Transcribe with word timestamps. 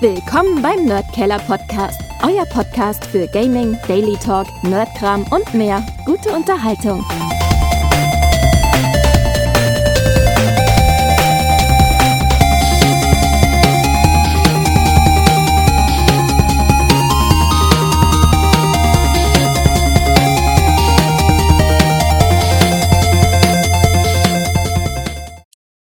Willkommen 0.00 0.62
beim 0.62 0.84
Nerdkeller 0.84 1.40
Podcast, 1.40 2.00
euer 2.22 2.46
Podcast 2.46 3.04
für 3.04 3.26
Gaming, 3.26 3.76
Daily 3.88 4.16
Talk, 4.16 4.46
Nerdkram 4.62 5.24
und 5.32 5.52
mehr. 5.54 5.84
Gute 6.06 6.30
Unterhaltung. 6.30 7.04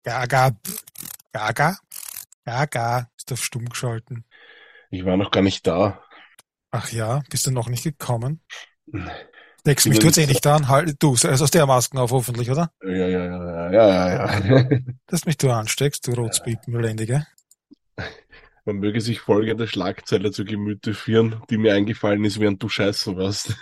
Gaga, 0.03 0.49
Gaga, 1.31 1.77
Gaga, 2.43 3.07
ist 3.31 3.33
auf 3.33 3.43
stumm 3.43 3.65
geschalten. 3.65 4.25
Ich 4.89 5.05
war 5.05 5.17
noch 5.17 5.31
gar 5.31 5.43
nicht 5.43 5.67
da. 5.67 6.01
Ach 6.71 6.91
ja, 6.91 7.21
bist 7.29 7.45
du 7.47 7.51
noch 7.51 7.69
nicht 7.69 7.83
gekommen? 7.83 8.41
Hm. 8.91 9.09
Deckst 9.65 9.87
mich, 9.87 9.99
du 9.99 10.07
jetzt 10.07 10.17
eh 10.17 10.25
nicht 10.25 10.47
an. 10.47 10.69
Halt, 10.69 10.95
du, 10.99 11.11
also 11.11 11.43
aus 11.43 11.51
der 11.51 11.65
Masken 11.65 11.97
auf 11.97 12.11
hoffentlich, 12.11 12.49
oder? 12.49 12.71
Ja, 12.81 12.89
ja, 12.89 13.07
ja, 13.07 13.71
ja, 13.71 13.71
ja, 13.71 14.39
ja. 14.39 14.79
Dass 15.07 15.25
mich 15.25 15.37
du 15.37 15.51
ansteckst, 15.51 16.07
du 16.07 16.13
Rotspiepenlendige. 16.13 17.27
Man 18.63 18.77
möge 18.77 19.01
sich 19.01 19.19
folgende 19.19 19.67
Schlagzeile 19.67 20.31
zu 20.31 20.45
Gemüte 20.45 20.93
führen, 20.93 21.41
die 21.49 21.57
mir 21.57 21.73
eingefallen 21.73 22.23
ist, 22.23 22.39
während 22.39 22.63
du 22.63 22.69
scheißen 22.69 23.17
warst. 23.17 23.55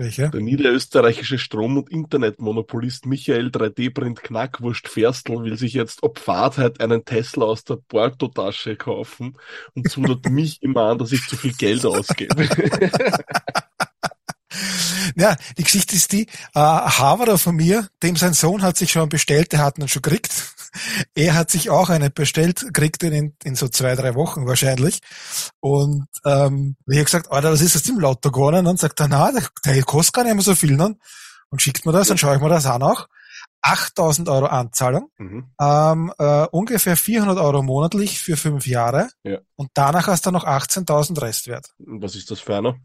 Welche? 0.00 0.30
Der 0.30 0.40
niederösterreichische 0.40 1.36
Strom- 1.36 1.76
und 1.76 1.90
Internetmonopolist 1.90 3.04
Michael 3.04 3.48
3D-Print 3.48 4.22
Knackwurst 4.22 4.88
Ferstl 4.88 5.44
will 5.44 5.58
sich 5.58 5.74
jetzt 5.74 6.02
ob 6.02 6.18
Fahrtheit 6.18 6.80
einen 6.80 7.04
Tesla 7.04 7.44
aus 7.44 7.64
der 7.64 7.76
Portotasche 7.76 8.76
kaufen 8.76 9.36
und 9.74 9.90
zudert 9.90 10.24
mich 10.30 10.62
immer 10.62 10.84
an, 10.84 10.96
dass 10.96 11.12
ich 11.12 11.26
zu 11.26 11.36
viel 11.36 11.52
Geld 11.52 11.84
ausgebe. 11.84 12.34
Ja, 15.16 15.36
die 15.58 15.64
Geschichte 15.64 15.96
ist 15.96 16.12
die, 16.12 16.26
äh, 16.54 16.58
Haverer 16.60 17.38
von 17.38 17.56
mir, 17.56 17.88
dem 18.02 18.16
sein 18.16 18.32
Sohn 18.34 18.62
hat 18.62 18.76
sich 18.76 18.92
schon 18.92 19.08
bestellt, 19.08 19.52
der 19.52 19.60
hat 19.64 19.78
ihn 19.78 19.88
schon 19.88 20.02
gekriegt. 20.02 20.32
Er 21.16 21.34
hat 21.34 21.50
sich 21.50 21.68
auch 21.68 21.88
eine 21.90 22.10
bestellt, 22.10 22.64
kriegt 22.72 23.02
ihn 23.02 23.12
in, 23.12 23.36
in 23.42 23.56
so 23.56 23.66
zwei, 23.66 23.96
drei 23.96 24.14
Wochen 24.14 24.46
wahrscheinlich. 24.46 25.00
Und 25.58 26.06
ähm, 26.24 26.76
ich 26.86 26.94
habe 26.96 27.04
gesagt, 27.06 27.32
Alter, 27.32 27.50
was 27.50 27.60
ist 27.60 27.74
das 27.74 27.88
im 27.88 27.98
Lotto 27.98 28.30
gewonnen? 28.30 28.58
Und 28.60 28.64
dann 28.66 28.76
sagt 28.76 29.00
er, 29.00 29.08
na, 29.08 29.32
der, 29.32 29.42
der 29.64 29.82
kostet 29.82 30.14
gar 30.14 30.22
nicht 30.22 30.34
mehr 30.34 30.44
so 30.44 30.54
viel. 30.54 30.76
Ne? 30.76 30.94
Und 31.48 31.60
schickt 31.60 31.84
mir 31.86 31.90
das, 31.90 32.06
dann 32.06 32.18
schaue 32.18 32.36
ich 32.36 32.40
mir 32.40 32.48
das 32.48 32.66
an 32.66 32.84
auch. 32.84 33.08
8000 33.62 34.28
Euro 34.28 34.46
Anzahlung, 34.46 35.10
Mhm. 35.18 35.50
ähm, 35.60 36.12
äh, 36.18 36.46
ungefähr 36.52 36.96
400 36.96 37.38
Euro 37.38 37.62
monatlich 37.62 38.20
für 38.20 38.36
fünf 38.36 38.66
Jahre. 38.66 39.08
Ja. 39.24 39.38
Und 39.56 39.70
danach 39.74 40.06
hast 40.06 40.26
du 40.26 40.30
noch 40.30 40.44
18.000 40.44 41.20
Restwert. 41.20 41.66
Und 41.78 42.00
Was 42.00 42.14
ist 42.14 42.30
das 42.30 42.38
für 42.40 42.56
einer? 42.56 42.76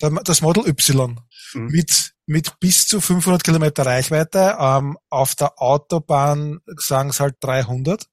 Das 0.00 0.40
Model 0.40 0.66
Y 0.68 1.18
Mhm. 1.54 1.66
mit, 1.68 2.12
mit 2.26 2.58
bis 2.58 2.86
zu 2.88 3.00
500 3.00 3.44
Kilometer 3.44 3.86
Reichweite. 3.86 4.56
Ähm, 4.58 4.98
auf 5.10 5.34
der 5.36 5.60
Autobahn 5.62 6.58
sagen 6.76 7.10
es 7.10 7.20
halt 7.20 7.36
300 7.40 8.04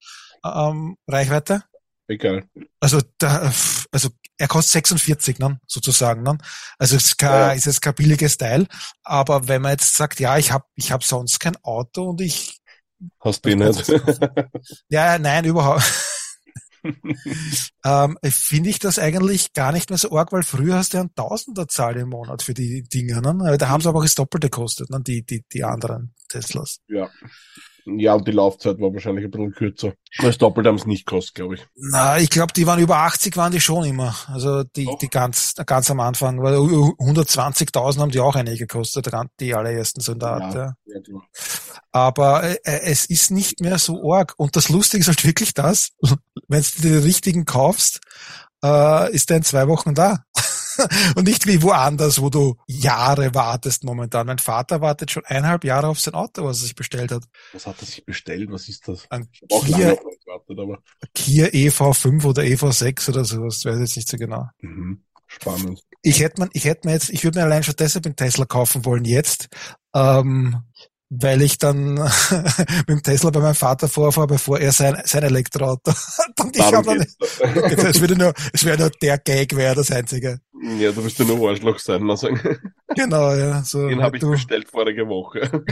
ähm, 0.46 0.98
Reichweite. 1.08 1.64
Egal. 2.08 2.44
Also, 2.80 3.02
da, 3.18 3.52
also 3.92 4.10
er 4.38 4.48
kostet 4.48 4.74
46, 4.74 5.40
ne, 5.40 5.60
sozusagen. 5.68 6.22
Ne? 6.22 6.38
Also 6.78 6.96
es 6.98 7.06
ist, 7.06 7.18
kein, 7.18 7.30
Ja. 7.32 7.52
ist 7.54 7.66
jetzt 7.66 7.82
kein 7.82 7.96
billiges 7.96 8.38
Teil. 8.38 8.68
Aber 9.04 9.48
wenn 9.48 9.62
man 9.62 9.72
jetzt 9.72 9.96
sagt, 9.96 10.20
ja, 10.20 10.38
ich 10.38 10.52
habe 10.52 10.66
ich 10.76 10.92
hab 10.92 11.04
sonst 11.04 11.40
kein 11.40 11.56
Auto 11.64 12.10
und 12.10 12.22
ich 12.22 12.60
Hast 13.20 13.44
du 13.44 13.50
ihn 13.50 13.60
nicht? 13.60 13.88
ja, 14.90 15.18
nein, 15.18 15.44
überhaupt. 15.46 15.84
ähm, 17.86 18.18
finde 18.24 18.70
ich 18.70 18.80
das 18.80 19.00
eigentlich 19.00 19.54
gar 19.54 19.72
nicht 19.72 19.90
mehr 19.90 19.98
so 19.98 20.16
arg, 20.18 20.32
weil 20.32 20.44
früher 20.44 20.76
hast 20.76 20.94
du 20.94 20.98
ja 20.98 21.02
einen 21.02 21.16
Tausenderzahl 21.16 21.98
im 21.98 22.10
Monat 22.10 22.44
für 22.44 22.54
die 22.54 22.84
Dinge. 22.84 23.22
Ne? 23.22 23.58
Da 23.58 23.70
haben 23.70 23.82
sie 23.82 23.90
aber 23.90 24.00
auch 24.00 24.04
das 24.04 24.16
Doppelte 24.16 24.50
gekostet, 24.50 24.90
ne? 24.90 25.02
die, 25.02 25.26
die, 25.26 25.44
die 25.52 25.64
anderen 25.64 26.14
Teslas. 26.30 26.80
ja. 26.88 27.10
Ja, 27.86 28.14
und 28.14 28.28
die 28.28 28.32
Laufzeit 28.32 28.80
war 28.80 28.94
wahrscheinlich 28.94 29.26
ein 29.26 29.32
bisschen 29.32 29.52
kürzer. 29.52 29.94
Das 30.20 30.38
Doppelte 30.38 30.70
haben 30.70 30.78
es 30.78 30.86
nicht 30.86 31.06
gekostet, 31.06 31.36
glaube 31.36 31.56
ich. 31.56 31.66
Na, 31.76 32.18
ich 32.18 32.30
glaube, 32.30 32.54
die 32.54 32.66
waren 32.66 32.80
über 32.80 32.98
80 32.98 33.36
waren 33.36 33.52
die 33.52 33.60
schon 33.60 33.84
immer. 33.84 34.16
Also 34.28 34.64
die, 34.64 34.86
Doch. 34.86 34.98
die 35.00 35.10
ganz, 35.10 35.54
ganz 35.66 35.92
am 35.92 36.00
Anfang, 36.00 36.42
weil 36.42 36.56
120.000 36.56 38.00
haben 38.00 38.12
die 38.12 38.20
auch 38.20 38.36
einige 38.36 38.66
gekostet, 38.68 39.12
die 39.40 39.54
allerersten 39.54 40.02
so 40.02 40.14
in 40.14 40.20
der 40.20 40.30
Art. 40.30 40.54
Ja. 40.54 40.74
ja, 40.86 41.02
klar. 41.02 41.24
Aber 41.92 42.44
äh, 42.44 42.58
es 42.64 43.06
ist 43.06 43.32
nicht 43.32 43.60
mehr 43.60 43.78
so 43.78 44.14
arg. 44.14 44.34
Und 44.38 44.56
das 44.56 44.70
Lustige 44.70 45.02
ist 45.02 45.08
halt 45.08 45.26
wirklich 45.26 45.54
das, 45.54 45.90
wenn 46.48 46.64
du 46.64 46.82
die 46.82 46.96
richtigen 46.96 47.46
kaufst, 47.46 48.00
äh, 48.64 49.14
ist 49.14 49.30
der 49.30 49.38
in 49.38 49.44
zwei 49.44 49.68
Wochen 49.68 49.94
da. 49.94 50.24
Und 51.16 51.28
nicht 51.28 51.48
wie 51.48 51.62
woanders, 51.62 52.22
wo 52.22 52.30
du 52.30 52.56
Jahre 52.68 53.34
wartest 53.34 53.84
momentan. 53.84 54.28
Mein 54.28 54.40
Vater 54.40 54.82
wartet 54.82 55.12
schon 55.12 55.26
eineinhalb 55.26 55.64
Jahre 55.64 55.88
auf 55.88 56.00
sein 56.00 56.14
Auto, 56.14 56.44
was 56.44 56.60
er 56.60 56.64
sich 56.64 56.76
bestellt 56.76 57.12
hat. 57.12 57.24
Was 57.52 57.66
hat 57.66 57.82
er 57.82 57.86
sich 57.86 58.06
bestellt? 58.06 58.52
Was 58.52 58.70
ist 58.70 58.88
das? 58.88 59.06
Ein 59.10 59.28
auch 59.52 59.66
Kia, 59.66 59.96
gewartet, 59.96 60.60
aber 60.60 60.80
Kia 61.14 61.48
EV5 61.48 62.26
oder 62.26 62.44
EV6 62.44 63.10
oder 63.10 63.26
sowas, 63.26 63.66
weiß 63.66 63.76
ich 63.76 63.82
jetzt 63.82 63.96
nicht 63.96 64.10
so 64.10 64.18
genau. 64.18 64.48
mhm. 64.60 65.04
spannend. 65.28 65.82
Ich 66.02 66.20
hätte 66.20 66.42
man, 66.42 66.50
ich 66.54 66.66
hätte 66.66 66.88
mir 66.88 66.94
jetzt, 66.94 67.10
ich 67.10 67.24
würde 67.24 67.40
mir 67.40 67.46
allein 67.46 67.64
schon 67.64 67.76
deshalb 67.78 68.06
einen 68.06 68.16
Tesla 68.16 68.46
kaufen 68.46 68.84
wollen 68.84 69.06
jetzt, 69.06 69.48
ähm, 69.96 70.64
weil 71.22 71.42
ich 71.42 71.58
dann 71.58 71.94
mit 72.80 72.90
dem 72.90 73.04
Tesla 73.04 73.30
bei 73.30 73.40
meinem 73.40 73.56
Vater 73.56 73.88
vorfahre, 73.88 74.28
bevor 74.28 74.60
er 74.60 74.72
sein, 74.72 75.02
sein 75.06 75.24
Elektroauto 75.24 75.92
hat. 75.92 76.40
Und 76.42 76.56
ich 76.56 76.64
habe 76.64 76.84
dann, 76.84 77.86
es 77.86 78.02
würde 78.02 78.16
nur, 78.18 78.34
es 78.52 78.66
wäre 78.66 78.78
nur 78.78 78.90
der 78.90 79.18
Gag, 79.20 79.56
wäre 79.56 79.76
das 79.76 79.92
einzige. 79.92 80.40
Ja, 80.80 80.92
du 80.92 81.04
wirst 81.04 81.20
ja 81.20 81.26
nur 81.26 81.50
Arschloch 81.50 81.78
sein, 81.80 82.16
sagen. 82.16 82.40
Genau, 82.96 83.34
ja, 83.34 83.64
so. 83.64 83.88
Den 83.88 84.02
habe 84.02 84.18
ich 84.18 84.24
bestellt 84.24 84.70
vorige 84.70 85.08
Woche. 85.08 85.64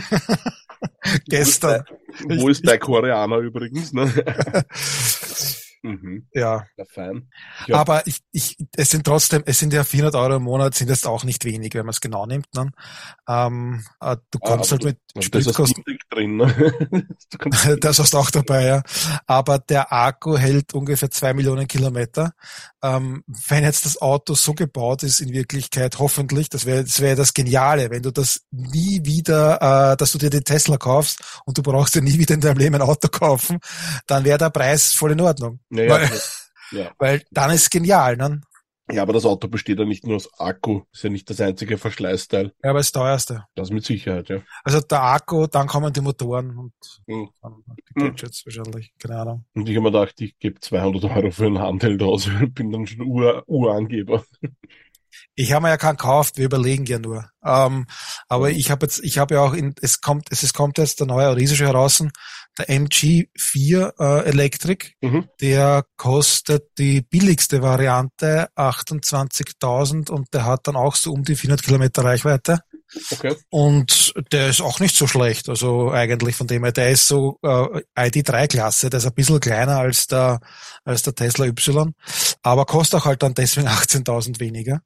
gestern. 1.28 1.84
Wo 2.28 2.50
ist 2.50 2.68
der 2.68 2.78
Koreaner 2.78 3.38
übrigens, 3.38 3.94
ne? 3.94 4.12
mhm. 5.82 6.28
Ja. 6.34 6.66
Ja, 6.78 6.86
fein. 6.90 7.30
Ja. 7.68 7.78
Aber 7.78 8.06
ich, 8.08 8.20
ich, 8.32 8.58
es 8.76 8.90
sind 8.92 9.06
trotzdem, 9.06 9.44
es 9.46 9.60
sind 9.60 9.74
ja 9.74 9.84
400 9.84 10.16
Euro 10.16 10.36
im 10.38 10.44
Monat, 10.44 10.76
sind 10.76 10.90
das 10.90 11.06
auch 11.06 11.24
nicht 11.24 11.46
wenig, 11.46 11.74
wenn 11.74 11.86
man 11.86 11.92
es 11.92 12.02
genau 12.02 12.26
nimmt. 12.26 12.48
Ne? 12.56 12.72
Ähm, 13.28 13.84
äh, 14.00 14.18
du 14.32 14.40
Ah, 14.42 14.48
kannst 14.48 14.74
aber 14.74 14.84
halt 14.86 14.98
mit 15.16 15.24
ist 15.24 15.36
das 15.36 15.44
Spritkosten 15.44 15.84
Ding 15.84 15.98
drin, 16.10 16.38
ne? 16.38 17.08
Du 17.32 17.38
kannst- 17.38 17.68
Das 17.84 18.00
hast 18.00 18.14
du 18.14 18.18
auch 18.18 18.32
dabei, 18.32 18.66
ja. 18.66 18.82
Aber 19.28 19.60
der 19.60 19.92
Akku 19.92 20.38
hält 20.38 20.74
ungefähr 20.74 21.10
zwei 21.12 21.34
Millionen 21.34 21.68
Kilometer. 21.68 22.32
Ähm, 22.84 23.24
wenn 23.50 23.64
jetzt 23.64 23.86
das 23.86 24.02
Auto 24.02 24.34
so 24.34 24.54
gebaut 24.54 25.04
ist, 25.04 25.20
in 25.20 25.30
Wirklichkeit 25.34 26.00
hoffentlich, 26.00 26.50
das 26.50 26.66
wäre 26.66 26.84
das, 26.84 27.00
wär 27.00 27.16
das 27.16 27.34
Geniale, 27.34 27.90
wenn 27.92 28.02
du 28.02 28.12
das 28.12 28.42
nie 28.52 29.02
wieder, 29.04 29.92
äh, 29.94 29.98
dass 29.98 30.12
du 30.14 30.18
dir 30.18 30.30
den 30.30 30.44
Tesla 30.44 30.78
kaufst 30.78 31.20
und 31.46 31.58
du 31.58 31.62
brauchst 31.62 31.94
dir 31.96 32.02
nie 32.02 32.18
wieder 32.18 32.34
in 32.34 32.42
deinem 32.42 32.58
Leben 32.58 32.76
ein 32.76 32.82
Auto 32.82 33.08
kaufen, 33.08 33.60
dann 34.08 34.24
wäre 34.24 34.38
der 34.38 34.50
Preis 34.50 34.94
voll 34.94 35.12
in 35.12 35.22
Ordnung. 35.22 35.60
Ja, 35.72 35.90
weil, 35.90 36.10
ja. 36.72 36.92
weil 37.00 37.24
dann 37.32 37.52
ist 37.52 37.64
es 37.64 37.70
genial, 37.70 38.18
ne? 38.18 38.42
ja, 38.92 39.04
aber 39.04 39.14
das 39.14 39.26
Auto 39.26 39.48
besteht 39.48 39.80
ja 39.80 39.86
nicht 39.86 40.06
nur 40.06 40.18
aus 40.18 40.30
Akku, 40.40 40.82
ist 40.92 41.04
ja 41.04 41.10
nicht 41.10 41.30
das 41.30 41.40
einzige 41.40 41.78
Verschleißteil. 41.78 42.54
Ja, 42.64 42.72
aber 42.72 42.80
das 42.80 42.92
teuerste. 42.92 43.46
Das 43.56 43.70
mit 43.70 43.86
Sicherheit, 43.86 44.28
ja. 44.30 44.42
Also 44.64 44.82
der 44.82 45.02
Akku, 45.02 45.48
dann 45.48 45.68
kommen 45.68 45.94
die 45.94 46.02
Motoren 46.02 46.58
und 46.58 46.74
Mhm. 47.08 47.30
die 47.88 47.94
Gadgets 47.96 48.46
wahrscheinlich, 48.46 48.94
keine 49.00 49.18
Ahnung. 49.20 49.46
Und 49.54 49.70
ich 49.70 49.76
habe 49.78 49.84
mir 49.90 49.92
gedacht, 49.92 50.20
ich 50.20 50.38
gebe 50.40 50.60
200 50.60 51.06
Euro 51.06 51.32
für 51.32 51.46
einen 51.46 51.60
Handheld 51.60 52.04
aus, 52.04 52.26
bin 52.54 52.72
dann 52.72 52.86
schon 52.86 53.02
Ur 53.02 53.44
Urangeber. 53.48 54.26
Ich 55.36 55.52
habe 55.52 55.64
mir 55.64 55.70
ja 55.70 55.78
keinen 55.78 55.98
gekauft, 55.98 56.38
wir 56.38 56.46
überlegen 56.46 56.86
ja 56.86 57.00
nur. 57.00 57.30
Ähm, 57.44 57.86
aber 58.28 58.50
ich 58.52 58.72
habe 58.72 58.86
jetzt, 58.86 59.04
ich 59.04 59.18
habe 59.18 59.36
ja 59.36 59.42
auch 59.42 59.54
in, 59.54 59.76
es 59.82 60.02
kommt, 60.02 60.28
es, 60.32 60.44
es 60.44 60.54
kommt 60.54 60.78
jetzt 60.78 61.00
der 61.00 61.08
neue 61.08 61.36
riesige 61.36 61.66
heraus, 61.66 62.04
der 62.58 62.68
MG4 62.70 63.94
äh, 64.00 64.26
Electric, 64.30 64.92
Mhm. 65.02 65.28
der 65.40 65.86
kostet 65.98 66.78
die 66.78 67.02
billigste 67.02 67.62
Variante 67.62 68.50
28.000 68.56 70.10
und 70.10 70.34
der 70.34 70.46
hat 70.46 70.68
dann 70.68 70.76
auch 70.76 70.96
so 70.96 71.12
um 71.12 71.24
die 71.24 71.36
400 71.36 71.64
Kilometer 71.64 72.04
Reichweite. 72.04 72.60
Okay. 73.12 73.36
Und 73.50 74.14
der 74.34 74.50
ist 74.50 74.60
auch 74.62 74.82
nicht 74.82 74.98
so 74.98 75.08
schlecht, 75.08 75.48
also 75.48 75.92
eigentlich 75.92 76.36
von 76.36 76.48
dem 76.48 76.64
her, 76.64 76.74
der 76.74 76.92
ist 76.92 77.08
so 77.08 77.40
äh, 77.42 77.82
ID3-Klasse, 77.98 78.90
der 78.90 78.98
ist 78.98 79.06
ein 79.06 79.14
bisschen 79.14 79.40
kleiner 79.40 79.78
als 79.78 80.08
der, 80.08 80.42
als 80.84 81.02
der 81.04 81.16
Tesla 81.16 81.46
Y, 81.46 81.94
aber 82.42 82.66
kostet 82.66 83.00
auch 83.00 83.06
halt 83.06 83.24
dann 83.24 83.34
deswegen 83.34 83.70
18.000 83.70 84.42
weniger. 84.42 84.82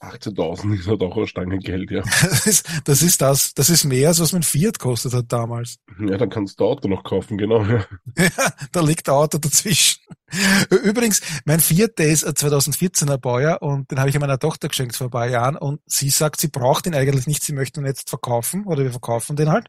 18.000 0.00 0.78
ist 0.78 0.86
halt 0.86 1.02
auch 1.02 1.16
eine 1.16 1.26
Stange 1.26 1.58
Geld, 1.58 1.90
ja. 1.90 2.02
Das 2.20 2.46
ist, 2.46 2.68
das 2.84 3.02
ist 3.02 3.22
das, 3.22 3.54
das 3.54 3.70
ist 3.70 3.84
mehr, 3.84 4.08
als 4.08 4.20
was 4.20 4.32
mein 4.32 4.42
Fiat 4.42 4.78
kostet 4.78 5.14
hat 5.14 5.32
damals. 5.32 5.78
Ja, 5.98 6.18
dann 6.18 6.28
kannst 6.28 6.60
du 6.60 6.66
Auto 6.66 6.86
noch 6.88 7.02
kaufen, 7.02 7.38
genau. 7.38 7.64
Ja. 7.64 7.86
Ja, 8.18 8.52
da 8.72 8.80
liegt 8.80 9.06
der 9.06 9.14
Auto 9.14 9.38
dazwischen. 9.38 10.00
Übrigens, 10.70 11.20
mein 11.44 11.60
Fiat, 11.60 11.98
der 11.98 12.08
ist 12.08 12.24
ein 12.24 12.34
2014er 12.34 13.16
Baujahr 13.16 13.62
und 13.62 13.90
den 13.90 13.98
habe 13.98 14.10
ich 14.10 14.18
meiner 14.18 14.38
Tochter 14.38 14.68
geschenkt 14.68 14.96
vor 14.96 15.06
ein 15.06 15.10
paar 15.10 15.28
Jahren 15.28 15.56
und 15.56 15.80
sie 15.86 16.10
sagt, 16.10 16.40
sie 16.40 16.48
braucht 16.48 16.86
ihn 16.86 16.94
eigentlich 16.94 17.26
nicht, 17.26 17.42
sie 17.42 17.52
möchte 17.52 17.80
ihn 17.80 17.86
jetzt 17.86 18.10
verkaufen 18.10 18.64
oder 18.66 18.82
wir 18.82 18.90
verkaufen 18.90 19.36
den 19.36 19.50
halt. 19.50 19.68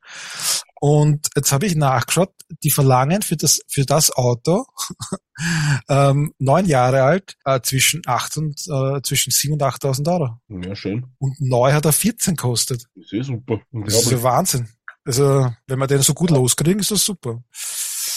Und 0.80 1.28
jetzt 1.36 1.52
habe 1.52 1.66
ich 1.66 1.76
nachgeschaut, 1.76 2.32
die 2.64 2.70
verlangen 2.70 3.22
für 3.22 3.36
das, 3.36 3.62
für 3.68 3.86
das 3.86 4.12
Auto 4.12 4.66
ähm, 5.90 6.34
neun 6.38 6.66
Jahre 6.66 7.04
alt, 7.04 7.36
äh, 7.46 7.62
zwischen 7.62 8.02
acht 8.06 8.38
und 8.38 8.60
äh, 8.68 9.02
zwischen 9.02 9.32
sieben 9.32 9.54
und 9.54 9.64
8.000 9.64 10.12
Euro. 10.12 10.40
Ja, 10.48 10.76
schön. 10.76 11.08
Und 11.18 11.40
neu 11.40 11.74
hat 11.74 11.86
er 11.86 11.94
14 11.94 12.36
kostet. 12.36 12.84
Das 12.96 13.06
ist 13.06 13.12
ja 13.12 13.24
super. 13.24 13.60
Das 13.72 13.96
ist 13.96 14.12
ja 14.12 14.22
Wahnsinn. 14.22 14.70
Also, 15.04 15.52
wenn 15.68 15.80
wir 15.80 15.88
den 15.88 16.02
so 16.02 16.14
gut 16.14 16.30
loskriegen, 16.30 16.80
ist 16.80 16.92
das 16.92 17.06
super. 17.06 17.42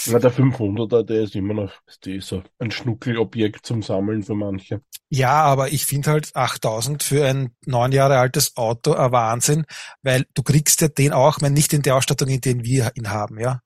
Ja, 0.06 0.18
der 0.18 0.32
500er, 0.32 1.02
der 1.02 1.22
ist 1.22 1.34
immer 1.34 1.54
noch, 1.54 1.72
der 2.04 2.16
ist 2.16 2.28
so 2.28 2.42
ein 2.58 2.70
Schnuckelobjekt 2.70 3.66
zum 3.66 3.82
Sammeln 3.82 4.22
für 4.22 4.34
manche. 4.34 4.82
Ja, 5.08 5.42
aber 5.42 5.72
ich 5.72 5.86
finde 5.86 6.10
halt 6.10 6.34
8000 6.34 7.02
für 7.02 7.26
ein 7.26 7.54
neun 7.66 7.92
Jahre 7.92 8.18
altes 8.18 8.56
Auto 8.56 8.92
ein 8.92 9.12
Wahnsinn, 9.12 9.64
weil 10.02 10.26
du 10.34 10.42
kriegst 10.42 10.80
ja 10.80 10.88
den 10.88 11.12
auch, 11.12 11.40
wenn 11.40 11.52
nicht 11.52 11.72
in 11.72 11.82
der 11.82 11.96
Ausstattung, 11.96 12.28
in 12.28 12.40
der 12.40 12.62
wir 12.62 12.92
ihn 12.94 13.10
haben, 13.10 13.38
ja. 13.38 13.60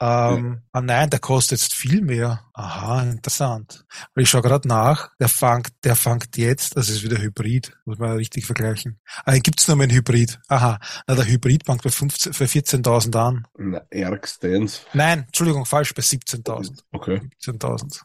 Ähm, 0.00 0.62
ah 0.72 0.80
nein, 0.80 1.10
der 1.10 1.18
kostet 1.18 1.58
jetzt 1.58 1.74
viel 1.74 2.02
mehr. 2.02 2.44
Aha, 2.52 3.02
interessant. 3.02 3.84
Weil 4.14 4.22
ich 4.22 4.30
schaue 4.30 4.42
gerade 4.42 4.68
nach, 4.68 5.10
der 5.18 5.28
fängt, 5.28 5.70
der 5.82 5.96
fängt 5.96 6.36
jetzt, 6.36 6.76
das 6.76 6.88
ist 6.88 7.02
wieder 7.02 7.18
Hybrid, 7.18 7.76
muss 7.84 7.98
man 7.98 8.12
richtig 8.12 8.46
vergleichen. 8.46 9.00
Ah, 9.24 9.32
den 9.32 9.42
gibt's 9.42 9.66
nur 9.66 9.80
einen 9.80 9.90
Hybrid. 9.90 10.38
Aha, 10.48 10.78
na 11.06 11.14
der 11.16 11.26
Hybrid 11.26 11.66
fängt 11.66 11.82
bei, 11.82 11.90
15, 11.90 12.32
für 12.32 12.44
14.000 12.44 13.16
an. 13.16 13.46
Na, 13.56 13.82
ärgstens. 13.90 14.82
Nein, 14.92 15.24
Entschuldigung, 15.26 15.66
falsch, 15.66 15.92
bei 15.94 16.02
17.000. 16.02 16.80
Okay. 16.92 17.20
17.000. 17.42 18.00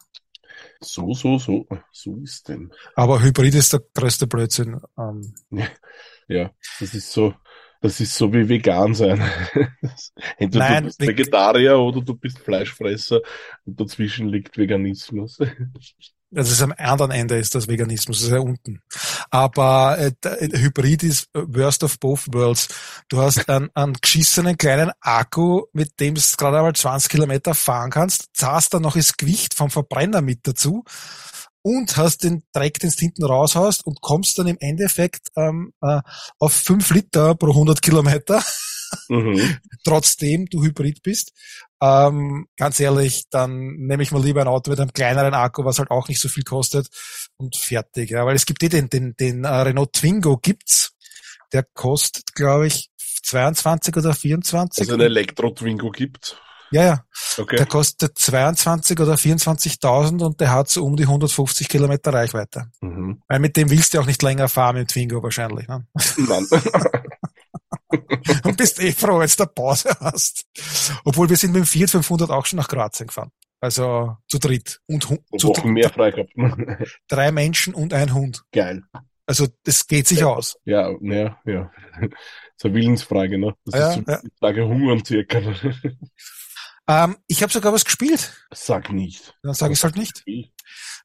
So, 0.79 1.13
so, 1.13 1.37
so, 1.37 1.67
so 1.91 2.17
ist 2.17 2.49
denn. 2.49 2.71
Aber 2.95 3.21
Hybrid 3.21 3.53
ist 3.53 3.73
der 3.73 3.81
größte 3.93 4.27
Blödsinn. 4.27 4.81
Ähm, 4.97 5.35
Ja, 6.27 6.51
das 6.79 6.93
ist 6.93 7.11
so, 7.11 7.33
das 7.83 7.99
ist 7.99 8.15
so 8.15 8.31
wie 8.33 8.47
vegan 8.47 8.93
sein. 8.93 9.21
Entweder 10.37 10.69
Nein, 10.69 10.83
du 10.83 10.87
bist 10.87 11.01
ve- 11.01 11.07
Vegetarier 11.07 11.77
oder 11.77 12.01
du 12.01 12.15
bist 12.15 12.39
Fleischfresser 12.39 13.19
und 13.65 13.79
dazwischen 13.79 14.29
liegt 14.29 14.57
Veganismus. 14.57 15.39
Das 16.35 16.49
ist 16.49 16.63
am 16.63 16.73
anderen 16.79 17.11
Ende 17.11 17.37
ist 17.37 17.53
das 17.53 17.67
Veganismus, 17.67 18.17
das 18.17 18.27
ist 18.29 18.33
ja 18.33 18.39
unten. 18.39 18.81
Aber 19.29 19.99
äh, 19.99 20.13
der 20.23 20.59
Hybrid 20.59 21.03
ist 21.03 21.29
äh, 21.35 21.43
worst 21.45 21.83
of 21.83 21.99
both 21.99 22.25
worlds. 22.33 22.69
Du 23.07 23.19
hast 23.19 23.47
einen, 23.49 23.69
einen 23.75 23.93
geschissenen 23.93 24.57
kleinen 24.57 24.91
Akku, 24.99 25.65
mit 25.73 25.99
dem 25.99 26.15
du 26.15 26.21
gerade 26.35 26.57
einmal 26.57 26.73
20 26.73 27.11
Kilometer 27.11 27.53
fahren 27.53 27.91
kannst, 27.91 28.29
zahlst 28.35 28.73
dann 28.73 28.81
noch 28.81 28.95
das 28.95 29.15
Gewicht 29.15 29.53
vom 29.53 29.69
Verbrenner 29.69 30.21
mit 30.21 30.39
dazu 30.47 30.83
und 31.63 31.97
hast 31.97 32.23
den 32.23 32.43
Dreck, 32.53 32.77
den 32.79 32.91
du 32.91 32.95
hinten 32.97 33.23
raushaust 33.23 33.85
und 33.87 34.01
kommst 34.01 34.37
dann 34.37 34.47
im 34.47 34.57
Endeffekt 34.59 35.29
ähm, 35.35 35.73
äh, 35.81 36.01
auf 36.37 36.53
5 36.53 36.91
Liter 36.91 37.35
pro 37.35 37.47
100 37.47 37.81
Kilometer, 37.81 38.43
mhm. 39.07 39.57
trotzdem 39.83 40.45
du 40.45 40.61
Hybrid 40.61 41.01
bist. 41.01 41.31
Ähm, 41.81 42.47
ganz 42.57 42.79
ehrlich, 42.79 43.23
dann 43.29 43.75
nehme 43.77 44.03
ich 44.03 44.11
mal 44.11 44.21
lieber 44.21 44.41
ein 44.41 44.47
Auto 44.47 44.69
mit 44.69 44.79
einem 44.79 44.93
kleineren 44.93 45.33
Akku, 45.33 45.65
was 45.65 45.79
halt 45.79 45.89
auch 45.89 46.07
nicht 46.07 46.19
so 46.19 46.29
viel 46.29 46.43
kostet 46.43 46.87
und 47.37 47.55
fertig. 47.55 48.11
Ja, 48.11 48.25
weil 48.25 48.35
es 48.35 48.45
gibt 48.45 48.61
eh 48.61 48.69
den, 48.69 48.89
den, 48.89 49.15
den 49.15 49.45
äh, 49.45 49.47
Renault 49.47 49.93
Twingo 49.93 50.37
gibt's, 50.37 50.93
der 51.53 51.63
kostet, 51.73 52.35
glaube 52.35 52.67
ich, 52.67 52.89
22 53.23 53.95
oder 53.97 54.13
24. 54.13 54.81
Also 54.81 54.93
ein 54.93 54.99
Elektro-Twingo 54.99 55.91
gibt. 55.91 56.37
Ja, 56.73 56.83
ja, 56.83 57.05
Okay. 57.37 57.55
der 57.57 57.65
kostet 57.65 58.17
22 58.17 58.99
oder 58.99 59.13
24.000 59.15 60.23
und 60.23 60.39
der 60.41 60.51
hat 60.51 60.69
so 60.69 60.83
um 60.85 60.95
die 60.95 61.03
150 61.03 61.69
Kilometer 61.69 62.13
Reichweite. 62.13 62.65
Mhm. 62.81 63.21
Weil 63.27 63.39
mit 63.39 63.55
dem 63.57 63.69
willst 63.69 63.93
du 63.93 63.99
auch 63.99 64.05
nicht 64.05 64.21
länger 64.21 64.47
fahren 64.49 64.75
mit 64.75 64.89
dem 64.89 64.91
Twingo 64.93 65.23
wahrscheinlich. 65.23 65.67
Ne? 65.67 65.85
Nein. 66.17 66.45
Und 68.43 68.57
bist 68.57 68.79
eh 68.81 68.91
froh, 68.91 69.19
wenn 69.19 69.27
du 69.27 69.43
eine 69.43 69.47
Pause 69.53 69.89
hast. 69.99 70.45
Obwohl 71.05 71.29
wir 71.29 71.37
sind 71.37 71.51
mit 71.53 71.61
dem 71.63 71.65
Fiat 71.65 71.89
500 71.91 72.29
auch 72.31 72.45
schon 72.45 72.57
nach 72.57 72.67
Kroatien 72.67 73.07
gefahren. 73.07 73.31
Also 73.59 74.17
zu 74.27 74.39
dritt. 74.39 74.79
Und 74.87 75.09
hu- 75.09 75.17
zu 75.37 75.49
Wochen 75.49 75.71
mehr 75.71 75.89
frei 75.89 76.11
gehabt. 76.11 76.31
drei 77.07 77.31
Menschen 77.31 77.73
und 77.73 77.93
ein 77.93 78.13
Hund. 78.13 78.43
Geil. 78.51 78.83
Also 79.25 79.47
das 79.63 79.87
geht 79.87 80.07
sich 80.07 80.19
Ja. 80.19 80.27
aus. 80.27 80.57
Ja, 80.65 80.89
ja, 81.01 81.37
ja. 81.45 81.71
Das 82.55 82.65
ist 82.65 82.65
eine 82.65 82.73
Willensfrage, 82.75 83.37
ne? 83.39 83.53
Das 83.65 83.79
Ja, 83.79 83.89
ist 83.89 84.05
so 84.05 84.11
ja. 84.11 84.21
Frage 84.39 84.65
Hungern 84.67 85.03
circa. 85.03 85.39
Ähm, 86.87 87.17
ich 87.27 87.41
habe 87.41 87.51
sogar 87.53 87.71
was 87.73 87.85
gespielt. 87.85 88.33
Sag 88.53 88.91
nicht. 88.91 89.35
Dann 89.43 89.53
sage 89.53 89.73
ich 89.73 89.79
es 89.79 89.83
halt 89.83 89.95
nicht. 89.95 90.23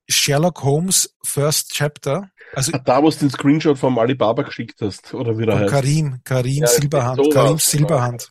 Sherlock 0.08 0.62
Holmes 0.62 1.14
First 1.25 1.72
Chapter. 1.72 2.30
Also 2.54 2.72
Da, 2.84 3.02
wo 3.02 3.10
du 3.10 3.16
den 3.16 3.30
Screenshot 3.30 3.78
vom 3.78 3.98
Alibaba 3.98 4.42
geschickt 4.42 4.80
hast, 4.80 5.12
oder 5.14 5.38
wie 5.38 5.46
der 5.46 5.58
heißt. 5.58 5.70
Karim, 5.70 6.20
Karim 6.25 6.62
Ja, 6.62 6.66
Silberhand, 6.66 7.22
so 7.22 7.30
Karim. 7.30 7.58
Silberhand. 7.58 8.30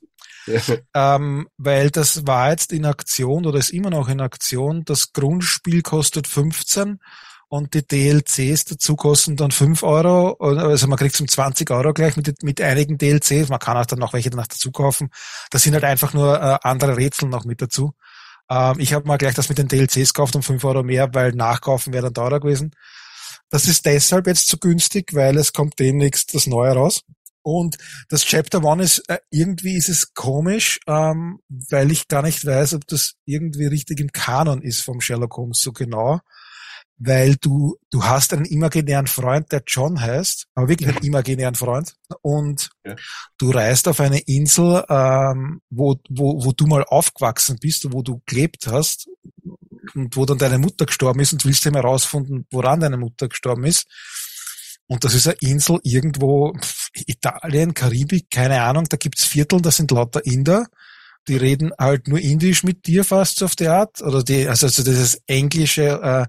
Ähm, 0.94 1.48
weil 1.58 1.90
das 1.92 2.26
war 2.26 2.52
jetzt 2.52 2.72
in 2.72 2.86
Aktion 2.86 3.46
oder 3.46 3.60
ist 3.60 3.70
immer 3.70 3.90
noch 3.90 4.08
in 4.08 4.22
Aktion. 4.22 4.84
Das 4.86 5.12
Grundspiel 5.14 5.82
kostet 5.82 6.28
15 6.28 7.00
und 7.50 7.74
die 7.74 7.86
DLCs 7.86 8.66
dazu 8.66 8.96
kosten 8.96 9.36
dann 9.38 9.52
5 9.52 9.84
Euro. 9.84 10.34
Also 10.40 10.88
man 10.88 10.98
kriegt 10.98 11.16
zum 11.16 11.28
20 11.28 11.72
Euro 11.72 11.94
gleich 11.94 12.18
mit, 12.18 12.44
mit 12.44 12.62
einigen 12.62 12.98
DLCs. 12.98 13.50
Man 13.50 13.60
kann 13.60 13.78
auch 13.78 13.86
dann 13.86 14.00
noch 14.00 14.14
welche 14.14 14.30
danach 14.30 14.48
dazu 14.48 14.72
kaufen. 14.72 15.10
Das 15.50 15.64
sind 15.64 15.74
halt 15.74 15.86
einfach 15.86 16.14
nur 16.14 16.36
äh, 16.36 16.58
andere 16.64 16.98
Rätsel 16.98 17.30
noch 17.30 17.46
mit 17.46 17.62
dazu. 17.62 17.94
Ähm, 18.50 18.80
ich 18.80 18.94
habe 18.94 19.08
mal 19.08 19.18
gleich 19.18 19.34
das 19.34 19.50
mit 19.50 19.58
den 19.58 19.68
DLCs 19.68 20.14
gekauft 20.14 20.36
um 20.36 20.44
5 20.44 20.64
Euro 20.66 20.84
mehr, 20.84 21.14
weil 21.14 21.32
nachkaufen 21.32 21.94
wäre 21.94 22.12
dann 22.12 22.14
teurer 22.14 22.40
gewesen. 22.40 22.72
Das 23.50 23.68
ist 23.68 23.86
deshalb 23.86 24.28
jetzt 24.28 24.50
zu 24.50 24.58
günstig, 24.58 25.14
weil 25.14 25.38
es 25.38 25.54
kommt 25.54 25.80
demnächst 25.80 26.36
das 26.36 26.48
Neue 26.48 26.74
raus. 26.74 27.04
Und 27.44 27.78
das 28.10 28.26
Chapter 28.26 28.62
One 28.62 28.84
ist, 28.84 29.08
äh, 29.08 29.20
irgendwie 29.30 29.78
ist 29.78 29.88
es 29.88 30.14
komisch, 30.14 30.82
ähm, 30.86 31.40
weil 31.48 31.94
ich 31.94 32.10
gar 32.10 32.22
nicht 32.22 32.46
weiß, 32.46 32.74
ob 32.74 32.86
das 32.88 33.14
irgendwie 33.24 33.68
richtig 33.68 34.02
im 34.02 34.12
Kanon 34.12 34.62
ist 34.62 34.82
vom 34.82 35.00
Sherlock 35.00 35.38
Holmes 35.38 35.62
so 35.62 35.72
genau. 35.72 36.20
Weil 37.00 37.36
du, 37.36 37.78
du 37.92 38.04
hast 38.04 38.34
einen 38.34 38.46
imaginären 38.46 39.06
Freund, 39.08 39.52
der 39.52 39.62
John 39.68 40.02
heißt, 40.02 40.48
aber 40.56 40.68
wirklich 40.68 40.90
einen 40.90 41.06
imaginären 41.06 41.54
Freund. 41.56 41.94
Und 42.22 42.70
Ja. 42.84 42.96
du 43.38 43.52
reist 43.52 43.88
auf 43.88 44.00
eine 44.00 44.20
Insel, 44.20 44.84
ähm, 44.90 45.62
wo, 45.70 45.96
wo, 46.10 46.44
wo 46.44 46.52
du 46.54 46.66
mal 46.66 46.84
aufgewachsen 46.84 47.58
bist 47.62 47.86
und 47.86 47.94
wo 47.94 48.02
du 48.02 48.22
gelebt 48.26 48.66
hast 48.68 49.08
und 49.94 50.16
wo 50.16 50.26
dann 50.26 50.40
deine 50.40 50.58
Mutter 50.58 50.86
gestorben 50.88 51.20
ist 51.20 51.34
und 51.34 51.46
willst 51.46 51.66
eben 51.68 51.76
herausfinden, 51.76 52.48
woran 52.52 52.80
deine 52.80 52.98
Mutter 52.98 53.28
gestorben 53.28 53.66
ist. 53.66 53.86
Und 54.88 55.04
das 55.04 55.14
ist 55.14 55.28
eine 55.28 55.38
Insel 55.42 55.80
irgendwo, 55.84 56.56
Italien, 57.06 57.74
Karibik, 57.74 58.30
keine 58.32 58.62
Ahnung, 58.64 58.86
da 58.90 58.98
gibt's 58.98 59.26
Viertel, 59.26 59.62
das 59.62 59.76
sind 59.76 59.92
lauter 59.92 60.26
Inder, 60.26 60.66
die 61.28 61.38
reden 61.38 61.72
halt 61.78 62.08
nur 62.08 62.20
Indisch 62.20 62.64
mit 62.64 62.88
dir 62.88 63.04
fast 63.04 63.40
so 63.40 63.46
auf 63.46 63.56
die 63.56 63.68
Art. 63.68 64.02
Oder 64.02 64.24
die, 64.24 64.48
also, 64.48 64.68
also 64.68 64.84
dieses 64.84 65.22
Englische, 65.28 66.00
äh, 66.02 66.26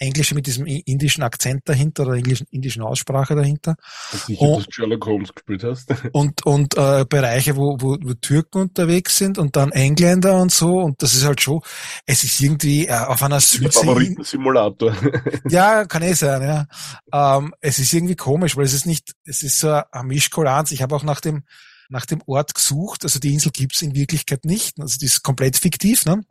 Englische 0.00 0.34
mit 0.34 0.46
diesem 0.46 0.64
indischen 0.64 1.22
Akzent 1.22 1.68
dahinter 1.68 2.04
oder 2.04 2.14
englischen, 2.14 2.46
indischen 2.50 2.82
Aussprache 2.82 3.34
dahinter. 3.34 3.76
Sicher, 4.10 4.56
dass 4.56 4.64
du 4.64 4.72
Sherlock 4.72 5.04
Holmes 5.04 5.34
gespielt 5.34 5.62
hast. 5.62 5.90
Und, 6.12 6.44
und 6.46 6.76
äh, 6.78 7.04
Bereiche, 7.06 7.54
wo, 7.56 7.76
wo, 7.78 7.98
wo 8.00 8.14
Türken 8.14 8.62
unterwegs 8.62 9.18
sind 9.18 9.36
und 9.36 9.56
dann 9.56 9.72
Engländer 9.72 10.40
und 10.40 10.50
so. 10.50 10.78
Und 10.78 11.02
das 11.02 11.14
ist 11.14 11.24
halt 11.26 11.40
schon, 11.42 11.60
es 12.06 12.24
ist 12.24 12.40
irgendwie 12.40 12.86
äh, 12.86 12.92
auf 12.92 13.22
einer 13.22 13.36
Der 13.36 13.40
Südsee. 13.40 13.80
Favoritensimulator. 13.80 14.94
Ja, 15.48 15.84
kann 15.84 16.02
eh 16.02 16.14
sein, 16.14 16.42
ja. 16.42 16.66
Ähm, 17.12 17.54
es 17.60 17.78
ist 17.78 17.92
irgendwie 17.92 18.16
komisch, 18.16 18.56
weil 18.56 18.64
es 18.64 18.72
ist 18.72 18.86
nicht, 18.86 19.14
es 19.24 19.42
ist 19.42 19.58
so 19.58 19.82
ein 19.90 20.06
Mischkulanz. 20.06 20.70
Ich 20.72 20.80
habe 20.82 20.94
auch 20.94 21.02
nach 21.02 21.20
dem, 21.20 21.44
nach 21.90 22.06
dem 22.06 22.22
Ort 22.26 22.54
gesucht. 22.54 23.04
Also 23.04 23.18
die 23.18 23.34
Insel 23.34 23.52
gibt's 23.52 23.82
in 23.82 23.94
Wirklichkeit 23.94 24.44
nicht. 24.44 24.80
Also 24.80 24.98
die 24.98 25.06
ist 25.06 25.22
komplett 25.22 25.56
fiktiv, 25.56 26.06
ne? 26.06 26.22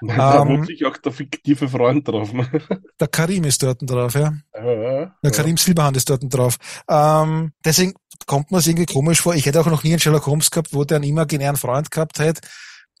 da 0.00 0.42
Ähm, 0.42 0.64
sich 0.64 0.84
auch 0.84 0.96
der 0.96 1.12
fiktive 1.12 1.68
Freund 1.68 2.06
drauf. 2.06 2.32
Ne? 2.32 2.48
Der 3.00 3.08
Karim 3.08 3.44
ist 3.44 3.62
dort 3.62 3.78
drauf, 3.82 4.14
ja. 4.14 4.32
Ja, 4.54 5.12
Der 5.22 5.30
Karim 5.30 5.56
Silberhand 5.56 5.96
ist 5.96 6.08
dort 6.10 6.22
drauf. 6.28 6.56
Ähm, 6.88 7.52
deswegen 7.64 7.94
kommt 8.26 8.50
mir 8.50 8.58
es 8.58 8.66
irgendwie 8.66 8.92
komisch 8.92 9.20
vor. 9.20 9.34
Ich 9.34 9.46
hätte 9.46 9.60
auch 9.60 9.66
noch 9.66 9.84
nie 9.84 9.92
einen 9.92 10.00
Sherlock 10.00 10.26
Holmes 10.26 10.50
gehabt, 10.50 10.74
wo 10.74 10.84
der 10.84 10.96
einen 10.96 11.04
imaginären 11.04 11.56
Freund 11.56 11.90
gehabt 11.90 12.18
hätte. 12.18 12.42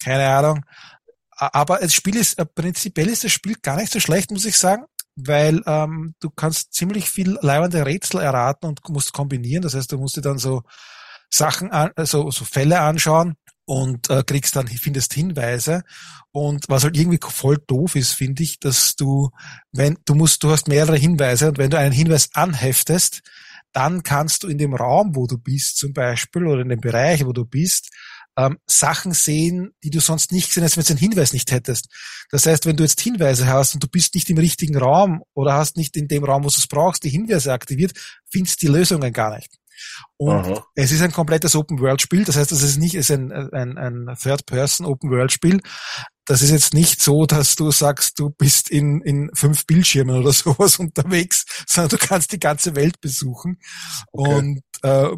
Keine 0.02 0.26
Ahnung. 0.28 0.64
Aber 1.30 1.78
das 1.78 1.92
Spiel 1.92 2.16
ist, 2.16 2.38
äh, 2.38 2.46
prinzipiell 2.46 3.08
ist 3.08 3.24
das 3.24 3.32
Spiel 3.32 3.56
gar 3.60 3.76
nicht 3.76 3.92
so 3.92 4.00
schlecht, 4.00 4.30
muss 4.30 4.46
ich 4.46 4.56
sagen, 4.56 4.84
weil 5.16 5.62
ähm, 5.66 6.14
du 6.20 6.30
kannst 6.30 6.72
ziemlich 6.72 7.10
viel 7.10 7.36
leibende 7.42 7.84
Rätsel 7.84 8.20
erraten 8.20 8.66
und 8.66 8.88
musst 8.88 9.12
kombinieren. 9.12 9.62
Das 9.62 9.74
heißt, 9.74 9.92
du 9.92 9.98
musst 9.98 10.16
dir 10.16 10.22
dann 10.22 10.38
so 10.38 10.62
Sachen, 11.30 11.70
an, 11.70 11.90
also 11.96 12.30
so 12.30 12.44
Fälle 12.44 12.80
anschauen 12.80 13.36
und 13.64 14.08
äh, 14.10 14.22
kriegst 14.24 14.56
dann, 14.56 14.68
findest 14.68 15.12
Hinweise. 15.12 15.82
Und 16.32 16.66
was 16.68 16.84
halt 16.84 16.96
irgendwie 16.96 17.18
voll 17.22 17.58
doof 17.66 17.96
ist, 17.96 18.12
finde 18.12 18.42
ich, 18.42 18.60
dass 18.60 18.94
du, 18.96 19.30
wenn 19.72 19.98
du 20.04 20.14
musst, 20.14 20.42
du 20.42 20.50
hast 20.50 20.68
mehrere 20.68 20.96
Hinweise 20.96 21.48
und 21.48 21.58
wenn 21.58 21.70
du 21.70 21.78
einen 21.78 21.92
Hinweis 21.92 22.30
anheftest, 22.34 23.22
dann 23.72 24.02
kannst 24.02 24.42
du 24.42 24.48
in 24.48 24.58
dem 24.58 24.74
Raum, 24.74 25.16
wo 25.16 25.26
du 25.26 25.36
bist, 25.36 25.76
zum 25.78 25.92
Beispiel, 25.92 26.46
oder 26.46 26.62
in 26.62 26.70
dem 26.70 26.80
Bereich, 26.80 27.26
wo 27.26 27.32
du 27.32 27.44
bist, 27.44 27.90
ähm, 28.38 28.58
Sachen 28.66 29.12
sehen, 29.12 29.72
die 29.82 29.90
du 29.90 30.00
sonst 30.00 30.30
nicht 30.30 30.48
gesehen 30.48 30.64
hast, 30.64 30.76
wenn 30.76 30.84
du 30.84 30.90
einen 30.90 30.98
Hinweis 30.98 31.32
nicht 31.32 31.50
hättest. 31.50 31.88
Das 32.30 32.46
heißt, 32.46 32.66
wenn 32.66 32.76
du 32.76 32.84
jetzt 32.84 33.00
Hinweise 33.00 33.46
hast 33.46 33.74
und 33.74 33.82
du 33.82 33.88
bist 33.88 34.14
nicht 34.14 34.30
im 34.30 34.38
richtigen 34.38 34.76
Raum 34.76 35.22
oder 35.34 35.54
hast 35.54 35.76
nicht 35.76 35.96
in 35.96 36.08
dem 36.08 36.24
Raum, 36.24 36.44
wo 36.44 36.48
du 36.48 36.56
es 36.56 36.66
brauchst, 36.66 37.04
die 37.04 37.10
Hinweise 37.10 37.52
aktiviert, 37.52 37.92
findest 38.30 38.62
die 38.62 38.68
Lösungen 38.68 39.12
gar 39.12 39.34
nicht. 39.34 39.58
Und 40.16 40.46
Aha. 40.46 40.66
es 40.74 40.92
ist 40.92 41.02
ein 41.02 41.12
komplettes 41.12 41.54
Open-World-Spiel. 41.54 42.24
Das 42.24 42.36
heißt, 42.36 42.52
es 42.52 42.62
ist 42.62 42.78
nicht 42.78 42.94
es 42.94 43.10
ist 43.10 43.16
ein, 43.16 43.32
ein, 43.32 43.78
ein 43.78 44.16
Third-Person-Open-World-Spiel. 44.20 45.60
Das 46.24 46.42
ist 46.42 46.50
jetzt 46.50 46.74
nicht 46.74 47.00
so, 47.00 47.24
dass 47.24 47.54
du 47.54 47.70
sagst, 47.70 48.18
du 48.18 48.30
bist 48.30 48.68
in, 48.68 49.00
in 49.02 49.30
fünf 49.34 49.66
Bildschirmen 49.66 50.18
oder 50.18 50.32
sowas 50.32 50.78
unterwegs, 50.78 51.44
sondern 51.66 51.98
du 51.98 52.06
kannst 52.06 52.32
die 52.32 52.40
ganze 52.40 52.74
Welt 52.74 53.00
besuchen. 53.00 53.58
Okay. 54.12 54.34
Und 54.34 54.60
äh, 54.82 55.08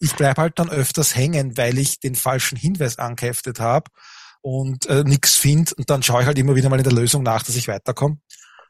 ich 0.00 0.14
bleib 0.14 0.38
halt 0.38 0.58
dann 0.58 0.70
öfters 0.70 1.14
hängen, 1.14 1.56
weil 1.56 1.78
ich 1.78 2.00
den 2.00 2.14
falschen 2.14 2.56
Hinweis 2.56 2.98
angeheftet 2.98 3.60
habe 3.60 3.90
und 4.40 4.86
äh, 4.86 5.04
nichts 5.04 5.36
finde. 5.36 5.74
Und 5.76 5.90
dann 5.90 6.02
schaue 6.02 6.22
ich 6.22 6.26
halt 6.26 6.38
immer 6.38 6.54
wieder 6.54 6.68
mal 6.68 6.78
in 6.78 6.84
der 6.84 6.92
Lösung 6.92 7.22
nach, 7.22 7.42
dass 7.42 7.56
ich 7.56 7.68
weiterkomme. 7.68 8.18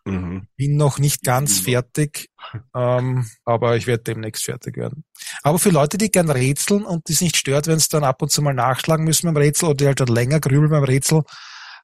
Mhm. 0.05 0.49
Bin 0.57 0.77
noch 0.77 0.99
nicht 0.99 1.23
ganz 1.23 1.61
mhm. 1.61 1.65
fertig, 1.65 2.29
ähm, 2.75 3.27
aber 3.45 3.77
ich 3.77 3.87
werde 3.87 4.05
demnächst 4.05 4.45
fertig 4.45 4.77
werden. 4.77 5.05
Aber 5.43 5.59
für 5.59 5.71
Leute, 5.71 5.97
die 5.97 6.11
gern 6.11 6.31
rätseln 6.31 6.85
und 6.85 7.09
die 7.09 7.15
es 7.15 7.23
nicht 7.23 7.37
stört, 7.37 7.67
wenn 7.67 7.77
es 7.77 7.89
dann 7.89 8.05
ab 8.05 8.21
und 8.21 8.31
zu 8.31 8.43
mal 8.43 8.53
nachschlagen 8.53 9.05
müssen 9.05 9.27
beim 9.27 9.37
Rätsel 9.37 9.71
oder 9.71 9.77
die 9.77 9.87
halt 9.87 10.01
dann 10.01 10.09
länger 10.09 10.41
grübeln 10.41 10.71
beim 10.71 10.85
Rätsel, 10.85 11.23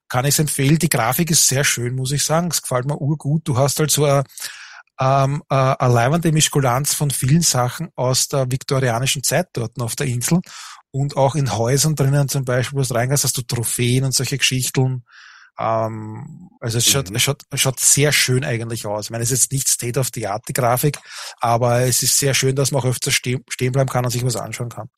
kann 0.08 0.26
ich 0.26 0.34
es 0.34 0.38
empfehlen. 0.38 0.78
Die 0.78 0.90
Grafik 0.90 1.30
ist 1.30 1.46
sehr 1.46 1.64
schön, 1.64 1.94
muss 1.94 2.12
ich 2.12 2.22
sagen. 2.22 2.48
Es 2.50 2.60
gefällt 2.60 2.84
mir 2.84 3.00
urgut. 3.00 3.48
Du 3.48 3.56
hast 3.56 3.78
halt 3.78 3.90
so 3.90 4.04
eine, 4.04 4.24
ähm, 4.98 5.42
eine 5.48 5.76
leibende 5.80 6.32
Mischkulanz 6.32 6.92
von 6.92 7.10
vielen 7.10 7.42
Sachen 7.42 7.88
aus 7.94 8.28
der 8.28 8.50
viktorianischen 8.50 9.22
Zeit 9.22 9.48
dort 9.54 9.80
auf 9.80 9.96
der 9.96 10.08
Insel 10.08 10.40
und 10.90 11.16
auch 11.16 11.36
in 11.36 11.56
Häusern 11.56 11.94
drinnen 11.94 12.28
zum 12.28 12.44
Beispiel, 12.44 12.78
wo 12.78 12.82
du 12.82 12.94
reingehst, 12.94 13.24
hast 13.24 13.38
du 13.38 13.42
Trophäen 13.42 14.04
und 14.04 14.12
solche 14.12 14.38
Geschichten. 14.38 15.04
Ähm, 15.61 16.49
also 16.61 16.79
es 16.79 16.87
schaut, 16.87 17.11
mhm. 17.11 17.19
schaut, 17.19 17.43
schaut 17.55 17.79
sehr 17.79 18.12
schön 18.12 18.45
eigentlich 18.45 18.87
aus. 18.87 19.07
Ich 19.07 19.11
meine, 19.11 19.25
es 19.25 19.31
ist 19.31 19.45
jetzt 19.45 19.52
nicht 19.52 19.69
State 19.69 20.00
of 20.00 20.09
the 20.14 20.26
Art, 20.26 20.49
die 20.49 20.55
Grafik, 20.55 20.99
aber 21.40 21.83
es 21.83 22.02
ist 22.02 22.19
sehr 22.19 22.35
schön, 22.35 22.57
dass 22.57 22.71
man 22.71 22.83
auch 22.83 22.87
öfter 22.87 23.11
stehen, 23.11 23.45
stehen 23.49 23.73
bleiben 23.73 23.90
kann 23.90 24.05
und 24.05 24.11
sich 24.11 24.25
was 24.25 24.37
anschauen 24.37 24.71
kann. 24.71 24.88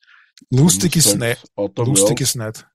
Lustig 0.49 0.95
ist 0.95 1.15
nicht. 1.15 1.43
Lustig 1.77 2.21
ist 2.21 2.35
nicht. 2.35 2.65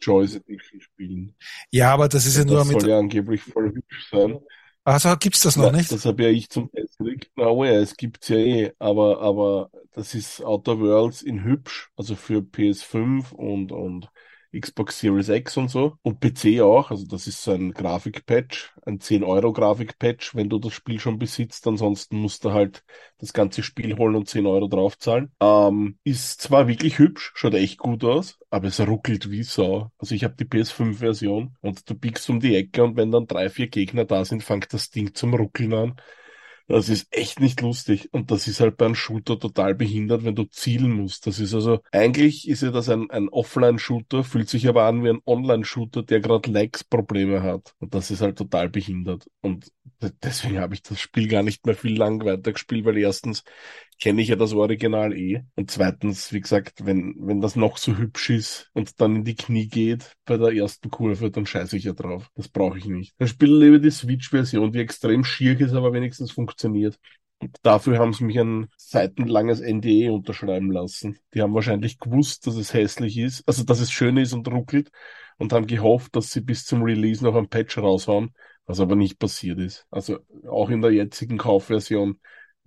Choice 0.00 0.36
Edition 0.36 0.80
spielen. 0.80 1.34
Ja, 1.70 1.92
aber 1.92 2.08
das 2.08 2.26
ist 2.26 2.36
ja, 2.36 2.42
ja 2.42 2.46
nur 2.46 2.58
das 2.58 2.68
mit. 2.68 2.80
soll 2.80 2.90
ja 2.90 2.98
angeblich 2.98 3.42
voll 3.42 3.72
hübsch 3.72 4.08
sein. 4.10 4.38
Also 4.84 5.16
gibt's 5.16 5.40
das 5.40 5.56
noch 5.56 5.66
ja, 5.66 5.72
nicht? 5.72 5.90
Das 5.90 6.04
habe 6.04 6.22
ja 6.22 6.28
ich 6.28 6.48
zum 6.48 6.70
Test 6.70 6.98
gekriegt. 6.98 7.30
Na 7.34 7.48
oh 7.48 7.64
ja, 7.64 7.72
es 7.72 7.96
gibt's 7.96 8.28
ja 8.28 8.36
eh, 8.36 8.72
aber 8.78 9.20
aber 9.20 9.70
das 9.92 10.14
ist 10.14 10.42
Outer 10.42 10.78
Worlds 10.78 11.22
in 11.22 11.42
hübsch, 11.42 11.90
also 11.96 12.14
für 12.14 12.38
PS5 12.38 13.32
und 13.32 13.72
und 13.72 14.08
Xbox 14.60 14.98
Series 15.00 15.28
X 15.28 15.56
und 15.56 15.68
so 15.70 15.96
und 16.02 16.20
PC 16.20 16.60
auch. 16.60 16.90
Also 16.90 17.06
das 17.06 17.26
ist 17.26 17.42
so 17.42 17.52
ein 17.52 17.72
Grafikpatch, 17.72 18.72
ein 18.84 19.00
10 19.00 19.24
Euro 19.24 19.52
Grafikpatch, 19.52 20.34
wenn 20.34 20.48
du 20.48 20.58
das 20.58 20.72
Spiel 20.72 21.00
schon 21.00 21.18
besitzt. 21.18 21.66
Ansonsten 21.66 22.16
musst 22.18 22.44
du 22.44 22.52
halt 22.52 22.84
das 23.18 23.32
ganze 23.32 23.62
Spiel 23.62 23.96
holen 23.96 24.16
und 24.16 24.28
10 24.28 24.46
Euro 24.46 24.68
draufzahlen. 24.68 25.32
Ähm, 25.40 25.98
ist 26.04 26.40
zwar 26.40 26.68
wirklich 26.68 26.98
hübsch, 26.98 27.32
schaut 27.34 27.54
echt 27.54 27.78
gut 27.78 28.04
aus, 28.04 28.38
aber 28.50 28.68
es 28.68 28.80
ruckelt 28.80 29.30
wie 29.30 29.42
Sau. 29.42 29.90
Also 29.98 30.14
ich 30.14 30.24
habe 30.24 30.36
die 30.38 30.44
PS5-Version 30.44 31.56
und 31.60 31.88
du 31.88 31.94
biegst 31.94 32.28
um 32.30 32.40
die 32.40 32.56
Ecke 32.56 32.84
und 32.84 32.96
wenn 32.96 33.10
dann 33.10 33.26
drei, 33.26 33.50
vier 33.50 33.68
Gegner 33.68 34.04
da 34.04 34.24
sind, 34.24 34.42
fängt 34.42 34.72
das 34.72 34.90
Ding 34.90 35.14
zum 35.14 35.34
Ruckeln 35.34 35.74
an. 35.74 35.96
Das 36.68 36.88
ist 36.88 37.06
echt 37.12 37.38
nicht 37.38 37.60
lustig. 37.60 38.08
Und 38.12 38.32
das 38.32 38.48
ist 38.48 38.58
halt 38.58 38.76
beim 38.76 38.96
Shooter 38.96 39.38
total 39.38 39.76
behindert, 39.76 40.24
wenn 40.24 40.34
du 40.34 40.44
zielen 40.44 40.90
musst. 40.90 41.26
Das 41.28 41.38
ist 41.38 41.54
also, 41.54 41.80
eigentlich 41.92 42.48
ist 42.48 42.62
ja 42.62 42.72
das 42.72 42.88
ein, 42.88 43.08
ein 43.10 43.28
Offline-Shooter, 43.28 44.24
fühlt 44.24 44.48
sich 44.48 44.66
aber 44.66 44.84
an 44.84 45.04
wie 45.04 45.10
ein 45.10 45.20
Online-Shooter, 45.26 46.02
der 46.02 46.18
gerade 46.20 46.50
Lags-Probleme 46.50 47.42
hat. 47.44 47.72
Und 47.78 47.94
das 47.94 48.10
ist 48.10 48.20
halt 48.20 48.36
total 48.38 48.68
behindert. 48.68 49.26
Und 49.42 49.70
deswegen 50.24 50.58
habe 50.58 50.74
ich 50.74 50.82
das 50.82 50.98
Spiel 50.98 51.28
gar 51.28 51.44
nicht 51.44 51.64
mehr 51.66 51.76
viel 51.76 51.96
lang 51.96 52.24
weitergespielt, 52.24 52.84
weil 52.84 52.98
erstens 52.98 53.44
kenne 54.00 54.22
ich 54.22 54.28
ja 54.28 54.36
das 54.36 54.52
Original 54.52 55.16
eh. 55.16 55.42
Und 55.54 55.70
zweitens, 55.70 56.32
wie 56.32 56.40
gesagt, 56.40 56.84
wenn, 56.84 57.14
wenn 57.18 57.40
das 57.40 57.56
noch 57.56 57.78
so 57.78 57.96
hübsch 57.96 58.30
ist 58.30 58.70
und 58.74 59.00
dann 59.00 59.16
in 59.16 59.24
die 59.24 59.36
Knie 59.36 59.68
geht 59.68 60.14
bei 60.24 60.36
der 60.36 60.52
ersten 60.52 60.90
Kurve, 60.90 61.30
dann 61.30 61.46
scheiße 61.46 61.76
ich 61.76 61.84
ja 61.84 61.92
drauf. 61.92 62.30
Das 62.34 62.48
brauche 62.48 62.78
ich 62.78 62.86
nicht. 62.86 63.14
Dann 63.18 63.28
spiele 63.28 63.58
lieber 63.58 63.78
die 63.78 63.90
Switch-Version, 63.90 64.72
die 64.72 64.80
extrem 64.80 65.24
schier 65.24 65.58
ist, 65.60 65.72
aber 65.72 65.92
wenigstens 65.92 66.30
funktioniert. 66.32 66.98
Und 67.38 67.56
dafür 67.62 67.98
haben 67.98 68.12
sie 68.12 68.24
mich 68.24 68.38
ein 68.38 68.68
seitenlanges 68.76 69.60
NDE 69.60 70.12
unterschreiben 70.12 70.70
lassen. 70.70 71.18
Die 71.34 71.42
haben 71.42 71.54
wahrscheinlich 71.54 71.98
gewusst, 71.98 72.46
dass 72.46 72.56
es 72.56 72.72
hässlich 72.72 73.18
ist, 73.18 73.46
also 73.46 73.64
dass 73.64 73.80
es 73.80 73.90
schön 73.90 74.16
ist 74.16 74.32
und 74.32 74.48
ruckelt 74.48 74.90
und 75.38 75.52
haben 75.52 75.66
gehofft, 75.66 76.16
dass 76.16 76.30
sie 76.30 76.40
bis 76.40 76.64
zum 76.64 76.82
Release 76.82 77.22
noch 77.22 77.34
ein 77.34 77.48
Patch 77.48 77.76
raushauen, 77.78 78.34
was 78.64 78.80
aber 78.80 78.96
nicht 78.96 79.18
passiert 79.18 79.58
ist. 79.58 79.86
Also 79.90 80.18
auch 80.48 80.70
in 80.70 80.80
der 80.80 80.92
jetzigen 80.92 81.36
Kaufversion 81.36 82.18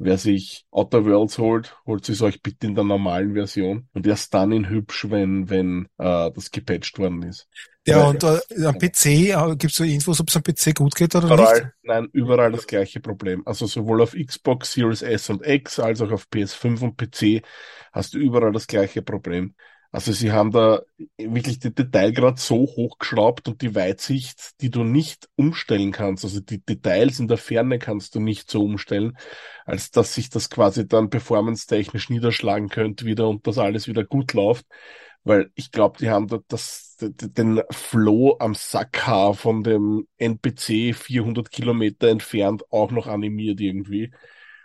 Wer 0.02 0.18
sich 0.18 0.66
Outer 0.72 1.06
Worlds 1.06 1.38
holt, 1.38 1.76
holt 1.86 2.06
sich 2.06 2.22
euch 2.22 2.42
bitte 2.42 2.68
in 2.68 2.74
der 2.76 2.86
normalen 2.86 3.34
Version 3.34 3.90
und 3.94 4.08
erst 4.08 4.34
dann 4.34 4.54
in 4.54 4.70
hübsch, 4.70 5.10
wenn, 5.10 5.50
wenn 5.50 5.90
äh, 5.98 6.32
das 6.32 6.52
gepatcht 6.52 6.98
worden 7.00 7.24
ist. 7.24 7.50
Ja, 7.86 8.08
und 8.08 8.24
äh, 8.24 8.40
am 8.66 8.78
PC 8.78 9.06
äh, 9.06 9.56
gibt 9.58 9.72
es 9.72 9.76
so 9.76 9.84
Infos, 9.84 10.22
ob 10.22 10.30
es 10.30 10.38
am 10.38 10.44
PC 10.44 10.74
gut 10.74 10.96
geht 10.96 11.16
oder 11.16 11.26
überall, 11.26 11.54
nicht? 11.54 11.68
Nein, 11.84 12.08
überall 12.14 12.52
das 12.52 12.66
gleiche 12.66 13.02
Problem. 13.02 13.42
Also 13.46 13.66
sowohl 13.66 14.02
auf 14.02 14.14
Xbox 14.14 14.72
Series 14.74 15.02
S 15.02 15.30
und 15.30 15.46
X 15.46 15.80
als 15.80 16.02
auch 16.02 16.12
auf 16.12 16.28
PS5 16.32 16.82
und 16.82 16.98
PC 16.98 17.44
hast 17.92 18.14
du 18.14 18.20
überall 18.20 18.54
das 18.54 18.68
gleiche 18.68 19.02
Problem. 19.02 19.54
Also 19.92 20.12
sie 20.12 20.32
haben 20.32 20.52
da 20.52 20.82
wirklich 21.18 21.58
die 21.58 21.74
Detailgrad 21.74 22.38
so 22.40 22.58
hochgeschraubt 22.58 23.48
und 23.48 23.64
die 23.64 23.74
Weitsicht, 23.74 24.62
die 24.62 24.70
du 24.70 24.84
nicht 24.84 25.28
umstellen 25.36 25.92
kannst, 25.92 26.24
also 26.24 26.40
die 26.42 26.64
Details 26.64 27.20
in 27.20 27.28
der 27.28 27.40
Ferne 27.40 27.80
kannst 27.80 28.14
du 28.14 28.20
nicht 28.20 28.52
so 28.52 28.64
umstellen, 28.64 29.18
als 29.66 29.90
dass 29.90 30.14
sich 30.14 30.30
das 30.30 30.52
quasi 30.52 30.88
dann 30.88 31.10
performance-technisch 31.10 32.10
niederschlagen 32.12 32.70
könnte 32.70 33.06
wieder 33.06 33.28
und 33.28 33.48
das 33.48 33.58
alles 33.58 33.88
wieder 33.88 34.04
gut 34.04 34.34
läuft. 34.34 34.68
Weil 35.24 35.52
ich 35.56 35.72
glaube, 35.72 35.98
die 35.98 36.10
haben 36.10 36.28
da 36.28 36.38
das, 36.48 36.96
den 37.02 37.62
Flow 37.72 38.38
am 38.40 38.54
Sackhaar 38.54 39.34
von 39.34 39.64
dem 39.64 40.08
NPC 40.18 40.94
400 40.94 41.50
Kilometer 41.52 42.10
entfernt 42.10 42.64
auch 42.72 42.92
noch 42.92 43.08
animiert 43.08 43.60
irgendwie. 43.60 44.12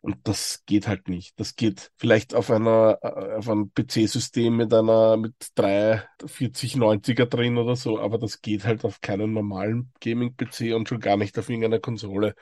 Und 0.05 0.19
das 0.29 0.63
geht 0.67 0.87
halt 0.87 1.09
nicht. 1.09 1.41
Das 1.41 1.57
geht 1.57 1.91
vielleicht 1.97 2.35
auf 2.35 2.51
einer, 2.51 2.99
äh, 3.01 3.37
auf 3.37 3.49
einem 3.49 3.73
PC-System 3.73 4.55
mit 4.55 4.75
einer, 4.75 5.17
mit 5.17 5.33
drei 5.55 6.03
4090er 6.21 7.25
drin 7.25 7.57
oder 7.57 7.75
so, 7.75 7.99
aber 7.99 8.19
das 8.19 8.43
geht 8.43 8.67
halt 8.67 8.85
auf 8.85 9.01
keinen 9.01 9.33
normalen 9.33 9.93
Gaming-PC 10.03 10.75
und 10.75 10.91
schon 10.91 11.01
gar 11.01 11.17
nicht 11.17 11.39
auf 11.39 11.49
irgendeiner 11.49 11.79
Konsole. 11.79 12.35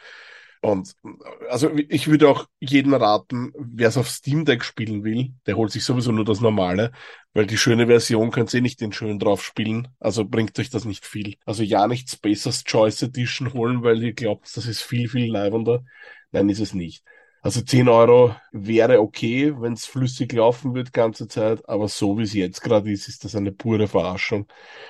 Und 0.60 0.96
also 1.48 1.70
ich 1.76 2.08
würde 2.08 2.28
auch 2.28 2.46
jedem 2.58 2.94
raten, 2.94 3.52
wer 3.56 3.88
es 3.88 3.96
auf 3.96 4.10
Steam 4.10 4.44
Deck 4.44 4.64
spielen 4.64 5.04
will, 5.04 5.32
der 5.46 5.56
holt 5.56 5.70
sich 5.70 5.84
sowieso 5.84 6.10
nur 6.10 6.24
das 6.24 6.40
normale, 6.40 6.90
weil 7.32 7.46
die 7.46 7.58
schöne 7.58 7.86
Version 7.86 8.32
könnt 8.32 8.52
ihr 8.54 8.60
nicht 8.60 8.80
den 8.80 8.92
schönen 8.92 9.20
drauf 9.20 9.44
spielen. 9.44 9.86
Also 10.00 10.24
bringt 10.24 10.58
euch 10.58 10.70
das 10.70 10.84
nicht 10.84 11.06
viel. 11.06 11.36
Also 11.46 11.62
ja 11.62 11.86
nicht 11.86 12.10
Spacers 12.10 12.64
Choice 12.64 13.02
Edition 13.02 13.52
holen, 13.52 13.84
weil 13.84 14.02
ihr 14.02 14.14
glaubt, 14.14 14.48
das 14.56 14.66
ist 14.66 14.82
viel, 14.82 15.08
viel 15.08 15.30
leibender. 15.30 15.84
Nein, 16.32 16.48
ist 16.48 16.60
es 16.60 16.74
nicht. 16.74 17.04
Also 17.44 17.60
10 17.60 17.88
Euro 17.88 18.36
wäre 18.52 19.00
okay, 19.00 19.52
wenn 19.60 19.72
es 19.72 19.84
flüssig 19.84 20.32
laufen 20.32 20.74
wird 20.74 20.92
ganze 20.92 21.26
Zeit, 21.26 21.68
aber 21.68 21.88
so 21.88 22.16
wie 22.16 22.22
es 22.22 22.34
jetzt 22.34 22.60
gerade 22.62 22.92
ist, 22.92 23.08
ist 23.08 23.24
das 23.24 23.34
eine 23.34 23.50
pure 23.50 23.88
Verarschung. 23.88 24.46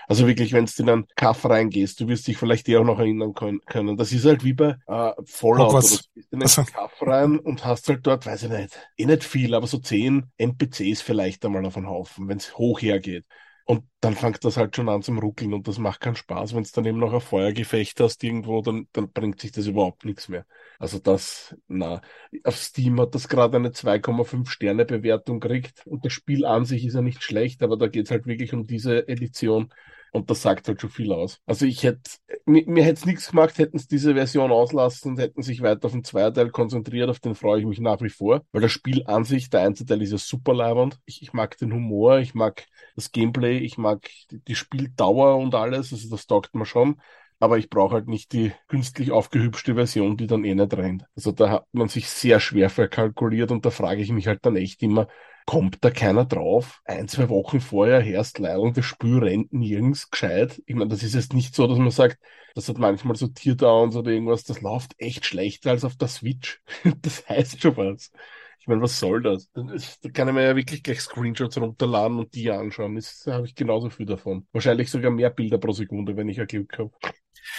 Also 0.07 0.27
wirklich, 0.27 0.53
wenn 0.53 0.67
du 0.67 0.73
in 0.83 0.91
einen 0.91 1.07
Kaff 1.17 1.47
reingehst, 1.47 1.99
du 2.01 2.09
wirst 2.09 2.27
dich 2.27 2.37
vielleicht 2.37 2.69
eher 2.69 2.81
auch 2.81 2.85
noch 2.85 2.99
erinnern 2.99 3.33
können. 3.33 3.97
Das 3.97 4.13
ist 4.13 4.27
halt 4.27 4.45
wie 4.45 4.53
bei 4.53 4.77
äh, 4.87 5.13
Fallout. 5.25 5.73
Oh, 5.73 5.81
du 5.81 5.89
bist 5.89 6.11
in 6.31 6.43
einen 6.43 6.67
Kaff 6.67 6.93
rein 7.01 7.39
und 7.39 7.65
hast 7.65 7.89
halt 7.89 8.07
dort, 8.07 8.27
weiß 8.27 8.43
ich 8.43 8.51
nicht, 8.51 8.79
eh 8.99 9.07
nicht 9.07 9.25
viel, 9.25 9.55
aber 9.55 9.67
so 9.67 9.79
10 9.79 10.31
NPCs 10.37 11.01
vielleicht 11.01 11.45
einmal 11.47 11.65
auf 11.65 11.79
einen 11.79 11.89
Haufen, 11.89 12.29
wenn 12.29 12.37
es 12.37 12.59
hoch 12.59 12.83
hergeht. 12.83 13.25
Und 13.65 13.85
dann 14.01 14.15
fängt 14.15 14.45
das 14.45 14.57
halt 14.57 14.75
schon 14.75 14.89
an 14.89 15.03
zum 15.03 15.19
Ruckeln 15.19 15.55
und 15.55 15.69
das 15.69 15.79
macht 15.79 16.01
keinen 16.01 16.17
Spaß. 16.17 16.55
Wenn 16.55 16.63
es 16.63 16.73
dann 16.73 16.85
eben 16.85 16.99
noch 16.99 17.13
ein 17.13 17.21
Feuergefecht 17.21 18.01
hast 18.01 18.23
irgendwo, 18.25 18.61
dann, 18.61 18.89
dann 18.93 19.13
bringt 19.13 19.41
sich 19.41 19.53
das 19.53 19.67
überhaupt 19.67 20.05
nichts 20.05 20.29
mehr. 20.29 20.47
Also 20.79 20.99
das, 20.99 21.55
na, 21.69 22.01
auf 22.45 22.57
Steam 22.57 23.01
hat 23.01 23.15
das 23.15 23.29
gerade 23.29 23.57
eine 23.57 23.71
2,5 23.73 24.51
Sterne 24.51 24.85
Bewertung 24.85 25.39
gekriegt 25.41 25.87
und 25.87 26.05
das 26.05 26.13
Spiel 26.13 26.45
an 26.45 26.65
sich 26.65 26.85
ist 26.85 26.95
ja 26.95 27.03
nicht 27.03 27.23
schlecht, 27.23 27.63
aber 27.63 27.77
da 27.77 27.87
geht's 27.87 28.11
halt 28.11 28.27
wirklich 28.27 28.53
um 28.53 28.67
diese 28.67 29.07
Edition. 29.09 29.73
Und 30.13 30.31
das 30.31 30.43
sagt 30.43 30.69
halt 30.69 30.81
schon 30.81 30.91
viel 30.91 31.13
aus. 31.13 31.41
Also 31.47 31.65
ich 31.67 31.83
hätte, 31.83 32.03
mir, 32.45 32.65
mir 32.67 32.85
hätte 32.85 33.01
es 33.01 33.07
nichts 33.07 33.31
gemacht, 33.31 33.57
hätten 33.59 33.79
es 33.79 33.89
diese 33.89 34.15
Version 34.15 34.53
auslassen 34.53 35.13
und 35.13 35.19
hätten 35.19 35.43
sich 35.43 35.63
weiter 35.63 35.87
auf 35.87 35.93
den 35.93 36.05
Zweiteil 36.05 36.51
konzentriert, 36.51 37.09
auf 37.09 37.19
den 37.19 37.35
freue 37.35 37.61
ich 37.61 37.67
mich 37.67 37.81
nach 37.81 38.01
wie 38.03 38.11
vor, 38.11 38.43
weil 38.53 38.61
das 38.61 38.73
Spiel 38.73 39.05
an 39.07 39.25
sich, 39.25 39.49
der 39.49 39.63
Einzelteil 39.63 40.03
ist 40.03 40.13
ja 40.13 40.19
super 40.19 40.53
leibend. 40.55 40.99
Ich, 41.07 41.23
ich 41.23 41.33
mag 41.33 41.57
den 41.57 41.73
Humor, 41.73 42.19
ich 42.19 42.35
mag 42.35 42.67
das 42.95 43.11
Gameplay, 43.11 43.59
ich 43.59 43.79
mag 43.79 44.07
die, 44.31 44.41
die 44.45 44.55
Spieldauer 44.55 45.39
und 45.39 45.55
alles, 45.55 45.93
also 45.93 46.11
das 46.11 46.27
taugt 46.27 46.55
mir 46.55 46.67
schon 46.67 47.01
aber 47.41 47.59
ich 47.59 47.69
brauche 47.71 47.95
halt 47.95 48.07
nicht 48.07 48.33
die 48.33 48.53
künstlich 48.69 49.11
aufgehübschte 49.11 49.75
Version, 49.75 50.17
die 50.17 50.29
dann 50.29 50.45
eh 50.45 50.55
nicht 50.55 50.75
rennt. 50.75 51.05
Also 51.17 51.33
da 51.33 51.51
hat 51.51 51.67
man 51.73 51.89
sich 51.89 52.09
sehr 52.09 52.39
schwer 52.39 52.71
verkalkuliert 52.71 53.51
und 53.51 53.67
da 53.67 53.71
frage 53.71 54.01
ich 54.01 54.13
mich 54.13 54.29
halt 54.29 54.47
dann 54.47 54.55
echt 54.55 54.81
immer, 54.83 55.09
kommt 55.53 55.85
da 55.85 55.91
keiner 55.91 56.25
drauf? 56.25 56.81
Ein, 56.87 57.09
zwei 57.09 57.29
Wochen 57.29 57.61
vorher 57.61 58.01
herrscht 58.01 58.39
leider 58.39 58.61
und 58.61 58.75
das 58.79 58.87
Spiel 58.87 59.19
rennt 59.19 59.53
nirgends 59.53 60.11
gescheit. 60.11 60.63
Ich 60.65 60.75
meine, 60.75 60.89
das 60.89 61.03
ist 61.03 61.15
jetzt 61.15 61.35
nicht 61.35 61.55
so, 61.55 61.67
dass 61.67 61.77
man 61.77 61.91
sagt, 61.91 62.19
das 62.55 62.71
hat 62.71 62.79
manchmal 62.79 63.17
so 63.17 63.27
Teardowns 63.27 63.95
oder 63.95 64.13
irgendwas, 64.13 64.45
das 64.45 64.63
läuft 64.63 64.95
echt 64.97 65.27
schlechter 65.27 65.73
als 65.73 65.85
auf 65.85 65.95
der 65.97 66.09
Switch. 66.09 66.63
das 67.03 67.29
heißt 67.29 67.61
schon 67.61 67.77
was. 67.77 68.13
Ich 68.61 68.67
meine, 68.67 68.81
was 68.81 68.99
soll 68.99 69.21
das? 69.21 69.51
Da 69.53 70.09
kann 70.09 70.29
ich 70.29 70.33
mir 70.35 70.43
ja 70.43 70.57
wirklich 70.57 70.83
gleich 70.83 71.03
Screenshots 71.03 71.59
runterladen 71.59 72.19
und 72.19 72.35
die 72.35 72.51
anschauen. 72.51 72.99
Da 73.27 73.35
habe 73.35 73.47
ich 73.47 73.55
genauso 73.55 73.91
viel 73.91 74.07
davon. 74.07 74.47
Wahrscheinlich 74.53 74.91
sogar 74.91 75.11
mehr 75.11 75.29
Bilder 75.29 75.59
pro 75.59 75.73
Sekunde, 75.73 76.17
wenn 76.17 76.31
ich 76.31 76.41
ein 76.41 76.47
Glück 76.47 76.79
habe. 76.79 76.93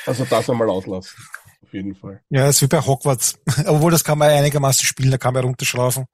Also 0.07 0.25
das 0.25 0.49
einmal 0.49 0.69
auslassen. 0.71 1.23
Auf 1.61 1.71
jeden 1.71 1.93
Fall. 1.93 2.23
Ja, 2.29 2.49
ist 2.49 2.63
wie 2.63 2.67
bei 2.67 2.81
Hogwarts. 2.81 3.39
Obwohl, 3.67 3.91
das 3.91 4.03
kann 4.03 4.17
man 4.17 4.31
einigermaßen 4.31 4.83
spielen, 4.83 5.11
da 5.11 5.19
kann 5.19 5.35
man 5.35 5.43
runterschlafen. 5.43 6.05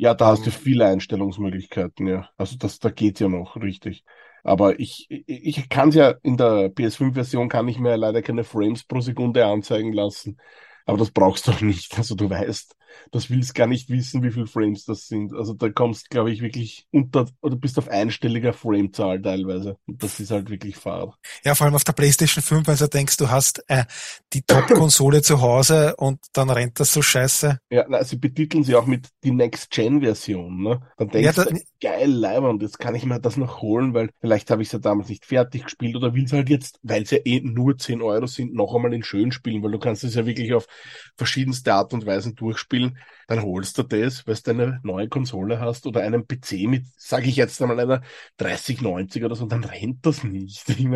Ja, 0.00 0.14
da 0.14 0.28
hast 0.28 0.46
du 0.46 0.50
viele 0.50 0.86
Einstellungsmöglichkeiten, 0.86 2.06
ja. 2.06 2.30
Also 2.38 2.56
das, 2.56 2.78
da 2.78 2.90
geht 2.90 3.20
ja 3.20 3.28
noch, 3.28 3.56
richtig. 3.56 4.02
Aber 4.42 4.80
ich, 4.80 5.06
ich, 5.10 5.58
ich 5.58 5.68
kann 5.68 5.90
es 5.90 5.94
ja 5.94 6.14
in 6.22 6.38
der 6.38 6.70
PS5-Version 6.70 7.50
kann 7.50 7.68
ich 7.68 7.78
mir 7.78 7.96
leider 7.96 8.22
keine 8.22 8.42
Frames 8.44 8.84
pro 8.84 9.00
Sekunde 9.00 9.44
anzeigen 9.44 9.92
lassen. 9.92 10.38
Aber 10.86 10.96
das 10.96 11.10
brauchst 11.10 11.46
du 11.48 11.52
nicht. 11.64 11.98
Also 11.98 12.14
du 12.14 12.30
weißt, 12.30 12.74
das 13.10 13.30
willst 13.30 13.54
gar 13.54 13.66
nicht 13.66 13.88
wissen, 13.90 14.22
wie 14.22 14.30
viele 14.30 14.46
Frames 14.46 14.84
das 14.84 15.06
sind. 15.06 15.32
Also 15.34 15.54
da 15.54 15.68
kommst, 15.68 16.10
glaube 16.10 16.30
ich, 16.30 16.42
wirklich 16.42 16.86
unter 16.90 17.26
oder 17.40 17.56
bist 17.56 17.78
auf 17.78 17.88
einstelliger 17.88 18.52
Framezahl 18.52 19.20
teilweise. 19.20 19.76
Und 19.86 20.02
das 20.02 20.20
ist 20.20 20.30
halt 20.30 20.50
wirklich 20.50 20.76
fad. 20.76 21.14
Ja, 21.44 21.54
vor 21.54 21.66
allem 21.66 21.74
auf 21.74 21.84
der 21.84 21.92
PlayStation 21.92 22.42
5, 22.42 22.66
wenn 22.66 22.76
du 22.76 22.88
denkst, 22.88 23.16
du 23.16 23.30
hast 23.30 23.64
äh, 23.68 23.84
die 24.32 24.42
Top-Konsole 24.42 25.22
zu 25.22 25.40
Hause 25.40 25.94
und 25.96 26.20
dann 26.32 26.50
rennt 26.50 26.80
das 26.80 26.92
so 26.92 27.02
scheiße. 27.02 27.58
Ja, 27.70 27.84
na, 27.88 28.04
sie 28.04 28.16
betiteln 28.16 28.64
sie 28.64 28.74
auch 28.74 28.86
mit 28.86 29.08
die 29.24 29.30
Next-Gen-Version. 29.30 30.62
Ne? 30.62 30.80
Dann 30.96 31.08
denkst 31.08 31.36
ja, 31.36 31.44
da, 31.44 31.50
du, 31.50 31.60
geil, 31.80 32.10
Leiband, 32.10 32.62
jetzt 32.62 32.78
kann 32.78 32.94
ich 32.94 33.04
mir 33.04 33.20
das 33.20 33.36
noch 33.36 33.62
holen, 33.62 33.94
weil 33.94 34.10
vielleicht 34.20 34.50
habe 34.50 34.62
ich 34.62 34.68
es 34.68 34.72
ja 34.72 34.78
damals 34.78 35.08
nicht 35.08 35.24
fertig 35.24 35.64
gespielt 35.64 35.96
oder 35.96 36.14
will 36.14 36.24
es 36.24 36.32
halt 36.32 36.48
jetzt, 36.48 36.78
weil 36.82 37.02
es 37.02 37.10
ja 37.10 37.18
eh 37.24 37.40
nur 37.40 37.78
10 37.78 38.02
Euro 38.02 38.26
sind, 38.26 38.54
noch 38.54 38.74
einmal 38.74 38.92
in 38.94 39.02
schön 39.02 39.32
spielen, 39.32 39.62
weil 39.62 39.72
du 39.72 39.78
kannst 39.78 40.04
es 40.04 40.14
ja 40.14 40.26
wirklich 40.26 40.54
auf 40.54 40.66
verschiedenste 41.16 41.74
Art 41.74 41.92
und 41.92 42.06
Weisen 42.06 42.34
durchspielen 42.34 42.79
dann 43.30 43.42
holst 43.42 43.78
du 43.78 43.84
das, 43.84 44.26
weil 44.26 44.34
du 44.34 44.50
eine 44.50 44.80
neue 44.82 45.08
Konsole 45.08 45.60
hast 45.60 45.86
oder 45.86 46.00
einen 46.00 46.26
PC 46.26 46.66
mit, 46.66 46.86
sage 46.96 47.28
ich 47.28 47.36
jetzt 47.36 47.62
einmal, 47.62 47.78
einer 47.78 48.02
3090 48.38 49.24
oder 49.24 49.36
so, 49.36 49.46
dann 49.46 49.62
rennt 49.62 50.04
das 50.04 50.24
nicht. 50.24 50.68
Ich 50.68 50.88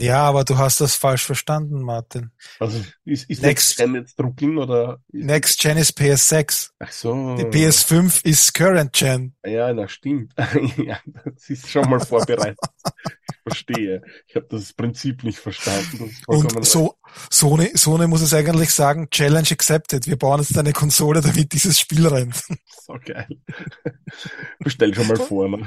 ja, 0.00 0.22
aber 0.22 0.44
du 0.44 0.58
hast 0.58 0.82
das 0.82 0.96
falsch 0.96 1.24
verstanden, 1.24 1.80
Martin. 1.82 2.30
Also 2.60 2.84
ist, 3.04 3.30
ist 3.30 3.42
Next 3.42 3.78
Gen 3.78 3.94
jetzt 3.94 4.18
Drucking 4.18 4.58
oder? 4.58 5.00
Next 5.12 5.60
Gen 5.60 5.78
ist 5.78 5.98
PS6. 5.98 6.72
Ach 6.78 6.92
so. 6.92 7.36
Die 7.36 7.44
PS5 7.44 8.24
ist 8.24 8.52
Current 8.52 8.92
Gen. 8.92 9.34
Ja, 9.46 9.72
das 9.72 9.90
stimmt. 9.90 10.34
ja, 10.76 10.98
das 11.06 11.48
ist 11.48 11.70
schon 11.70 11.88
mal 11.88 12.00
vorbereitet. 12.00 12.58
ich 13.48 13.64
verstehe. 13.64 14.02
Ich 14.26 14.36
habe 14.36 14.46
das 14.50 14.72
Prinzip 14.72 15.24
nicht 15.24 15.38
verstanden. 15.38 16.14
Und 16.26 16.64
so, 16.64 16.94
Sony, 17.30 17.70
Sony 17.74 18.06
muss 18.06 18.22
es 18.22 18.34
eigentlich 18.34 18.70
sagen, 18.70 19.10
Challenge 19.10 19.48
accepted. 19.50 20.06
Wir 20.06 20.16
bauen 20.16 20.40
jetzt 20.40 20.56
eine 20.56 20.72
Konsole, 20.72 21.20
damit 21.20 21.52
dieses 21.52 21.78
Spiel 21.78 22.06
rennt. 22.06 22.42
So 22.86 22.94
geil. 23.04 23.28
Bestell 24.60 24.94
schon 24.94 25.08
mal 25.08 25.16
vor. 25.16 25.48
Ne? 25.48 25.66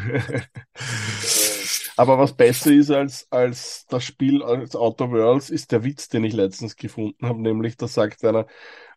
Aber 1.97 2.17
was 2.17 2.35
besser 2.35 2.71
ist 2.71 2.89
als, 2.89 3.27
als 3.29 3.85
das 3.87 4.03
Spiel, 4.03 4.41
als 4.41 4.75
Outer 4.75 5.11
Worlds, 5.11 5.51
ist 5.51 5.71
der 5.71 5.83
Witz, 5.83 6.09
den 6.09 6.23
ich 6.23 6.33
letztens 6.33 6.75
gefunden 6.75 7.27
habe, 7.27 7.39
nämlich 7.39 7.77
da 7.77 7.87
sagt 7.87 8.23
einer, 8.25 8.47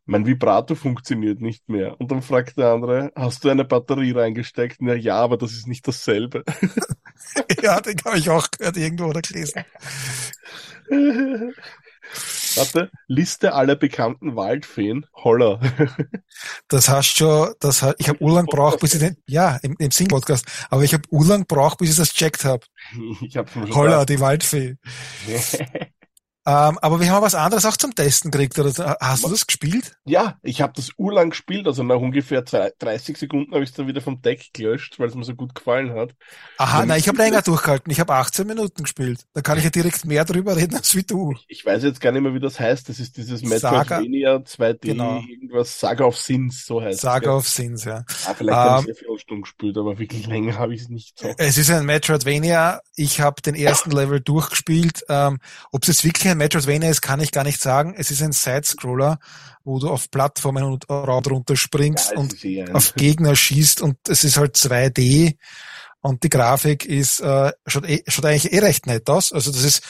mein 0.07 0.27
Vibrato 0.27 0.75
funktioniert 0.75 1.41
nicht 1.41 1.69
mehr. 1.69 1.99
Und 2.01 2.11
dann 2.11 2.23
fragt 2.23 2.59
der 2.59 2.73
andere, 2.73 3.13
hast 3.15 3.45
du 3.45 3.49
eine 3.49 3.65
Batterie 3.65 4.13
reingesteckt? 4.13 4.79
Na 4.81 4.95
ja, 4.95 5.17
aber 5.17 5.37
das 5.37 5.53
ist 5.53 5.67
nicht 5.67 5.87
dasselbe. 5.89 6.45
ja, 7.63 7.81
den 7.81 7.97
habe 8.05 8.19
ich 8.19 8.31
auch 8.31 8.51
gehört 8.51 8.77
irgendwo 8.77 9.07
oder 9.07 9.23
gelesen. 9.23 9.65
Warte, 12.57 12.91
Liste 13.09 13.55
aller 13.55 13.75
bekannten 13.75 14.37
Waldfeen. 14.37 15.07
Holler. 15.15 15.61
das 16.69 16.89
hast 16.89 17.17
schon, 17.17 17.53
das 17.61 17.83
hat, 17.83 17.97
ich 17.99 18.09
habe 18.09 18.23
urlang 18.23 18.47
braucht, 18.47 18.81
bis 18.81 18.95
ich 18.95 19.01
den, 19.01 19.17
ja, 19.27 19.57
im, 19.63 19.75
im 19.79 19.91
Sing-Podcast, 19.91 20.47
aber 20.71 20.83
ich 20.85 20.95
habe 20.95 21.03
urlang 21.11 21.47
braucht, 21.47 21.79
bis 21.79 21.91
ich 21.91 21.97
das 21.97 22.13
checkt 22.13 22.45
habe. 22.45 22.65
Holler, 23.71 24.07
die 24.07 24.21
Waldfee. 24.21 24.77
Ähm, 26.47 26.79
aber 26.83 27.01
wir 27.01 27.11
haben 27.11 27.23
was 27.23 27.35
anderes 27.35 27.65
auch 27.65 27.77
zum 27.77 27.95
Testen 27.95 28.31
gekriegt. 28.31 28.59
Oder 28.59 28.99
hast 29.01 29.25
du 29.25 29.29
das 29.29 29.47
gespielt? 29.47 29.97
Ja, 30.05 30.39
ich 30.43 30.61
habe 30.61 30.75
das 30.77 30.91
urlang 30.99 31.31
gespielt. 31.31 31.67
Also 31.67 31.83
nach 31.83 31.97
ungefähr 31.97 32.43
30 32.43 33.17
Sekunden 33.17 33.53
habe 33.55 33.65
ich 33.65 33.71
es 33.71 33.77
dann 33.77 33.87
wieder 33.87 34.03
vom 34.03 34.21
Deck 34.21 34.53
gelöscht, 34.53 34.99
weil 34.99 35.09
es 35.09 35.15
mir 35.15 35.25
so 35.25 35.35
gut 35.35 35.55
gefallen 35.55 35.95
hat. 35.95 36.15
Aha, 36.59 36.85
nein, 36.85 36.99
ich 36.99 37.09
habe 37.09 37.17
länger 37.17 37.41
durchgehalten. 37.41 37.91
Ich 37.91 37.99
habe 37.99 38.13
18 38.15 38.47
Minuten 38.47 38.83
gespielt. 38.83 39.25
Da 39.33 39.41
kann 39.41 39.57
ich 39.57 39.65
ja 39.65 39.71
direkt 39.71 40.05
mehr 40.05 40.25
drüber 40.25 40.57
reden 40.57 40.77
als 40.77 40.95
wie 40.95 41.03
du. 41.03 41.33
Ich, 41.33 41.61
ich 41.61 41.67
weiß 41.67 41.83
jetzt 41.83 42.01
gar 42.01 42.13
nicht 42.13 42.23
mehr, 42.23 42.35
wie 42.35 42.41
das 42.41 42.61
heißt. 42.61 42.89
Das 42.91 43.01
ist 43.01 43.17
dieses 43.17 43.43
Metroidvania 43.43 44.37
2D, 44.37 44.79
genau. 44.81 45.23
irgendwas, 45.27 45.81
Saga 45.81 46.05
of 46.05 46.19
Sins, 46.19 46.67
so 46.67 46.83
heißt 46.83 47.01
Saga 47.01 47.37
of 47.37 47.49
Sins, 47.49 47.85
ja. 47.85 48.05
Ah, 48.27 48.35
vielleicht 48.35 48.41
ähm, 48.41 48.55
habe 48.55 48.81
ich 48.81 48.87
sehr 48.87 49.07
viele 49.07 49.19
Stunden 49.19 49.43
gespielt, 49.43 49.79
aber 49.79 49.99
wirklich 49.99 50.27
länger 50.27 50.59
habe 50.59 50.75
ich 50.75 50.83
es 50.83 50.89
nicht 50.91 51.19
so. 51.19 51.33
Es 51.39 51.57
ist 51.57 51.71
ein 51.71 51.87
Metroidvania. 51.87 52.81
Ich 52.97 53.21
habe 53.21 53.41
den 53.41 53.55
ersten 53.55 53.91
Level 53.91 54.21
durchgespielt. 54.21 55.05
Ähm, 55.09 55.39
Ob 55.73 55.83
es 55.83 55.89
jetzt 55.89 56.05
wirklich 56.05 56.34
ein 56.35 56.39
Metroidvania 56.39 56.91
ist, 56.91 57.01
kann 57.01 57.21
ich 57.21 57.33
gar 57.33 57.45
nicht 57.45 57.61
sagen. 57.61 57.95
Es 57.97 58.11
ist 58.11 58.23
ein 58.23 58.33
Side-Scroller, 58.33 59.19
wo 59.65 59.79
du 59.79 59.89
auf 59.89 60.11
Plattformen 60.11 60.65
und 60.65 60.89
Raum 60.91 61.23
drunter 61.23 61.57
springst 61.57 62.13
ja, 62.13 62.19
und 62.19 62.75
auf 62.75 62.95
Gegner 62.95 63.35
schießt 63.35 63.81
und 63.81 63.97
es 64.09 64.25
ist 64.25 64.37
halt 64.37 64.57
2D 64.57 65.37
und 66.01 66.23
die 66.23 66.29
Grafik 66.29 66.85
ist 66.85 67.21
äh, 67.21 67.53
schaut, 67.67 67.89
eh, 67.89 68.03
schaut 68.07 68.27
eigentlich 68.27 68.53
eh 68.53 68.59
recht 68.59 68.87
nett 68.87 69.09
aus. 69.09 69.33
Also 69.33 69.51
das 69.51 69.65
ist 69.65 69.83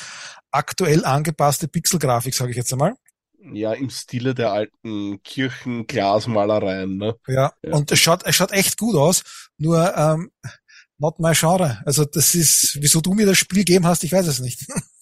aktuell 0.51 1.05
angepasste 1.05 1.67
Pixelgrafik, 1.67 2.35
sage 2.35 2.53
ich 2.53 2.57
jetzt 2.57 2.73
einmal. 2.73 2.95
Ja, 3.53 3.73
im 3.73 3.91
Stile 3.91 4.35
der 4.35 4.53
alten 4.53 5.23
Kirchenglasmalereien. 5.23 6.97
Ne? 6.97 7.15
Ja, 7.27 7.53
ja, 7.63 7.73
und 7.75 7.91
es 7.93 7.99
schaut, 7.99 8.25
es 8.25 8.37
schaut 8.37 8.53
echt 8.53 8.79
gut 8.79 8.95
aus. 8.95 9.23
Nur 9.59 9.95
ähm, 9.97 10.31
not 10.99 11.19
my 11.19 11.33
genre. 11.35 11.83
Also 11.85 12.05
das 12.05 12.35
ist, 12.35 12.79
wieso 12.81 13.01
du 13.01 13.13
mir 13.13 13.27
das 13.27 13.37
Spiel 13.37 13.59
gegeben 13.59 13.87
hast, 13.87 14.05
ich 14.05 14.13
weiß 14.13 14.27
es 14.27 14.41
nicht. 14.41 14.67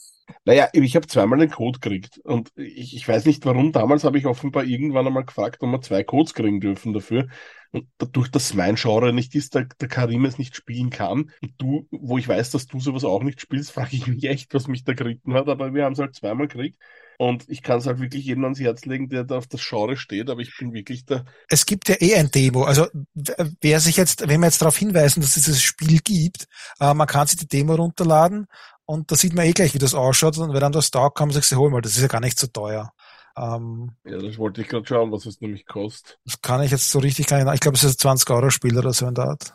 Naja, 0.45 0.69
ich 0.73 0.97
habe 0.97 1.07
zweimal 1.07 1.41
einen 1.41 1.51
Code 1.51 1.79
gekriegt 1.79 2.19
und 2.25 2.51
ich, 2.57 2.97
ich 2.97 3.07
weiß 3.07 3.27
nicht 3.27 3.45
warum. 3.47 3.73
Damals 3.73 4.05
habe 4.05 4.19
ich 4.19 4.27
offenbar 4.27 4.65
irgendwann 4.65 5.07
einmal 5.07 5.25
gefragt, 5.25 5.59
ob 5.61 5.71
wir 5.71 5.81
zwei 5.83 6.03
Codes 6.05 6.35
kriegen 6.35 6.61
dürfen 6.61 6.93
dafür. 6.93 7.29
Und 7.73 7.89
dadurch, 7.97 8.31
dass 8.31 8.53
mein 8.53 8.75
Genre 8.75 9.15
nicht 9.15 9.35
ist, 9.35 9.55
der, 9.55 9.67
der 9.81 9.89
Karim 9.89 10.27
es 10.27 10.39
nicht 10.39 10.55
spielen 10.55 10.91
kann 10.91 11.31
und 11.41 11.53
du, 11.57 11.89
wo 11.91 12.19
ich 12.19 12.29
weiß, 12.29 12.51
dass 12.51 12.67
du 12.67 12.81
sowas 12.81 13.05
auch 13.05 13.23
nicht 13.23 13.41
spielst, 13.41 13.73
frage 13.73 13.97
ich 13.97 14.07
mich 14.07 14.25
echt, 14.25 14.53
was 14.55 14.69
mich 14.69 14.85
da 14.85 14.93
geritten 14.93 15.33
hat. 15.35 15.49
Aber 15.49 15.73
wir 15.75 15.85
haben 15.85 15.95
es 15.95 15.99
halt 15.99 16.15
zweimal 16.15 16.49
gekriegt. 16.49 16.79
Und 17.19 17.49
ich 17.49 17.63
kann 17.63 17.79
es 17.79 17.87
halt 17.87 18.01
wirklich 18.01 18.25
jedem 18.25 18.45
ans 18.45 18.59
Herz 18.59 18.85
legen, 18.85 19.09
der 19.09 19.23
da 19.25 19.39
auf 19.39 19.47
das 19.47 19.65
Genre 19.65 19.97
steht, 19.97 20.29
aber 20.29 20.41
ich 20.41 20.57
bin 20.59 20.73
wirklich 20.73 21.05
da. 21.05 21.25
Es 21.49 21.67
gibt 21.67 21.89
ja 21.89 21.95
eh 22.01 22.17
ein 22.17 22.31
Demo. 22.31 22.65
Also 22.65 22.89
wer 23.15 23.81
sich 23.81 23.97
jetzt, 23.97 24.27
wenn 24.29 24.41
wir 24.41 24.47
jetzt 24.47 24.61
darauf 24.61 24.77
hinweisen, 24.77 25.21
dass 25.21 25.37
es 25.37 25.45
dieses 25.45 25.63
Spiel 25.63 26.01
gibt, 26.03 26.49
äh, 26.81 26.93
man 26.95 27.07
kann 27.07 27.27
sich 27.27 27.39
die 27.39 27.47
Demo 27.47 27.75
runterladen 27.75 28.47
und 28.93 29.11
da 29.11 29.17
sieht 29.17 29.35
man 29.35 29.47
eh 29.47 29.53
gleich, 29.53 29.75
wie 29.75 29.79
das 29.79 29.95
ausschaut. 29.95 30.39
Und 30.39 30.53
wenn 30.53 30.61
dann 30.61 30.73
das 30.73 30.91
kann 30.91 31.13
man 31.19 31.31
sich 31.31 31.45
sie 31.45 31.57
holen, 31.57 31.73
weil 31.73 31.83
das 31.83 31.97
ist 31.97 32.03
ja 32.03 32.09
gar 32.09 32.21
nicht 32.21 32.39
so 32.39 32.47
teuer. 32.47 32.93
Ähm, 33.37 33.93
ja, 34.05 34.19
das 34.19 34.37
wollte 34.37 34.61
ich 34.61 34.69
gerade 34.69 34.87
schauen, 34.87 35.11
was 35.11 35.25
es 35.25 35.41
nämlich 35.41 35.65
kostet. 35.65 36.19
Das 36.25 36.43
kann 36.43 36.63
ich 36.63 36.71
jetzt 36.71 36.91
so 36.91 36.99
richtig 36.99 37.27
gar 37.27 37.43
nicht. 37.43 37.55
Ich 37.55 37.61
glaube, 37.61 37.77
es 37.77 37.85
ist 37.85 37.95
ein 37.95 38.17
20 38.17 38.31
Euro 38.31 38.51
Spiel 38.51 38.77
oder 38.77 38.93
so 38.93 39.07
in 39.07 39.15
der 39.15 39.25
Art. 39.25 39.55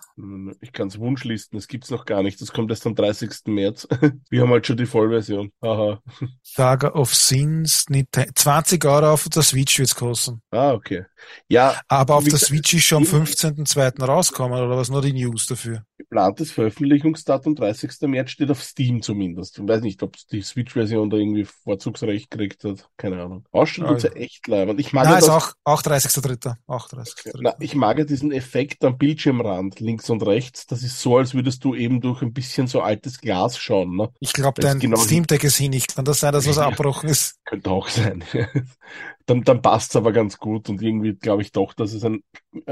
Ich 0.61 0.71
kann 0.71 0.87
es 0.87 0.97
Wunschlisten, 0.97 1.57
das 1.57 1.67
gibt's 1.67 1.91
noch 1.91 2.05
gar 2.05 2.23
nicht. 2.23 2.41
Das 2.41 2.51
kommt 2.51 2.71
erst 2.71 2.87
am 2.87 2.95
30. 2.95 3.29
März. 3.45 3.87
Wir 4.29 4.41
haben 4.41 4.49
halt 4.49 4.65
schon 4.65 4.77
die 4.77 4.87
Vollversion. 4.87 5.51
Haha. 5.61 6.01
Saga 6.41 6.89
of 6.93 7.13
Sins, 7.13 7.85
20 7.85 8.83
Euro 8.85 9.13
auf 9.13 9.29
der 9.29 9.43
Switch 9.43 9.77
wird's 9.77 9.95
kosten. 9.95 10.41
Ah, 10.49 10.71
okay. 10.71 11.05
Ja. 11.47 11.79
Aber 11.87 12.15
auf 12.15 12.23
der 12.23 12.39
Switch 12.39 12.73
ist 12.73 12.85
schon 12.85 13.05
am 13.05 13.25
15.02. 13.25 14.03
rausgekommen, 14.03 14.59
oder 14.59 14.75
was? 14.75 14.89
Nur 14.89 15.01
die 15.01 15.13
News 15.13 15.45
dafür. 15.45 15.83
Geplantes 16.09 16.51
Veröffentlichungsdatum 16.51 17.55
30. 17.55 18.07
März 18.07 18.29
steht 18.31 18.49
auf 18.49 18.63
Steam 18.63 19.01
zumindest. 19.01 19.59
Ich 19.59 19.67
weiß 19.67 19.81
nicht, 19.81 20.01
ob 20.03 20.15
die 20.31 20.41
Switch-Version 20.41 21.09
da 21.09 21.17
irgendwie 21.17 21.43
Vorzugsrecht 21.43 22.31
gekriegt 22.31 22.63
hat. 22.63 22.89
Keine 22.95 23.21
Ahnung. 23.21 23.45
Ausschaut 23.51 23.87
also. 23.87 24.07
ja 24.07 24.13
echt 24.13 24.47
leibend. 24.47 24.79
Ich 24.79 24.93
mag 24.93 25.03
Nein, 25.03 25.13
ja 25.15 25.19
ist 25.19 25.29
auch, 25.29 25.51
auch 25.65 25.81
30.03. 25.81 26.55
Auch 26.65 26.87
30. 26.87 27.33
Na, 27.41 27.55
ich 27.59 27.75
mag 27.75 27.97
ja 27.99 28.05
diesen 28.05 28.31
Effekt 28.31 28.85
am 28.85 28.97
Bildschirmrand, 28.97 29.81
links 29.81 30.09
und 30.09 30.25
rechts. 30.25 30.65
Das 30.65 30.81
ist 30.81 31.01
so, 31.01 31.17
als 31.17 31.33
würdest 31.33 31.65
du 31.65 31.75
eben 31.75 31.99
durch 31.99 32.21
ein 32.21 32.31
bisschen 32.31 32.67
so 32.67 32.81
altes 32.81 33.19
Glas 33.19 33.57
schauen. 33.57 33.97
Ne? 33.97 34.09
Ich 34.21 34.31
glaube, 34.31 34.61
dein 34.61 34.79
genau 34.79 34.97
Steam 34.97 35.27
Deck 35.27 35.43
ist 35.43 35.57
hin 35.57 35.71
nicht. 35.71 35.93
Kann 35.93 36.05
das 36.05 36.21
sein, 36.21 36.31
dass 36.31 36.47
was 36.47 36.57
abbrochen 36.57 37.09
ist? 37.09 37.35
Könnte 37.43 37.69
auch 37.69 37.89
sein. 37.89 38.23
dann, 39.25 39.43
dann 39.43 39.61
passt's 39.61 39.97
aber 39.97 40.13
ganz 40.13 40.37
gut 40.37 40.69
und 40.69 40.81
irgendwie 40.81 41.15
glaube 41.15 41.41
ich 41.41 41.51
doch, 41.51 41.73
dass 41.73 41.91
es 41.91 42.05
ein 42.05 42.23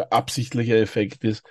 absichtlicher 0.09 0.77
Effekt 0.77 1.25
ist. 1.25 1.43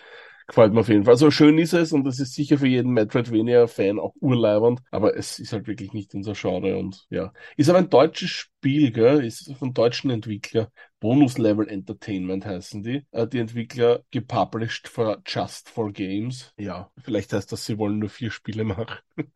Gefällt 0.47 0.75
mir 0.75 0.81
auf 0.81 0.89
jeden 0.89 1.05
Fall. 1.05 1.15
Also 1.15 1.31
schön 1.31 1.59
ist 1.59 1.73
es 1.73 1.93
und 1.93 2.07
es 2.07 2.21
ist 2.21 2.35
sicher 2.35 2.59
für 2.59 2.67
jeden 2.67 2.93
Metroidvania-Fan 2.93 3.99
auch 3.99 4.15
urleibernd, 4.21 4.81
aber 4.91 5.17
es 5.17 5.39
ist 5.39 5.53
halt 5.53 5.67
wirklich 5.67 5.93
nicht 5.95 6.15
unser 6.15 6.35
Genre 6.35 6.77
und 6.77 7.07
ja. 7.09 7.33
Ist 7.57 7.71
aber 7.71 7.79
ein 7.79 7.89
deutsches 7.89 8.31
Spiel, 8.31 8.93
gell? 8.93 9.25
Ist 9.25 9.55
von 9.59 9.73
deutschen 9.73 10.11
Entwickler. 10.11 10.71
Bonus 11.01 11.39
Level 11.39 11.69
Entertainment 11.69 12.45
heißen 12.45 12.83
die. 12.83 13.07
Äh, 13.13 13.27
die 13.27 13.39
Entwickler 13.39 14.05
gepublished 14.11 14.89
for 14.89 15.23
Just 15.27 15.71
for 15.71 15.93
Games. 15.93 16.53
Ja, 16.59 16.91
vielleicht 17.03 17.33
heißt 17.33 17.51
das, 17.51 17.65
sie 17.65 17.79
wollen 17.79 17.99
nur 17.99 18.11
vier 18.11 18.31
Spiele 18.31 18.65
machen. 18.65 18.87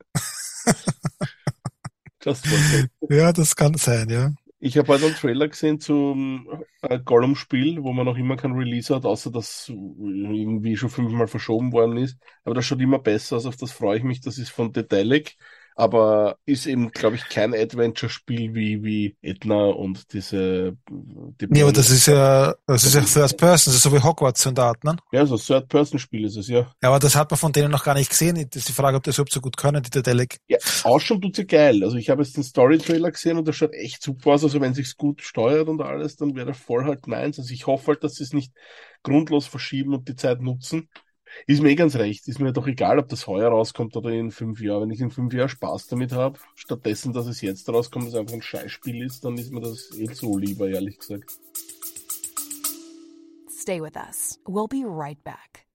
Just 2.23 2.47
for 2.47 2.59
Games. 2.71 2.91
Ja, 3.09 3.33
das 3.33 3.57
kann 3.57 3.75
sein, 3.75 4.11
ja. 4.11 4.33
Ich 4.61 4.77
habe 4.77 4.89
heute 4.89 5.07
einen 5.07 5.15
Trailer 5.15 5.47
gesehen 5.49 5.79
zum 5.79 6.49
äh, 6.83 6.99
Gollum-Spiel, 6.99 7.83
wo 7.85 7.93
man 7.93 8.07
noch 8.07 8.17
immer 8.17 8.37
kein 8.37 8.53
Release 8.53 8.93
hat, 8.93 9.05
außer 9.05 9.31
dass 9.31 9.69
irgendwie 9.69 10.77
schon 10.77 10.91
fünfmal 10.91 11.29
verschoben 11.29 11.73
worden 11.73 11.97
ist. 11.97 12.19
Aber 12.45 12.55
das 12.57 12.65
schaut 12.65 12.81
immer 12.81 12.99
besser 12.99 13.37
aus, 13.37 13.47
auf 13.47 13.57
das 13.57 13.71
freue 13.71 13.99
ich 13.99 14.05
mich. 14.05 14.21
Das 14.21 14.37
ist 14.37 14.51
von 14.51 14.73
Dedelic 14.73 15.37
aber 15.79 16.39
ist 16.45 16.67
eben, 16.67 16.91
glaube 16.91 17.15
ich, 17.15 17.29
kein 17.29 17.55
Adventure-Spiel 17.55 18.53
wie, 18.53 18.83
wie 18.83 19.17
Edna 19.23 19.67
und 19.67 20.13
diese. 20.13 20.77
Die 20.91 21.47
nee, 21.49 21.63
aber 21.63 21.73
das 21.73 21.89
ist 21.89 22.07
ja, 22.07 22.57
das 22.67 22.83
ist 22.83 22.95
ja 22.95 23.01
Third 23.03 23.37
Person, 23.37 23.71
das 23.71 23.77
ist 23.77 23.83
so 23.85 23.93
wie 23.93 24.03
Hogwarts 24.03 24.45
und 24.47 24.59
Art, 24.59 24.83
ne? 24.83 24.97
Ja, 25.13 25.25
so 25.25 25.37
Third 25.37 25.69
Person-Spiel 25.69 26.25
ist 26.25 26.35
es, 26.35 26.49
ja. 26.49 26.73
Ja, 26.83 26.89
aber 26.89 26.99
das 26.99 27.15
hat 27.15 27.31
man 27.31 27.39
von 27.39 27.53
denen 27.53 27.71
noch 27.71 27.85
gar 27.85 27.95
nicht 27.95 28.11
gesehen. 28.11 28.35
Das 28.35 28.57
ist 28.57 28.69
die 28.69 28.73
Frage, 28.73 28.97
ob 28.97 29.05
das 29.05 29.19
überhaupt 29.19 29.31
so 29.31 29.41
gut 29.41 29.57
können, 29.57 29.81
die 29.81 29.91
Dedelic. 29.91 30.39
Ja, 30.49 30.59
ausschauen 30.83 31.21
tut 31.21 31.37
sie 31.37 31.47
geil. 31.47 31.85
Also 31.85 31.97
ich 31.97 32.11
habe 32.11 32.25
jetzt 32.25 32.37
den 32.37 32.43
Story-Trailer 32.43 33.13
gesehen 33.13 33.39
und 33.39 33.47
das 33.47 33.55
schaut 33.55 33.73
echt 33.73 34.03
super 34.03 34.33
aus. 34.33 34.43
Also 34.43 34.61
wenn 34.61 34.75
sich's 34.75 34.97
gut 34.97 35.23
steuert 35.23 35.69
und 35.69 35.81
alles, 35.81 36.17
dann 36.17 36.35
wäre 36.35 36.55
voll 36.55 36.87
halt 36.87 37.07
meins. 37.07 37.39
Also 37.39 37.55
ich 37.55 37.69
hoffe 37.69 37.93
halt, 37.93 38.03
dass 38.03 38.17
sie 38.17 38.25
es 38.25 38.33
nicht 38.33 38.53
grundlos 39.05 39.47
verschieben 39.47 39.95
und 39.95 40.09
die 40.09 40.17
Zeit 40.17 40.41
nutzen. 40.41 40.89
Ist 41.47 41.63
mir 41.63 41.71
eh 41.71 41.75
ganz 41.75 41.97
recht. 41.97 42.29
Ist 42.29 42.41
mir 42.41 42.53
doch 42.53 42.67
egal, 42.67 42.99
ob 42.99 43.09
das 43.09 43.27
heuer 43.27 43.49
rauskommt 43.49 43.97
oder 43.97 44.11
in 44.11 44.31
fünf 44.31 44.61
Jahren. 44.61 44.83
Wenn 44.83 44.91
ich 44.91 45.01
in 45.01 45.11
fünf 45.11 45.33
Jahren 45.33 45.49
Spaß 45.49 45.89
damit 45.89 46.13
habe, 46.13 46.39
stattdessen, 46.55 47.13
dass 47.13 47.27
es 47.27 47.41
jetzt 47.41 47.69
rauskommt, 47.69 48.07
dass 48.07 48.15
es 48.15 48.21
einfach 48.21 48.35
ein 48.35 48.43
Scheißspiel 48.43 49.05
ist, 49.05 49.25
dann 49.25 49.37
ist 49.37 49.53
mir 49.53 49.61
das 49.61 49.91
eh 49.97 50.07
so 50.13 50.37
lieber, 50.37 50.69
ehrlich 50.69 50.99
gesagt. 50.99 51.39
Stay 53.51 53.81
with 53.83 53.97
us. 53.97 54.39
We'll 54.47 54.69
be 54.69 54.85
right 54.85 55.23
back. 55.25 55.67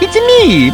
It's 0.00 0.16
me, 0.16 0.70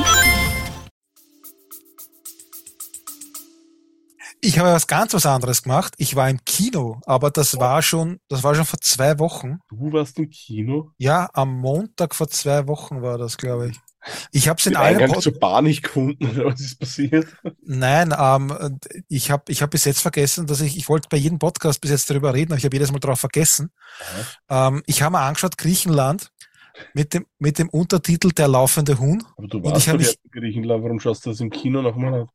Ich 4.45 4.59
habe 4.59 4.69
was 4.69 4.87
ganz 4.87 5.15
was 5.15 5.25
anderes 5.25 5.63
gemacht. 5.63 5.95
Ich 5.97 6.17
war 6.17 6.29
im 6.29 6.45
Kino, 6.45 7.01
aber 7.07 7.31
das 7.31 7.59
war 7.59 7.81
schon, 7.81 8.21
das 8.29 8.43
war 8.43 8.55
schon 8.55 8.67
vor 8.67 8.79
zwei 8.79 9.19
Wochen. 9.19 9.61
Du 9.71 9.91
warst 9.91 10.19
im 10.19 10.29
Kino? 10.29 10.91
Ja, 10.99 11.31
am 11.33 11.59
Montag 11.61 12.15
vor 12.15 12.29
zwei 12.29 12.69
Wochen 12.69 13.01
war 13.01 13.17
das, 13.17 13.39
glaube 13.39 13.71
ich. 13.71 13.81
Ich 14.33 14.49
habe 14.49 14.61
es 14.61 14.67
in 14.67 14.77
allen 14.77 15.11
Pod 15.11 15.23
zur 15.23 15.39
Bar 15.41 15.63
nicht 15.63 15.83
gefunden, 15.83 16.37
was 16.45 16.61
ist 16.61 16.79
passiert? 16.79 17.27
Nein, 17.63 18.15
ähm, 18.19 18.79
ich 19.09 19.31
habe 19.31 19.51
ich 19.51 19.63
hab 19.63 19.71
bis 19.71 19.87
jetzt 19.87 20.03
vergessen, 20.03 20.47
dass 20.47 20.61
ich, 20.61 20.77
ich 20.77 20.91
wollte 20.91 21.09
bei 21.09 21.17
jedem 21.17 21.39
Podcast 21.39 21.81
bis 21.81 21.91
jetzt 21.91 22.11
darüber 22.11 22.35
reden, 22.35 22.53
aber 22.53 22.59
ich 22.59 22.67
habe 22.67 22.77
jedes 22.77 22.93
Mal 22.93 23.01
darauf 23.01 23.21
vergessen. 23.21 23.71
Ähm, 24.51 24.83
ich 24.85 25.01
habe 25.01 25.17
mir 25.17 25.23
angeschaut, 25.23 25.57
Griechenland, 25.57 26.31
mit 26.93 27.15
dem, 27.15 27.27
mit 27.39 27.59
dem 27.59 27.69
Untertitel 27.69 28.31
Der 28.31 28.49
laufende 28.49 28.99
Huhn. 28.99 29.23
Aber 29.37 29.49
du 29.49 29.63
warst 29.63 29.89
doch 29.89 29.97
mich, 29.97 30.19
in 30.25 30.31
Griechenland, 30.31 30.83
warum 30.83 31.01
schaust 31.01 31.27
du 31.27 31.31
das 31.31 31.41
im 31.41 31.51
Kino 31.51 31.83
nochmal 31.83 32.15
an? 32.15 32.29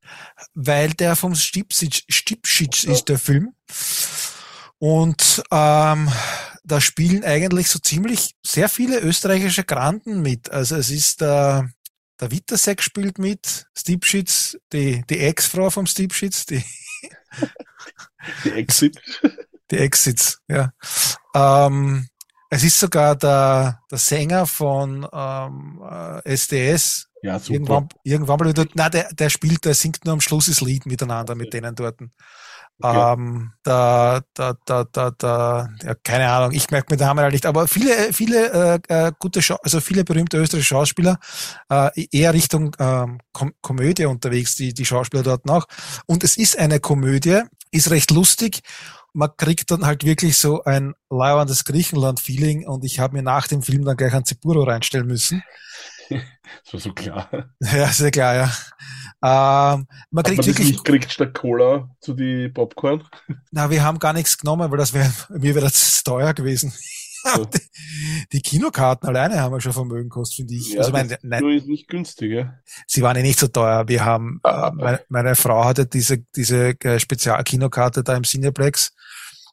Weil 0.54 0.91
der 0.91 1.15
vom 1.15 1.36
Stipsic, 1.36 2.04
Stipsic 2.08 2.84
ja. 2.84 2.91
ist 2.91 3.10
der 3.10 3.19
Film. 3.19 3.54
Und 4.80 5.43
ähm, 5.52 6.10
da 6.63 6.82
spielen 6.82 7.23
eigentlich 7.23 7.67
so 7.67 7.80
ziemlich 7.80 8.36
sehr 8.45 8.69
viele 8.69 8.99
österreichische 8.99 9.63
Granden 9.63 10.21
mit. 10.21 10.52
Also 10.52 10.75
es 10.75 10.89
ist 10.89 11.21
der, 11.21 11.69
der 12.19 12.32
Wittersek 12.32 12.82
spielt 12.82 13.17
mit, 13.17 13.67
Stipschitz, 13.78 14.58
die, 14.71 15.04
die 15.10 15.19
Ex-Frau 15.19 15.69
vom 15.69 15.86
Stipschitz, 15.86 16.45
die, 16.45 16.63
die 18.45 18.52
Exit. 18.52 19.02
Die 19.71 19.78
Exits, 19.78 20.41
ja. 20.47 20.73
Ähm, 21.36 22.09
es 22.50 22.64
ist 22.64 22.80
sogar 22.80 23.16
der, 23.16 23.80
der 23.90 23.98
Sänger 23.98 24.46
von 24.48 25.08
ähm, 25.12 25.82
äh, 25.84 26.34
SDS. 26.34 27.08
Ja, 27.22 27.38
super. 27.38 27.54
Irgendwann, 27.54 27.90
irgendwann 28.04 28.40
mal 28.40 28.50
wieder, 28.50 28.66
nein, 28.74 28.92
der, 28.92 29.14
der 29.14 29.30
spielt, 29.30 29.66
der 29.66 29.74
singt 29.74 30.06
nur 30.06 30.14
am 30.14 30.22
Schluss 30.22 30.48
das 30.48 30.62
Lied 30.62 30.86
miteinander 30.86 31.36
mit 31.36 31.54
denen 31.54 31.76
dort. 31.76 32.00
Okay. 32.82 33.14
Ähm, 33.14 33.52
da, 33.62 34.22
da, 34.34 34.54
da, 34.66 34.86
da, 34.86 35.12
da, 35.12 35.70
ja, 35.84 35.96
keine 35.96 36.32
Ahnung, 36.32 36.54
ich 36.54 36.72
merke 36.72 36.94
mir 36.94 36.98
den 36.98 37.08
Namen 37.08 37.20
halt 37.20 37.34
nicht, 37.34 37.46
aber 37.46 37.68
viele, 37.68 38.14
viele 38.14 38.80
äh, 38.88 39.08
äh, 39.08 39.12
gute, 39.20 39.42
Scha 39.42 39.60
also 39.62 39.82
viele 39.82 40.06
berühmte 40.06 40.38
österreichische 40.38 40.76
Schauspieler 40.76 41.20
äh, 41.70 41.90
eher 42.12 42.34
Richtung 42.34 42.74
ähm, 42.80 43.20
Kom 43.34 43.52
Komödie 43.62 44.06
unterwegs, 44.06 44.56
die, 44.56 44.74
die 44.74 44.86
Schauspieler 44.86 45.24
dort 45.24 45.46
noch. 45.46 45.68
Und 46.06 46.24
es 46.24 46.38
ist 46.38 46.58
eine 46.58 46.80
Komödie, 46.80 47.42
ist 47.72 47.92
recht 47.92 48.12
lustig 48.12 48.62
man 49.13 49.30
kriegt 49.38 49.72
dann 49.72 49.86
halt 49.86 50.04
wirklich 50.04 50.38
so 50.38 50.63
ein 50.63 50.93
lauerndes 51.10 51.65
Griechenland-Feeling 51.65 52.67
und 52.67 52.84
ich 52.86 53.00
habe 53.00 53.15
mir 53.15 53.24
nach 53.24 53.48
dem 53.48 53.62
Film 53.62 53.86
dann 53.86 53.98
gleich 53.98 54.13
ein 54.13 54.26
Zipuro 54.26 54.63
reinstellen 54.63 55.08
müssen. 55.08 55.43
Das 56.63 56.74
war 56.74 56.80
so 56.80 56.93
klar. 56.93 57.30
Ja, 57.60 57.88
sehr 57.89 58.10
klar, 58.10 58.36
ja. 58.36 58.52
Ähm, 59.22 59.88
man 60.10 60.24
kriegt 60.24 60.38
man 60.38 60.48
wirklich. 60.48 60.72
Nicht 60.72 60.84
kriegt 60.84 61.12
statt 61.12 61.34
Cola 61.36 61.95
zu 62.00 62.13
die 62.13 62.50
Popcorn? 62.50 63.04
Na, 63.52 63.69
wir 63.69 63.84
haben 63.84 64.00
gar 64.00 64.13
nichts 64.13 64.38
genommen, 64.38 64.72
weil 64.72 64.78
das 64.78 64.93
wäre, 64.93 65.12
mir 65.30 65.54
wäre 65.56 65.65
das 65.65 66.04
teuer 66.04 66.34
gewesen. 66.34 66.74
So. 67.23 67.45
Die, 67.53 67.60
die, 68.34 68.41
Kinokarten 68.41 69.10
alleine 69.10 69.41
haben 69.41 69.53
wir 69.53 69.62
schon 69.62 69.73
Vermögen 69.73 70.10
gekostet, 70.10 70.38
finde 70.38 70.53
ich. 70.53 70.73
Ja, 70.73 70.79
also 70.79 70.91
mein, 70.91 71.15
nein, 71.21 71.49
ist 71.49 71.67
nicht 71.67 71.88
günstig, 71.88 72.32
ja? 72.32 72.53
Sie 72.88 73.01
waren 73.01 73.17
ja 73.17 73.23
nicht 73.23 73.39
so 73.39 73.47
teuer. 73.47 73.88
Wir 73.88 74.05
haben, 74.05 74.39
ah, 74.43 74.67
äh, 74.67 74.71
meine, 74.73 75.01
meine, 75.10 75.36
Frau 75.36 75.65
hatte 75.65 75.86
diese, 75.86 76.19
diese 76.36 76.79
äh, 76.82 76.99
Spezialkinokarte 76.99 78.03
da 78.03 78.15
im 78.15 78.23
Cineplex 78.23 78.93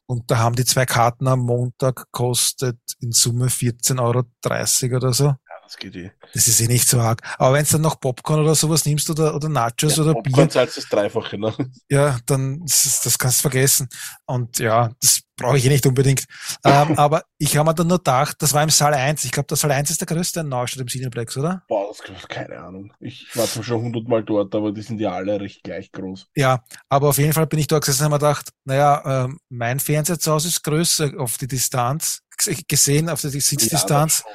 und 0.06 0.30
da 0.30 0.38
haben 0.38 0.54
die 0.54 0.64
zwei 0.64 0.86
Karten 0.86 1.26
am 1.26 1.40
Montag 1.40 2.06
kostet 2.12 2.78
in 3.00 3.12
Summe 3.12 3.46
14,30 3.46 4.00
Euro 4.00 4.96
oder 4.96 5.12
so 5.12 5.34
das 5.66 5.76
geht 5.76 5.96
eh. 5.96 6.10
Das 6.32 6.46
ist 6.48 6.60
eh 6.60 6.66
nicht 6.66 6.88
so 6.88 7.00
arg. 7.00 7.20
Aber 7.38 7.54
wenn 7.54 7.64
du 7.64 7.72
dann 7.72 7.82
noch 7.82 8.00
Popcorn 8.00 8.40
oder 8.40 8.54
sowas 8.54 8.84
nimmst 8.84 9.10
oder, 9.10 9.34
oder 9.34 9.48
Nachos 9.48 9.96
ja, 9.96 10.02
oder 10.02 10.14
Popcorn 10.14 10.46
Bier. 10.46 10.48
zahlt 10.48 10.76
das 10.76 10.88
Dreifache, 10.88 11.38
ne? 11.38 11.52
Ja, 11.90 12.18
dann, 12.26 12.60
das, 12.60 13.00
das 13.02 13.18
kannst 13.18 13.38
du 13.38 13.42
vergessen. 13.42 13.88
Und 14.26 14.58
ja, 14.58 14.90
das 15.00 15.22
brauche 15.36 15.58
ich 15.58 15.66
eh 15.66 15.68
nicht 15.68 15.86
unbedingt. 15.86 16.24
ähm, 16.64 16.94
aber 16.98 17.24
ich 17.38 17.56
habe 17.56 17.68
mir 17.68 17.74
dann 17.74 17.88
nur 17.88 17.98
gedacht, 17.98 18.36
das 18.40 18.54
war 18.54 18.62
im 18.62 18.70
Saal 18.70 18.94
1. 18.94 19.24
Ich 19.24 19.32
glaube, 19.32 19.48
der 19.48 19.56
Saal 19.56 19.72
1 19.72 19.90
ist 19.90 20.00
der 20.00 20.06
größte 20.06 20.40
in 20.40 20.48
Neustadt 20.48 20.82
im 20.82 20.88
Cineplex, 20.88 21.36
oder? 21.36 21.64
Boah, 21.68 21.88
das 21.88 22.28
keine 22.28 22.58
Ahnung. 22.58 22.92
Ich 23.00 23.34
war 23.34 23.46
zwar 23.46 23.64
schon 23.64 23.82
hundertmal 23.82 24.22
dort, 24.22 24.54
aber 24.54 24.72
die 24.72 24.82
sind 24.82 25.00
ja 25.00 25.12
alle 25.12 25.40
recht 25.40 25.62
gleich 25.64 25.90
groß. 25.92 26.28
Ja, 26.36 26.64
aber 26.88 27.08
auf 27.08 27.18
jeden 27.18 27.32
Fall 27.32 27.46
bin 27.46 27.58
ich 27.58 27.66
dort 27.66 27.84
gesessen 27.84 28.06
und 28.06 28.12
habe 28.12 28.24
mir 28.24 28.28
gedacht, 28.28 28.50
naja, 28.64 29.24
äh, 29.24 29.28
mein 29.48 29.80
Fernseher 29.80 30.18
zu 30.18 30.32
Hause 30.32 30.48
ist 30.48 30.62
größer 30.62 31.12
auf 31.18 31.38
die 31.38 31.48
Distanz 31.48 32.20
gesehen, 32.68 33.08
auf 33.08 33.20
die 33.20 33.40
Sitzdistanz. 33.40 34.22
Ja, 34.26 34.32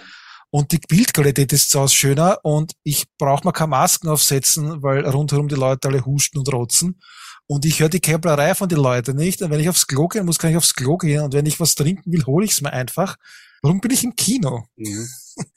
und 0.52 0.74
die 0.74 0.80
Bildqualität 0.80 1.54
ist 1.54 1.72
so 1.72 1.88
schöner 1.88 2.40
und 2.44 2.74
ich 2.84 3.06
brauche 3.18 3.48
mir 3.48 3.54
keine 3.54 3.70
Masken 3.70 4.10
aufsetzen, 4.10 4.84
weil 4.84 5.08
rundherum 5.08 5.48
die 5.48 5.56
Leute 5.56 5.88
alle 5.88 6.06
husten 6.06 6.40
und 6.40 6.52
rotzen. 6.52 7.00
Und 7.48 7.66
ich 7.66 7.80
höre 7.80 7.90
die 7.90 8.02
Käpplerei 8.02 8.54
von 8.54 8.68
den 8.70 8.80
Leuten 8.80 9.16
nicht. 9.16 9.42
Und 9.42 9.50
wenn 9.50 9.62
ich 9.62 9.70
aufs 9.70 9.88
Klo 9.88 10.08
gehen 10.08 10.26
muss, 10.26 10.40
kann 10.40 10.52
ich 10.52 10.58
aufs 10.58 10.76
Klo 10.76 10.98
gehen. 10.98 11.22
Und 11.24 11.34
wenn 11.34 11.46
ich 11.46 11.60
was 11.60 11.76
trinken 11.76 12.12
will, 12.12 12.26
hole 12.26 12.46
ich 12.46 12.52
es 12.52 12.62
mir 12.62 12.72
einfach. 12.74 13.16
Warum 13.62 13.80
bin 13.80 13.92
ich 13.92 14.04
im 14.04 14.16
Kino? 14.16 14.66
Mhm. 14.76 15.08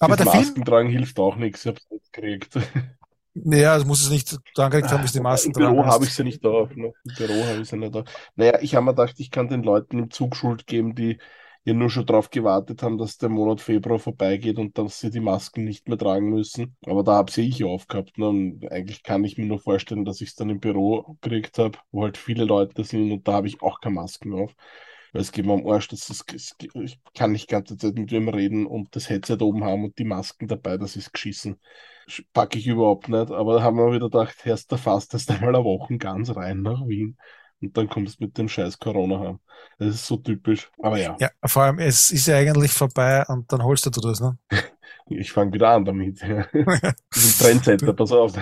Aber 0.00 0.16
der 0.16 0.26
Masken 0.26 0.64
Film... 0.64 0.88
hilft 0.88 1.18
auch 1.18 1.36
nichts. 1.36 1.64
Ich 1.64 1.68
hab's 1.68 1.86
nicht 1.90 2.12
gekriegt. 2.12 2.58
Naja, 3.40 3.76
das 3.76 3.86
muss 3.86 4.02
es 4.02 4.10
nicht 4.10 4.36
dran 4.56 4.68
gekriegt 4.68 4.90
haben, 4.90 5.02
bis 5.02 5.12
die 5.12 5.20
Masken 5.20 5.52
dran 5.52 5.68
Im 5.68 5.76
Büro 5.76 5.86
habe 5.86 6.04
ich 6.04 6.12
sie 6.12 6.24
nicht 6.24 6.44
da. 6.44 6.68
Ne? 6.74 6.92
Im 7.04 7.14
Büro 7.14 7.46
habe 7.46 7.60
ich 7.60 7.68
sie 7.68 7.76
nicht 7.76 7.94
da. 7.94 8.02
Naja, 8.34 8.58
ich 8.60 8.74
habe 8.74 8.84
mir 8.86 8.94
gedacht, 8.94 9.14
ich 9.18 9.30
kann 9.30 9.46
den 9.46 9.62
Leuten 9.62 10.00
im 10.00 10.10
Zug 10.10 10.34
Schuld 10.34 10.66
geben, 10.66 10.96
die 10.96 11.18
ja 11.68 11.74
nur 11.74 11.90
schon 11.90 12.06
darauf 12.06 12.30
gewartet 12.30 12.82
haben, 12.82 12.98
dass 12.98 13.18
der 13.18 13.28
Monat 13.28 13.60
Februar 13.60 13.98
vorbeigeht 13.98 14.58
und 14.58 14.76
dass 14.78 15.00
sie 15.00 15.10
die 15.10 15.20
Masken 15.20 15.64
nicht 15.64 15.88
mehr 15.88 15.98
tragen 15.98 16.30
müssen. 16.30 16.76
Aber 16.86 17.04
da 17.04 17.12
habe 17.14 17.30
sie 17.30 17.48
ich 17.48 17.64
aufgehabt. 17.64 18.18
Ne? 18.18 18.28
Und 18.28 18.72
eigentlich 18.72 19.02
kann 19.02 19.24
ich 19.24 19.38
mir 19.38 19.46
nur 19.46 19.60
vorstellen, 19.60 20.04
dass 20.04 20.20
ich 20.20 20.30
es 20.30 20.34
dann 20.34 20.50
im 20.50 20.60
Büro 20.60 21.16
gekriegt 21.20 21.58
habe, 21.58 21.78
wo 21.92 22.02
halt 22.04 22.16
viele 22.16 22.44
Leute 22.44 22.84
sind 22.84 23.12
und 23.12 23.28
da 23.28 23.34
habe 23.34 23.48
ich 23.48 23.62
auch 23.62 23.80
keine 23.80 23.94
Masken 23.96 24.34
auf. 24.34 24.54
Weil 25.12 25.22
es 25.22 25.32
geht 25.32 25.46
mir 25.46 25.54
am 25.54 25.66
Arsch, 25.66 25.88
dass 25.88 26.06
das, 26.06 26.24
ich 26.74 26.98
kann 27.14 27.32
nicht 27.32 27.50
die 27.50 27.54
ganze 27.54 27.76
Zeit 27.76 27.94
mit 27.94 28.12
wem 28.12 28.28
reden 28.28 28.66
und 28.66 28.94
das 28.94 29.08
Headset 29.08 29.38
oben 29.40 29.64
haben 29.64 29.84
und 29.84 29.98
die 29.98 30.04
Masken 30.04 30.48
dabei, 30.48 30.76
das 30.76 30.96
ist 30.96 31.12
geschissen. 31.12 31.58
Packe 32.32 32.58
ich 32.58 32.66
überhaupt 32.66 33.08
nicht. 33.08 33.30
Aber 33.30 33.54
da 33.54 33.62
haben 33.62 33.76
wir 33.76 33.92
wieder 33.92 34.10
gedacht, 34.10 34.36
erst 34.44 34.70
der 34.70 34.78
fast 34.78 35.14
erst 35.14 35.30
einmal 35.30 35.54
eine 35.54 35.64
Woche 35.64 35.96
ganz 35.98 36.34
rein 36.34 36.62
nach 36.62 36.86
Wien 36.86 37.16
und 37.60 37.76
dann 37.76 37.88
kommst 37.88 38.20
du 38.20 38.24
mit 38.24 38.38
dem 38.38 38.48
scheiß 38.48 38.78
Corona 38.78 39.18
heim. 39.20 39.40
Das 39.78 39.94
ist 39.94 40.06
so 40.06 40.16
typisch. 40.16 40.70
Aber 40.78 40.98
ja. 40.98 41.16
Ja, 41.18 41.30
vor 41.44 41.64
allem, 41.64 41.78
es 41.78 42.10
ist 42.10 42.26
ja 42.26 42.36
eigentlich 42.36 42.72
vorbei 42.72 43.24
und 43.26 43.52
dann 43.52 43.62
holst 43.62 43.86
du 43.86 43.90
das, 43.90 44.20
ne? 44.20 44.38
ich 45.06 45.32
fange 45.32 45.52
wieder 45.52 45.70
an 45.70 45.84
damit. 45.84 46.20
Ja. 46.20 46.46
Trendsetter, 47.38 47.92
pass 47.92 48.12
auf. 48.12 48.34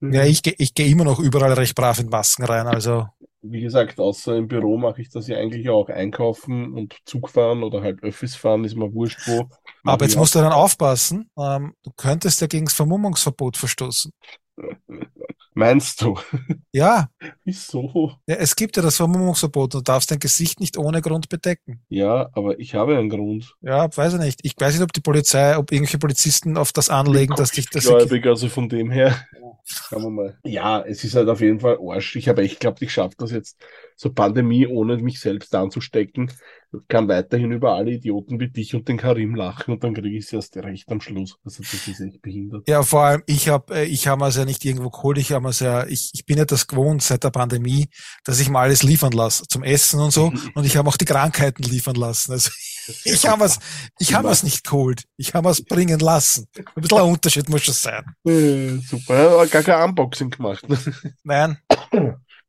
ja, 0.00 0.24
ich, 0.24 0.40
ich 0.58 0.74
gehe 0.74 0.88
immer 0.88 1.04
noch 1.04 1.18
überall 1.18 1.52
recht 1.52 1.74
brav 1.74 1.98
in 2.00 2.08
Masken 2.08 2.44
rein, 2.44 2.66
also. 2.66 3.06
Wie 3.42 3.62
gesagt, 3.62 3.98
außer 3.98 4.36
im 4.36 4.48
Büro 4.48 4.76
mache 4.76 5.00
ich 5.00 5.08
das 5.08 5.26
ja 5.26 5.38
eigentlich 5.38 5.70
auch. 5.70 5.88
Einkaufen 5.88 6.74
und 6.74 6.98
Zug 7.06 7.30
fahren 7.30 7.62
oder 7.62 7.80
halt 7.80 8.02
Öffis 8.02 8.36
fahren, 8.36 8.64
ist 8.64 8.76
mir 8.76 8.92
wurscht 8.92 9.26
wo. 9.26 9.48
Aber 9.84 10.04
jetzt 10.04 10.16
musst 10.16 10.34
du 10.34 10.40
dann 10.40 10.52
aufpassen, 10.52 11.30
ähm, 11.38 11.74
du 11.82 11.90
könntest 11.96 12.42
ja 12.42 12.46
gegen 12.46 12.66
das 12.66 12.74
Vermummungsverbot 12.74 13.56
verstoßen. 13.56 14.12
Meinst 15.60 16.00
du? 16.00 16.16
Ja, 16.72 17.10
Wieso? 17.44 18.14
ja 18.26 18.36
es 18.36 18.56
gibt 18.56 18.78
ja 18.78 18.82
das 18.82 18.96
Vermummungsverbot. 18.96 19.74
Du 19.74 19.82
darfst 19.82 20.10
dein 20.10 20.18
Gesicht 20.18 20.58
nicht 20.58 20.78
ohne 20.78 21.02
Grund 21.02 21.28
bedecken. 21.28 21.82
Ja, 21.90 22.30
aber 22.32 22.58
ich 22.58 22.74
habe 22.74 22.96
einen 22.96 23.10
Grund. 23.10 23.54
Ja, 23.60 23.94
weiß 23.94 24.14
ich 24.14 24.20
nicht. 24.20 24.40
Ich 24.42 24.54
weiß 24.58 24.72
nicht, 24.72 24.82
ob 24.82 24.94
die 24.94 25.02
Polizei, 25.02 25.58
ob 25.58 25.70
irgendwelche 25.70 25.98
Polizisten 25.98 26.56
auf 26.56 26.72
das 26.72 26.88
anlegen, 26.88 27.34
dass 27.36 27.50
dich 27.50 27.68
das... 27.68 27.84
Gläubig, 27.84 28.24
also 28.26 28.48
von 28.48 28.70
dem 28.70 28.90
her. 28.90 29.14
Schauen 29.70 30.02
wir 30.02 30.10
mal. 30.10 30.38
Ja, 30.44 30.82
es 30.82 31.04
ist 31.04 31.14
halt 31.14 31.28
auf 31.28 31.40
jeden 31.40 31.60
Fall 31.60 31.78
Arsch. 31.80 32.16
Ich 32.16 32.28
habe 32.28 32.42
echt 32.42 32.60
geglaubt, 32.60 32.82
ich 32.82 32.92
schaffe 32.92 33.14
das 33.18 33.30
jetzt. 33.30 33.56
So 33.96 34.12
Pandemie, 34.12 34.66
ohne 34.66 34.96
mich 34.96 35.20
selbst 35.20 35.54
anzustecken. 35.54 36.32
Kann 36.88 37.08
weiterhin 37.08 37.50
über 37.52 37.74
alle 37.74 37.92
Idioten 37.92 38.38
wie 38.38 38.48
dich 38.48 38.74
und 38.74 38.88
den 38.88 38.96
Karim 38.96 39.34
lachen 39.34 39.72
und 39.72 39.82
dann 39.82 39.92
kriege 39.92 40.16
ich 40.16 40.26
es 40.26 40.32
erst 40.32 40.56
recht 40.56 40.88
am 40.90 41.00
Schluss. 41.00 41.36
Also 41.44 41.62
das 41.62 41.88
ist 41.88 42.00
echt 42.00 42.22
behindert. 42.22 42.68
Ja, 42.68 42.82
vor 42.82 43.02
allem, 43.02 43.22
ich 43.26 43.48
habe 43.48 43.84
ich 43.84 44.06
hab 44.06 44.20
mir's 44.20 44.36
ja 44.36 44.44
nicht 44.44 44.64
irgendwo 44.64 44.88
geholt, 44.88 45.18
ich 45.18 45.32
habe 45.32 45.42
mir's 45.42 45.60
ja, 45.60 45.84
ich, 45.86 46.10
ich 46.14 46.24
bin 46.26 46.38
ja 46.38 46.44
das 46.44 46.68
gewohnt 46.68 47.02
seit 47.02 47.24
der 47.24 47.30
Pandemie, 47.30 47.88
dass 48.24 48.38
ich 48.38 48.50
mal 48.50 48.62
alles 48.62 48.84
liefern 48.84 49.12
lasse, 49.12 49.48
zum 49.48 49.64
Essen 49.64 49.98
und 49.98 50.12
so, 50.12 50.32
und 50.54 50.64
ich 50.64 50.76
habe 50.76 50.88
auch 50.88 50.96
die 50.96 51.04
Krankheiten 51.04 51.64
liefern 51.64 51.96
lassen. 51.96 52.32
Also 52.32 52.50
ich 53.04 53.26
habe 53.26 53.44
es, 53.44 53.58
ich 53.98 54.14
habe 54.14 54.28
es 54.30 54.42
nicht 54.42 54.64
geholt, 54.64 55.04
ich 55.16 55.34
habe 55.34 55.50
es 55.50 55.64
bringen 55.64 55.98
lassen. 56.00 56.46
Ein 56.56 56.82
bisschen 56.82 56.98
ein 56.98 57.04
Unterschied 57.10 57.48
muss 57.48 57.62
schon 57.62 57.74
sein. 57.74 58.04
Äh, 58.26 58.76
super, 58.78 59.46
gar 59.46 59.62
kein 59.62 59.88
Unboxing 59.90 60.30
gemacht. 60.30 60.64
Nein, 61.24 61.58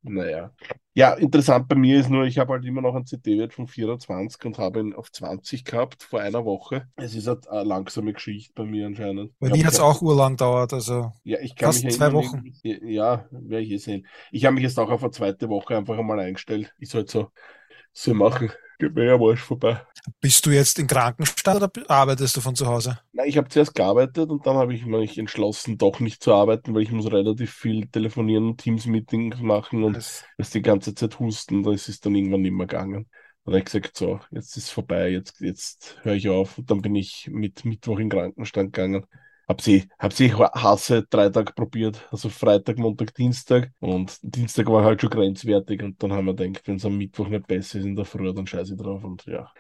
Naja. 0.04 0.52
Ja, 0.94 1.14
interessant 1.14 1.68
bei 1.70 1.76
mir 1.76 2.00
ist 2.00 2.10
nur, 2.10 2.26
ich 2.26 2.38
habe 2.38 2.54
halt 2.54 2.66
immer 2.66 2.82
noch 2.82 2.96
einen 2.96 3.06
CD-Wert 3.06 3.54
von 3.54 3.68
24 3.68 4.44
und 4.46 4.58
habe 4.58 4.80
ihn 4.82 4.94
auf 4.94 5.12
20 5.12 5.64
gehabt 5.64 6.04
vor 6.04 6.20
einer 6.20 6.44
Woche. 6.44 6.88
Es 6.98 7.16
ist 7.16 7.28
halt 7.28 7.48
eine 7.48 7.64
langsame 7.64 8.12
Geschichte 8.12 8.52
bei 8.56 8.66
mir 8.66 8.88
anscheinend. 8.88 9.32
bei 9.40 9.50
mir 9.50 9.66
hat's 9.66 9.78
ge- 9.78 9.86
auch 9.86 10.02
urlang 10.02 10.36
dauert, 10.36 10.74
also 10.74 11.14
Ja, 11.24 11.40
ich 11.40 11.56
kann 11.56 11.68
fast 11.72 11.86
mich 11.86 11.96
zwei 11.96 12.12
Wochen. 12.12 12.44
Ja, 12.64 13.26
werde 13.32 13.62
ich 13.64 13.72
eh 13.72 13.78
sehen. 13.78 14.08
Ich 14.32 14.44
habe 14.46 14.56
mich 14.56 14.64
jetzt 14.64 14.78
auch 14.80 14.90
auf 14.90 15.04
eine 15.04 15.12
zweite 15.12 15.48
Woche 15.50 15.78
einfach 15.78 15.98
einmal 15.98 16.20
eingestellt. 16.20 16.74
Ich 16.78 16.90
soll 16.90 17.08
so, 17.08 17.30
so 17.94 18.14
machen. 18.14 18.52
Geht 18.80 18.96
mir 18.96 19.06
ja 19.06 19.20
wurscht 19.20 19.46
vorbei. 19.46 19.82
bist 20.20 20.46
du 20.46 20.50
jetzt 20.52 20.80
in 20.80 20.88
Krankenstand 20.88 21.62
oder 21.62 21.72
arbeitest 21.90 22.36
du 22.38 22.42
von 22.42 22.56
zu 22.56 22.66
Hause? 22.66 23.00
Nein, 23.14 23.28
ich 23.28 23.38
habe 23.38 23.50
zuerst 23.50 23.76
gearbeitet 23.76 24.30
und 24.30 24.46
dann 24.48 24.56
habe 24.56 24.74
ich 24.74 24.86
mich 24.86 25.18
entschlossen, 25.18 25.78
doch 25.78 26.00
nicht 26.00 26.24
zu 26.24 26.34
arbeiten, 26.34 26.74
weil 26.74 26.82
ich 26.84 26.92
muss 26.92 27.12
relativ 27.12 27.54
viel 27.54 27.88
telefonieren 27.88 28.48
und 28.48 28.62
Teams-Meetings 28.62 29.40
machen 29.42 29.84
und 29.84 29.94
Das- 29.98 30.24
das 30.38 30.50
die 30.52 30.62
ganze 30.62 30.96
Zeit 30.96 31.20
husten, 31.20 31.64
das 31.64 31.90
ist 31.90 32.06
dann 32.06 32.16
irgendwann 32.16 32.42
nicht 32.42 32.54
mehr 32.54 32.68
gegangen. 32.68 33.08
Dann 33.44 33.54
habe 33.54 33.60
ich 33.60 33.66
gesagt, 33.66 33.98
so, 33.98 34.20
jetzt 34.32 34.56
ist 34.56 34.70
vorbei, 34.70 35.10
jetzt, 35.10 35.42
jetzt 35.42 35.98
höre 36.04 36.14
ich 36.16 36.30
auf. 36.30 36.58
Und 36.58 36.72
dann 36.72 36.82
bin 36.82 36.96
ich 36.96 37.28
mit 37.32 37.66
Mittwoch 37.66 38.00
in 38.00 38.10
Krankenstand 38.10 38.72
gegangen. 38.74 39.06
Hab 39.52 39.60
sie, 39.60 39.90
hab 40.00 40.14
sie 40.14 40.34
Hasse 40.34 41.04
drei 41.10 41.28
Tage 41.28 41.52
probiert, 41.52 42.08
also 42.10 42.30
Freitag, 42.30 42.78
Montag, 42.78 43.14
Dienstag. 43.14 43.70
Und 43.82 44.18
Dienstag 44.22 44.68
war 44.68 44.86
halt 44.86 45.02
schon 45.02 45.10
grenzwertig. 45.10 45.84
Und 45.84 46.02
dann 46.02 46.14
haben 46.14 46.28
wir 46.28 46.34
gedacht, 46.34 46.66
wenn 46.70 46.78
es 46.78 46.86
am 46.86 46.98
Mittwoch 46.98 47.28
nicht 47.28 47.48
besser 47.48 47.80
ist 47.80 47.84
in 47.86 47.98
der 47.98 48.06
Früh, 48.06 48.34
dann 48.34 48.48
scheiße 48.48 48.76
ich 48.76 48.80
drauf. 48.80 49.04
Und 49.04 49.26
ja, 49.26 49.52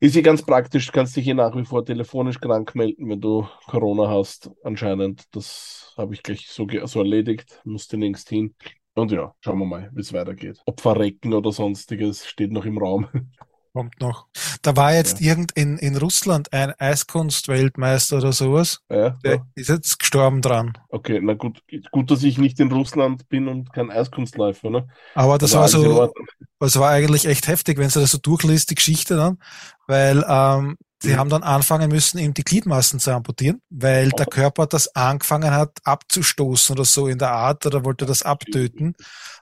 ist 0.00 0.16
ja 0.16 0.22
ganz 0.22 0.42
praktisch, 0.42 0.86
du 0.86 0.92
kannst 0.92 1.14
dich 1.14 1.22
hier 1.22 1.36
nach 1.36 1.54
wie 1.54 1.64
vor 1.64 1.84
telefonisch 1.84 2.40
krank 2.40 2.74
melden, 2.74 3.08
wenn 3.08 3.20
du 3.20 3.46
Corona 3.68 4.08
hast, 4.10 4.50
anscheinend. 4.64 5.22
Das 5.30 5.94
habe 5.96 6.14
ich 6.14 6.24
gleich 6.24 6.48
so, 6.48 6.66
so 6.86 6.98
erledigt, 6.98 7.60
musste 7.62 7.96
längst 7.96 8.28
hin. 8.28 8.52
Und 8.94 9.12
ja, 9.12 9.32
schauen 9.38 9.60
wir 9.60 9.66
mal, 9.66 9.90
wie 9.94 10.00
es 10.00 10.12
weitergeht. 10.12 10.60
Ob 10.66 10.80
Verrecken 10.80 11.34
oder 11.34 11.52
sonstiges 11.52 12.26
steht 12.26 12.50
noch 12.50 12.64
im 12.64 12.78
Raum. 12.78 13.06
Kommt 13.76 14.00
noch. 14.00 14.26
Da 14.62 14.74
war 14.74 14.94
jetzt 14.94 15.20
irgend 15.20 15.52
in, 15.52 15.76
in 15.76 15.98
Russland 15.98 16.50
ein 16.50 16.72
Eiskunstweltmeister 16.78 18.16
oder 18.16 18.32
sowas. 18.32 18.80
Ja, 18.88 19.10
Der 19.22 19.34
ja. 19.34 19.46
ist 19.54 19.68
jetzt 19.68 19.98
gestorben 19.98 20.40
dran. 20.40 20.72
Okay, 20.88 21.20
na 21.22 21.34
gut, 21.34 21.62
gut, 21.90 22.10
dass 22.10 22.22
ich 22.22 22.38
nicht 22.38 22.58
in 22.58 22.72
Russland 22.72 23.28
bin 23.28 23.48
und 23.48 23.70
kein 23.74 23.90
Eiskunstläufer, 23.90 24.70
ne? 24.70 24.88
Aber 25.14 25.36
das 25.36 25.52
war 25.52 25.66
in 25.66 25.72
so, 25.72 26.10
das 26.58 26.78
war 26.78 26.88
eigentlich 26.88 27.26
echt 27.26 27.48
heftig, 27.48 27.76
wenn 27.76 27.90
du 27.90 28.00
das 28.00 28.12
so 28.12 28.16
durchliest, 28.16 28.70
die 28.70 28.76
Geschichte 28.76 29.14
dann, 29.14 29.36
weil 29.86 30.24
ähm, 30.26 30.78
sie 31.06 31.14
Mhm. 31.14 31.18
haben 31.18 31.30
dann 31.30 31.42
anfangen 31.42 31.90
müssen, 31.90 32.18
ihm 32.18 32.34
die 32.34 32.44
Gliedmaßen 32.44 33.00
zu 33.00 33.12
amputieren, 33.12 33.62
weil 33.70 34.10
der 34.10 34.26
Oh. 34.26 34.30
Körper 34.30 34.66
das 34.66 34.94
angefangen 34.96 35.52
hat 35.52 35.78
abzustoßen 35.84 36.74
oder 36.76 36.84
so 36.84 37.08
in 37.08 37.18
der 37.18 37.30
Art 37.32 37.66
oder 37.66 37.84
wollte 37.84 38.06
das 38.06 38.22
abtöten. 38.22 38.94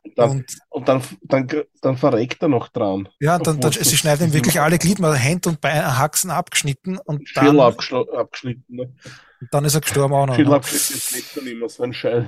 Und 0.04 0.18
dann, 0.18 0.30
Und 0.30 0.58
und 0.70 0.88
dann, 0.88 1.02
dann, 1.22 1.48
dann 1.82 1.96
verreckt 1.96 2.42
er 2.42 2.48
noch 2.48 2.68
dran. 2.68 3.08
ja, 3.20 3.38
dann, 3.38 3.60
dann 3.60 3.72
sie 3.72 3.96
schneiden 3.96 4.28
ihm 4.28 4.32
wirklich 4.34 4.60
alle 4.60 4.78
Gliedmaßen, 4.78 5.18
Hände 5.18 5.48
und 5.50 5.60
Beine, 5.60 5.98
Haxen 5.98 6.30
abgeschnitten 6.30 6.98
und 6.98 7.28
Schädel 7.28 7.56
dann, 7.56 7.60
abgeschnitten, 7.60 8.76
ne? 8.76 8.94
Dann 9.40 9.64
ist 9.64 9.74
er 9.74 9.80
gestorben 9.80 10.14
auch 10.14 10.26
noch. 10.26 10.34
Schädel 10.34 10.50
Ne? 10.50 10.56
abgeschnitten 10.56 10.94
ist 10.94 11.12
nicht 11.12 11.36
dann 11.36 11.46
immer 11.46 11.68
so 11.68 11.82
ein 11.82 11.92
Scheiß. 11.92 12.26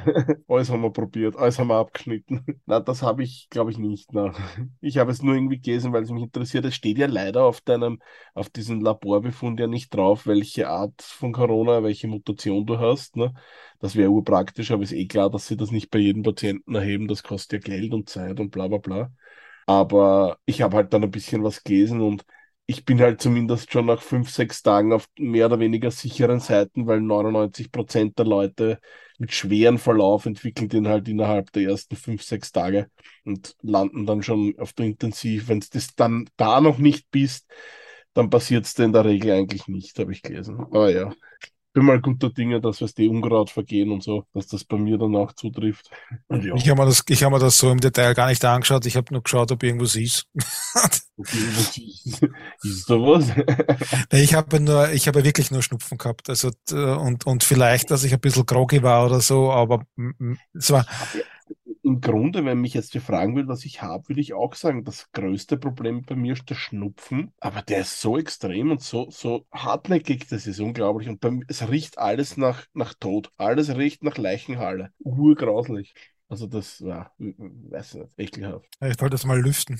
Alles 0.49 0.71
haben 0.71 0.83
wir 0.83 0.91
probiert, 0.93 1.37
alles 1.37 1.59
haben 1.59 1.69
wir 1.69 1.77
abgeschnitten. 1.77 2.45
Na, 2.67 2.81
das 2.81 3.03
habe 3.03 3.23
ich, 3.23 3.49
glaube 3.51 3.71
ich, 3.71 3.79
nicht. 3.79 4.13
Na. 4.13 4.33
Ich 4.81 4.99
habe 4.99 5.11
es 5.11 5.23
nur 5.23 5.35
irgendwie 5.35 5.61
gelesen, 5.61 5.93
weil 5.93 6.03
es 6.05 6.11
mich 6.11 6.23
interessiert. 6.23 6.65
Es 6.65 6.75
steht 6.77 6.99
ja 6.99 7.07
leider 7.07 7.45
auf 7.45 7.61
deinem, 7.61 8.01
auf 8.35 8.51
diesem 8.51 8.81
Laborbefund 8.81 9.59
ja 9.61 9.67
nicht 9.67 9.95
drauf, 9.95 10.27
welche 10.27 10.69
Art 10.69 11.03
von 11.03 11.33
Corona, 11.33 11.83
welche 11.83 12.09
Mutation 12.09 12.67
du 12.67 12.79
hast. 12.79 13.17
Ne? 13.17 13.35
Das 13.81 13.97
wäre 13.97 14.11
urpraktisch, 14.11 14.71
aber 14.71 14.83
ist 14.83 14.93
eh 14.93 15.07
klar, 15.07 15.31
dass 15.31 15.47
sie 15.49 15.57
das 15.57 15.71
nicht 15.71 15.91
bei 15.91 15.99
jedem 15.99 16.23
Patienten 16.23 16.75
erheben. 16.75 17.09
Das 17.09 17.23
kostet 17.23 17.67
ja 17.69 17.77
Geld 17.77 17.93
und 17.93 18.09
Zeit 18.09 18.39
und 18.41 18.51
bla 18.51 18.69
bla 18.69 18.79
bla. 18.79 19.13
Aber 19.67 20.39
ich 20.47 20.63
habe 20.63 20.77
halt 20.77 20.93
dann 20.93 21.03
ein 21.05 21.11
bisschen 21.11 21.43
was 21.45 21.63
gelesen 21.65 22.01
und 22.01 22.25
ich 22.69 22.85
bin 22.85 23.01
halt 23.01 23.21
zumindest 23.21 23.73
schon 23.73 23.87
nach 23.87 24.03
fünf, 24.03 24.31
sechs 24.31 24.63
Tagen 24.63 24.93
auf 24.93 25.09
mehr 25.19 25.47
oder 25.47 25.61
weniger 25.61 25.91
sicheren 25.91 26.41
Seiten, 26.41 26.87
weil 26.87 27.01
99 27.01 27.71
Prozent 27.71 28.19
der 28.19 28.27
Leute 28.27 28.81
mit 29.19 29.33
schweren 29.33 29.79
Verlauf 29.79 30.27
entwickeln 30.27 30.69
den 30.69 30.89
halt 30.89 31.09
innerhalb 31.09 31.53
der 31.53 31.63
ersten 31.65 31.97
fünf, 31.97 32.23
sechs 32.23 32.51
Tage 32.53 32.91
und 33.25 33.55
landen 33.63 34.05
dann 34.05 34.23
schon 34.23 34.55
auf 34.59 34.73
der 34.73 34.87
Intensiv. 34.87 35.49
Wenn 35.49 35.61
du 35.61 35.67
das 35.73 35.95
dann 35.95 36.29
da 36.37 36.61
noch 36.61 36.79
nicht 36.79 37.11
bist, 37.11 37.47
dann 38.15 38.31
passiert 38.31 38.67
es 38.67 38.79
in 38.79 38.93
der 38.93 39.05
Regel 39.05 39.33
eigentlich 39.33 39.69
nicht, 39.69 39.99
habe 39.99 40.13
ich 40.13 40.23
gelesen. 40.23 40.59
Aber 40.61 40.91
ja, 40.91 41.13
bin 41.77 41.85
mal 41.85 42.01
guter 42.01 42.31
Dinge, 42.31 42.59
dass 42.59 42.81
was 42.81 42.95
die 42.95 43.07
Unkraut 43.07 43.51
vergehen 43.51 43.93
und 43.93 44.03
so, 44.03 44.25
dass 44.33 44.47
das 44.47 44.65
bei 44.65 44.79
mir 44.79 44.97
danach 44.97 45.35
zutrifft. 45.35 45.91
Ja, 46.31 46.55
Ich 46.55 46.71
habe 46.71 46.81
mir 46.81 46.87
das, 46.87 47.05
ich 47.07 47.23
habe 47.23 47.35
mir 47.35 47.39
das 47.39 47.59
so 47.59 47.71
im 47.71 47.81
Detail 47.81 48.15
gar 48.15 48.29
nicht 48.29 48.43
angeschaut. 48.47 48.87
Ich 48.87 48.97
habe 48.97 49.13
nur 49.13 49.23
geschaut, 49.23 49.53
ob 49.53 49.63
irgendwas 49.63 49.95
ist. 49.95 50.27
ist, 51.19 52.23
ist 52.63 52.89
da 52.89 52.95
was? 52.95 53.31
Ich 54.11 54.33
habe 54.33 54.59
nur, 54.59 54.91
ich 54.93 55.07
habe 55.07 55.23
wirklich 55.23 55.51
nur 55.51 55.63
Schnupfen 55.63 55.99
gehabt. 55.99 56.31
Also 56.31 56.51
äh, 56.71 56.75
und 56.75 57.27
und 57.27 57.45
vielleicht, 57.45 57.91
dass 57.91 58.05
ich 58.05 58.15
ein 58.15 58.21
bisschen 58.21 58.47
groggy 58.47 58.83
war 58.83 59.05
oder 59.05 59.21
so, 59.21 59.53
aber 59.53 59.85
es 60.55 60.71
war 60.71 60.87
Im 61.87 62.01
Grunde, 62.01 62.45
wenn 62.45 62.61
mich 62.61 62.75
jetzt 62.75 62.97
fragen 62.99 63.37
will, 63.37 63.47
was 63.47 63.65
ich 63.65 63.81
habe, 63.81 64.09
würde 64.09 64.21
ich 64.21 64.35
auch 64.35 64.55
sagen, 64.57 64.83
das 64.83 65.13
größte 65.13 65.57
Problem 65.57 66.03
bei 66.03 66.17
mir 66.17 66.33
ist 66.33 66.51
der 66.51 66.57
Schnupfen. 66.57 67.33
Aber 67.39 67.63
der 67.63 67.83
ist 67.83 68.01
so 68.01 68.19
extrem 68.19 68.73
und 68.73 68.83
so, 68.83 69.09
so 69.11 69.47
hartnäckig, 69.53 70.27
das 70.29 70.49
ist 70.49 70.59
unglaublich. 70.59 71.09
Und 71.09 71.21
bei 71.21 71.31
es 71.47 71.69
riecht 71.71 71.99
alles 71.99 72.37
nach, 72.37 72.67
nach 72.75 72.95
Tod. 72.95 73.31
Alles 73.37 73.77
riecht 73.77 74.03
nach 74.03 74.19
Leichenhalle. 74.19 74.91
Urgrauslich. 74.99 75.95
Also 76.29 76.49
das, 76.49 76.81
ja, 76.81 77.13
weiß 77.19 77.95
nicht, 77.95 78.19
ekelhaft. 78.19 78.69
ich 78.81 79.01
wollte 79.01 79.11
das 79.11 79.25
mal 79.25 79.41
lüften. 79.41 79.79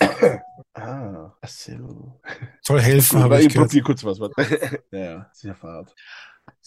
Ah, 0.75 1.33
ach 1.41 1.49
so. 1.49 2.21
Soll 2.61 2.81
helfen, 2.81 3.19
habe 3.19 3.35
aber 3.35 3.41
ich 3.41 3.47
ich 3.47 3.53
gehört. 3.53 3.71
probiere 3.71 3.85
kurz 3.85 4.05
was. 4.05 4.19
Ja, 4.93 5.29
sehr 5.33 5.55
fad. 5.55 5.95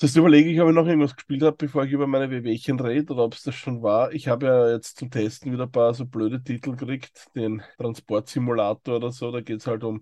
Jetzt 0.01 0.15
überlege 0.15 0.49
ich, 0.49 0.59
ob 0.61 0.69
ich 0.69 0.75
noch 0.75 0.85
irgendwas 0.87 1.15
gespielt 1.15 1.41
habe, 1.43 1.57
bevor 1.57 1.83
ich 1.83 1.91
über 1.91 2.07
meine 2.07 2.29
Wehwehchen 2.31 2.79
rede 2.79 3.13
oder 3.13 3.23
ob 3.25 3.33
es 3.33 3.43
das 3.43 3.55
schon 3.55 3.81
war. 3.83 4.13
Ich 4.13 4.27
habe 4.29 4.45
ja 4.45 4.71
jetzt 4.71 4.97
zum 4.97 5.11
Testen 5.11 5.51
wieder 5.51 5.63
ein 5.63 5.71
paar 5.71 5.93
so 5.93 6.05
blöde 6.05 6.41
Titel 6.41 6.75
gekriegt, 6.75 7.27
den 7.35 7.61
Transportsimulator 7.77 8.95
oder 8.97 9.11
so. 9.11 9.31
Da 9.31 9.41
geht 9.41 9.59
es 9.59 9.67
halt 9.67 9.83
um 9.83 10.01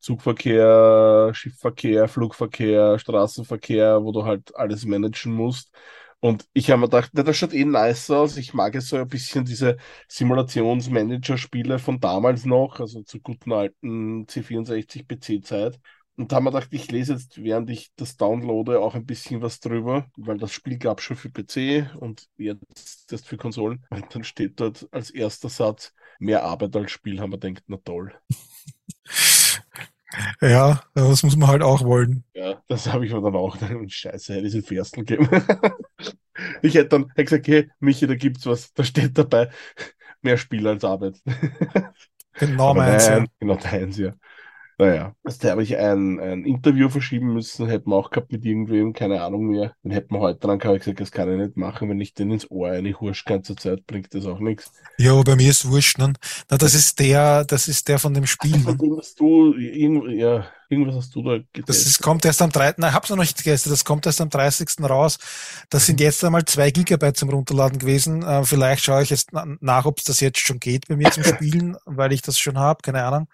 Zugverkehr, 0.00 1.30
Schiffverkehr, 1.34 2.08
Flugverkehr, 2.08 2.98
Straßenverkehr, 2.98 4.02
wo 4.02 4.12
du 4.12 4.24
halt 4.24 4.54
alles 4.56 4.84
managen 4.86 5.32
musst. 5.32 5.70
Und 6.20 6.46
ich 6.54 6.70
habe 6.70 6.80
mir 6.80 6.86
gedacht, 6.88 7.10
na, 7.12 7.22
das 7.22 7.36
schaut 7.36 7.52
eh 7.52 7.64
nice 7.66 8.10
aus. 8.10 8.36
Ich 8.38 8.54
mag 8.54 8.74
jetzt 8.74 8.88
so 8.88 8.96
ein 8.96 9.08
bisschen 9.08 9.44
diese 9.44 9.76
Simulationsmanager-Spiele 10.08 11.78
von 11.78 12.00
damals 12.00 12.46
noch, 12.46 12.80
also 12.80 13.02
zur 13.02 13.20
guten 13.20 13.52
alten 13.52 14.26
C64 14.26 15.06
PC-Zeit. 15.06 15.78
Und 16.16 16.30
da 16.30 16.36
haben 16.36 16.44
wir 16.44 16.52
gedacht, 16.52 16.68
ich 16.70 16.90
lese 16.92 17.14
jetzt, 17.14 17.42
während 17.42 17.70
ich 17.70 17.92
das 17.96 18.16
downloade, 18.16 18.80
auch 18.80 18.94
ein 18.94 19.04
bisschen 19.06 19.42
was 19.42 19.58
drüber, 19.58 20.06
weil 20.16 20.38
das 20.38 20.52
Spiel 20.52 20.78
gab 20.78 21.00
es 21.00 21.04
schon 21.04 21.16
für 21.16 21.30
PC 21.30 21.90
und 21.96 22.28
jetzt 22.36 23.10
erst 23.12 23.26
für 23.26 23.36
Konsolen. 23.36 23.84
Und 23.90 24.14
dann 24.14 24.22
steht 24.22 24.60
dort 24.60 24.86
als 24.92 25.10
erster 25.10 25.48
Satz, 25.48 25.92
mehr 26.20 26.44
Arbeit 26.44 26.76
als 26.76 26.92
Spiel, 26.92 27.20
haben 27.20 27.32
wir 27.32 27.38
gedacht, 27.38 27.64
na 27.66 27.78
toll. 27.84 28.14
Ja, 30.40 30.80
das 30.94 31.24
muss 31.24 31.36
man 31.36 31.48
halt 31.48 31.62
auch 31.62 31.82
wollen. 31.82 32.24
Ja, 32.34 32.62
das 32.68 32.86
habe 32.86 33.04
ich 33.04 33.12
mir 33.12 33.20
dann 33.20 33.34
auch 33.34 33.58
gedacht, 33.58 33.74
scheiße, 33.92 34.34
hätte 34.34 34.46
ich 34.46 34.54
es 34.54 34.60
in 34.60 34.62
Ferstel 34.62 35.04
gegeben. 35.04 35.28
Ich 36.62 36.74
hätte 36.74 36.88
dann 36.88 37.08
hätte 37.10 37.24
gesagt, 37.24 37.46
hey, 37.46 37.70
Michi, 37.78 38.08
da 38.08 38.16
gibt's 38.16 38.44
was, 38.44 38.72
da 38.72 38.82
steht 38.82 39.16
dabei, 39.16 39.50
mehr 40.22 40.36
Spiel 40.36 40.66
als 40.66 40.82
Arbeit. 40.82 41.22
Genau 42.32 42.74
meins, 42.74 43.08
genau 43.38 43.54
deins, 43.56 43.98
ja. 43.98 44.12
Naja, 44.78 45.14
da 45.22 45.50
habe 45.50 45.62
ich 45.62 45.76
ein, 45.76 46.18
ein 46.18 46.44
Interview 46.44 46.88
verschieben 46.88 47.32
müssen, 47.32 47.68
hätten 47.68 47.90
wir 47.90 47.96
auch 47.96 48.10
gehabt 48.10 48.32
mit 48.32 48.44
irgendwem, 48.44 48.92
keine 48.92 49.22
Ahnung 49.22 49.46
mehr. 49.46 49.74
Den 49.84 49.92
hätten 49.92 50.14
wir 50.14 50.20
heute 50.20 50.40
dran 50.40 50.58
gehabt, 50.58 50.76
ich 50.76 50.82
gesagt, 50.82 51.00
das 51.00 51.12
kann 51.12 51.30
ich 51.30 51.38
nicht 51.38 51.56
machen, 51.56 51.88
wenn 51.88 52.00
ich 52.00 52.14
den 52.14 52.32
ins 52.32 52.50
Ohr 52.50 52.70
eine 52.70 52.92
Hursch 52.98 53.24
ganze 53.24 53.54
Zeit, 53.54 53.86
bringt 53.86 54.12
das 54.14 54.26
auch 54.26 54.40
nichts. 54.40 54.72
Ja, 54.98 55.20
bei 55.22 55.36
mir 55.36 55.50
ist 55.50 55.70
wurscht, 55.70 55.98
ne? 55.98 56.12
Na, 56.50 56.56
das 56.56 56.74
ist 56.74 56.98
der, 56.98 57.44
das 57.44 57.68
ist 57.68 57.88
der 57.88 57.98
von 57.98 58.14
dem 58.14 58.26
Spiel. 58.26 58.58
Ne? 58.58 58.76
Du, 59.16 59.54
ja, 59.56 60.46
Irgendwas 60.74 60.96
hast 60.96 61.14
du 61.14 61.22
da 61.22 61.36
getestet. 61.38 61.68
Das 61.68 61.86
ist, 61.86 62.02
kommt 62.02 62.24
erst 62.24 62.42
am 62.42 62.50
3. 62.50 62.74
Nein, 62.78 62.92
hab's 62.92 63.10
noch 63.10 63.16
nicht 63.16 63.36
getestet. 63.36 63.72
Das 63.72 63.84
kommt 63.84 64.06
erst 64.06 64.20
am 64.20 64.28
30. 64.28 64.68
raus. 64.82 65.18
Das 65.70 65.86
sind 65.86 66.00
jetzt 66.00 66.24
einmal 66.24 66.44
zwei 66.44 66.70
Gigabyte 66.70 67.16
zum 67.16 67.30
Runterladen 67.30 67.78
gewesen. 67.78 68.22
Äh, 68.22 68.44
vielleicht 68.44 68.82
schaue 68.82 69.02
ich 69.02 69.10
jetzt 69.10 69.30
nach, 69.32 69.84
ob 69.84 69.98
es 69.98 70.04
das 70.04 70.20
jetzt 70.20 70.40
schon 70.40 70.58
geht 70.58 70.88
bei 70.88 70.96
mir 70.96 71.10
zum 71.10 71.22
Spielen, 71.24 71.76
weil 71.84 72.12
ich 72.12 72.22
das 72.22 72.38
schon 72.38 72.58
habe, 72.58 72.82
keine 72.82 73.04
Ahnung. 73.04 73.28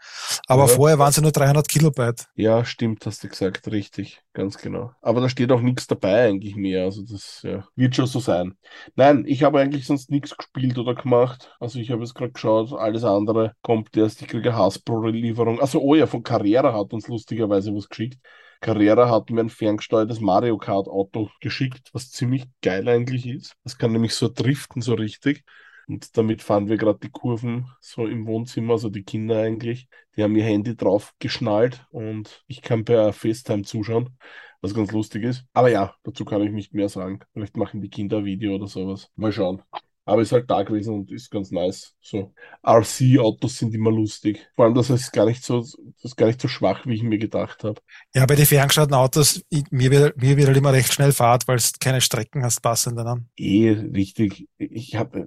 Aber 0.46 0.66
ja, 0.66 0.68
vorher 0.68 0.98
waren 0.98 1.10
es 1.10 1.16
ja 1.16 1.22
nur 1.22 1.32
300 1.32 1.68
Kilobyte. 1.68 2.26
Ja, 2.34 2.64
stimmt, 2.64 3.06
hast 3.06 3.24
du 3.24 3.28
gesagt, 3.28 3.66
richtig, 3.68 4.22
ganz 4.32 4.58
genau. 4.58 4.92
Aber 5.00 5.20
da 5.20 5.28
steht 5.28 5.50
auch 5.52 5.60
nichts 5.60 5.86
dabei 5.86 6.28
eigentlich 6.28 6.56
mehr. 6.56 6.84
Also 6.84 7.02
das 7.02 7.42
ja, 7.42 7.66
wird 7.74 7.96
schon 7.96 8.06
so 8.06 8.20
sein. 8.20 8.56
Nein, 8.94 9.24
ich 9.26 9.42
habe 9.42 9.60
eigentlich 9.60 9.86
sonst 9.86 10.10
nichts 10.10 10.36
gespielt 10.36 10.78
oder 10.78 10.94
gemacht. 10.94 11.54
Also 11.58 11.78
ich 11.78 11.90
habe 11.90 12.02
jetzt 12.02 12.14
gerade 12.14 12.32
geschaut, 12.32 12.72
alles 12.72 13.04
andere 13.04 13.54
kommt 13.62 13.96
erst. 13.96 14.22
Ich 14.22 14.28
kriege 14.28 14.54
Hasbro-Lieferung. 14.54 15.60
Also 15.60 15.80
oh 15.80 15.94
ja, 15.94 16.06
von 16.06 16.22
Carrera 16.22 16.72
hat 16.72 16.92
uns 16.92 17.08
lustig 17.08 17.30
lustigerweise 17.30 17.74
was 17.74 17.88
geschickt. 17.88 18.18
Carrera 18.60 19.08
hat 19.08 19.30
mir 19.30 19.40
ein 19.40 19.48
ferngesteuertes 19.50 20.20
Mario 20.20 20.58
Kart 20.58 20.86
Auto 20.86 21.30
geschickt, 21.40 21.90
was 21.92 22.10
ziemlich 22.10 22.44
geil 22.60 22.88
eigentlich 22.88 23.26
ist. 23.26 23.54
Das 23.64 23.78
kann 23.78 23.92
nämlich 23.92 24.14
so 24.14 24.28
driften 24.28 24.82
so 24.82 24.94
richtig. 24.94 25.44
Und 25.90 26.16
damit 26.16 26.40
fahren 26.40 26.68
wir 26.68 26.76
gerade 26.76 27.00
die 27.00 27.10
Kurven 27.10 27.66
so 27.80 28.06
im 28.06 28.24
Wohnzimmer, 28.28 28.74
also 28.74 28.90
die 28.90 29.02
Kinder 29.02 29.40
eigentlich. 29.42 29.88
Die 30.16 30.22
haben 30.22 30.36
ihr 30.36 30.44
Handy 30.44 30.76
drauf 30.76 31.14
geschnallt 31.18 31.84
und 31.90 32.44
ich 32.46 32.62
kann 32.62 32.84
per 32.84 33.12
FaceTime 33.12 33.62
zuschauen, 33.62 34.16
was 34.60 34.72
ganz 34.72 34.92
lustig 34.92 35.24
ist. 35.24 35.44
Aber 35.52 35.68
ja, 35.68 35.96
dazu 36.04 36.24
kann 36.24 36.42
ich 36.42 36.52
nicht 36.52 36.72
mehr 36.74 36.88
sagen. 36.88 37.18
Vielleicht 37.32 37.56
machen 37.56 37.80
die 37.80 37.90
Kinder 37.90 38.18
ein 38.18 38.24
Video 38.24 38.54
oder 38.54 38.68
sowas. 38.68 39.10
Mal 39.16 39.32
schauen. 39.32 39.64
Aber 40.04 40.22
ist 40.22 40.32
halt 40.32 40.50
da 40.50 40.62
gewesen 40.62 40.94
und 40.94 41.12
ist 41.12 41.30
ganz 41.30 41.50
nice. 41.50 41.94
So 42.00 42.34
RC-Autos 42.66 43.58
sind 43.58 43.74
immer 43.74 43.90
lustig. 43.90 44.48
Vor 44.56 44.64
allem, 44.64 44.74
das 44.74 44.90
ist 44.90 45.12
gar 45.12 45.26
nicht 45.26 45.44
so, 45.44 45.60
das 45.60 45.76
ist 46.02 46.16
gar 46.16 46.26
nicht 46.26 46.40
so 46.40 46.48
schwach, 46.48 46.86
wie 46.86 46.94
ich 46.94 47.02
mir 47.02 47.18
gedacht 47.18 47.62
habe. 47.62 47.80
Ja, 48.14 48.26
bei 48.26 48.34
den 48.34 48.46
ferngesteuerten 48.46 48.94
Autos, 48.94 49.44
mir 49.70 49.90
wird, 49.90 50.16
mir 50.16 50.36
wird 50.36 50.48
halt 50.48 50.56
immer 50.56 50.72
recht 50.72 50.92
schnell 50.92 51.12
Fahrt, 51.12 51.46
weil 51.46 51.58
es 51.58 51.78
keine 51.78 52.00
Strecken 52.00 52.42
hast 52.42 52.60
passende 52.60 53.04
dann. 53.04 53.28
Eh, 53.36 53.70
richtig. 53.70 54.48
Ich 54.58 54.96
habe 54.96 55.26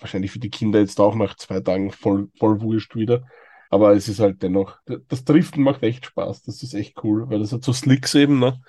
wahrscheinlich 0.00 0.30
für 0.30 0.38
die 0.38 0.50
Kinder 0.50 0.80
jetzt 0.80 1.00
auch 1.00 1.14
nach 1.14 1.36
zwei 1.36 1.60
Tagen 1.60 1.90
voll, 1.90 2.28
voll 2.38 2.60
wurscht 2.60 2.94
wieder. 2.96 3.26
Aber 3.70 3.92
es 3.94 4.08
ist 4.08 4.20
halt 4.20 4.42
dennoch, 4.42 4.78
das 5.08 5.24
Driften 5.24 5.62
macht 5.62 5.82
echt 5.82 6.06
Spaß. 6.06 6.42
Das 6.42 6.62
ist 6.62 6.74
echt 6.74 7.02
cool, 7.04 7.28
weil 7.28 7.40
das 7.40 7.52
hat 7.52 7.64
so 7.64 7.72
Slicks 7.72 8.14
eben, 8.14 8.38
ne? 8.38 8.60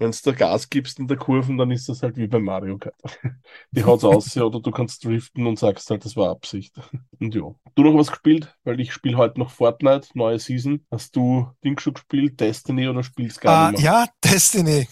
Wenn 0.00 0.12
du 0.12 0.18
da 0.24 0.32
Gas 0.32 0.70
gibst 0.70 0.98
in 0.98 1.08
der 1.08 1.18
Kurven, 1.18 1.58
dann 1.58 1.70
ist 1.70 1.86
das 1.88 2.02
halt 2.02 2.16
wie 2.16 2.26
bei 2.26 2.38
Mario 2.38 2.78
Kart. 2.78 2.94
Die 3.70 3.84
haut's 3.84 4.02
aus 4.02 4.34
oder 4.34 4.58
du 4.58 4.70
kannst 4.70 5.04
driften 5.04 5.46
und 5.46 5.58
sagst 5.58 5.90
halt, 5.90 6.06
das 6.06 6.16
war 6.16 6.30
Absicht. 6.30 6.74
Und 7.20 7.34
ja. 7.34 7.42
Du 7.74 7.82
noch 7.82 7.94
was 7.94 8.08
gespielt? 8.08 8.56
Weil 8.64 8.80
ich 8.80 8.94
spiele 8.94 9.18
heute 9.18 9.38
noch 9.38 9.50
Fortnite, 9.50 10.08
neue 10.14 10.38
Season. 10.38 10.86
Hast 10.90 11.14
du 11.16 11.48
Ding 11.62 11.78
schon 11.78 11.92
gespielt, 11.92 12.40
Destiny 12.40 12.88
oder 12.88 13.02
spielst 13.02 13.42
gar 13.42 13.68
ah, 13.68 13.70
nicht 13.72 13.82
mehr? 13.82 13.92
Ja, 13.92 14.06
Destiny. 14.24 14.88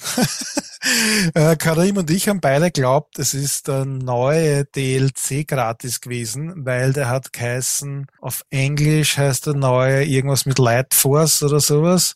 äh, 1.35 1.57
Karim 1.57 1.97
und 1.97 2.11
ich 2.11 2.29
haben 2.29 2.41
beide 2.41 2.71
glaubt, 2.71 3.19
es 3.19 3.33
ist 3.33 3.69
der 3.69 3.87
neue 3.87 4.67
DLC 4.67 5.49
gratis 5.49 6.03
gewesen, 6.03 6.67
weil 6.67 6.93
der 6.93 7.09
hat 7.09 7.33
geheißen, 7.33 8.09
auf 8.21 8.45
Englisch 8.51 9.17
heißt 9.17 9.47
der 9.47 9.55
neue 9.55 10.05
irgendwas 10.05 10.45
mit 10.45 10.59
Light 10.59 10.93
Force 10.93 11.43
oder 11.43 11.61
sowas. 11.61 12.15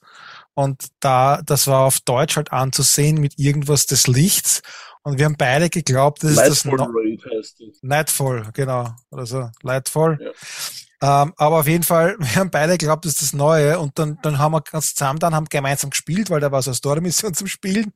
Und 0.54 0.88
da, 1.00 1.40
das 1.44 1.66
war 1.66 1.80
auf 1.80 2.00
Deutsch 2.00 2.36
halt 2.36 2.52
anzusehen 2.52 3.20
mit 3.20 3.38
irgendwas 3.38 3.86
des 3.86 4.06
Lichts. 4.06 4.62
Und 5.02 5.18
wir 5.18 5.24
haben 5.24 5.36
beide 5.36 5.68
geglaubt, 5.68 6.22
das 6.22 6.32
ist 6.32 6.64
das 6.64 6.66
Raid 6.66 7.24
heißt 7.24 7.60
das. 7.60 7.82
Nightfall, 7.82 8.50
genau. 8.52 8.94
Oder 9.10 9.26
so. 9.26 9.50
Lightfall. 9.62 10.18
Ja. 10.20 11.22
Ähm, 11.24 11.34
aber 11.36 11.58
auf 11.58 11.66
jeden 11.66 11.82
Fall, 11.82 12.16
wir 12.18 12.36
haben 12.36 12.50
beide 12.50 12.78
geglaubt, 12.78 13.04
das 13.04 13.14
ist 13.14 13.22
das 13.22 13.32
Neue. 13.32 13.78
Und 13.80 13.98
dann, 13.98 14.18
dann 14.22 14.38
haben 14.38 14.52
wir 14.52 14.60
ganz 14.60 14.94
zusammen 14.94 15.18
dann 15.18 15.34
haben 15.34 15.46
gemeinsam 15.46 15.90
gespielt, 15.90 16.30
weil 16.30 16.40
da 16.40 16.52
war 16.52 16.62
so 16.62 16.70
eine 16.70 16.76
Story-Mission 16.76 17.34
zum 17.34 17.48
Spielen. 17.48 17.92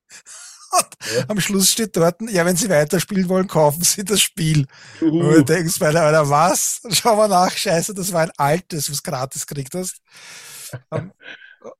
Und 0.72 1.16
ja. 1.16 1.24
am 1.28 1.40
Schluss 1.40 1.70
steht 1.70 1.96
dort, 1.96 2.20
ja, 2.22 2.44
wenn 2.44 2.56
Sie 2.56 2.68
weiterspielen 2.68 3.28
wollen, 3.28 3.46
kaufen 3.46 3.84
Sie 3.84 4.04
das 4.04 4.20
Spiel. 4.20 4.66
Uh. 5.00 5.04
Und 5.04 5.34
du 5.34 5.44
denkst, 5.44 5.80
Alter, 5.80 6.02
Alter, 6.02 6.28
was? 6.28 6.80
Schau 6.90 7.14
mal 7.14 7.28
nach, 7.28 7.56
scheiße, 7.56 7.94
das 7.94 8.12
war 8.12 8.22
ein 8.22 8.32
altes, 8.36 8.90
was 8.90 9.02
gratis 9.02 9.46
gekriegt 9.46 9.74
hast. 9.74 10.00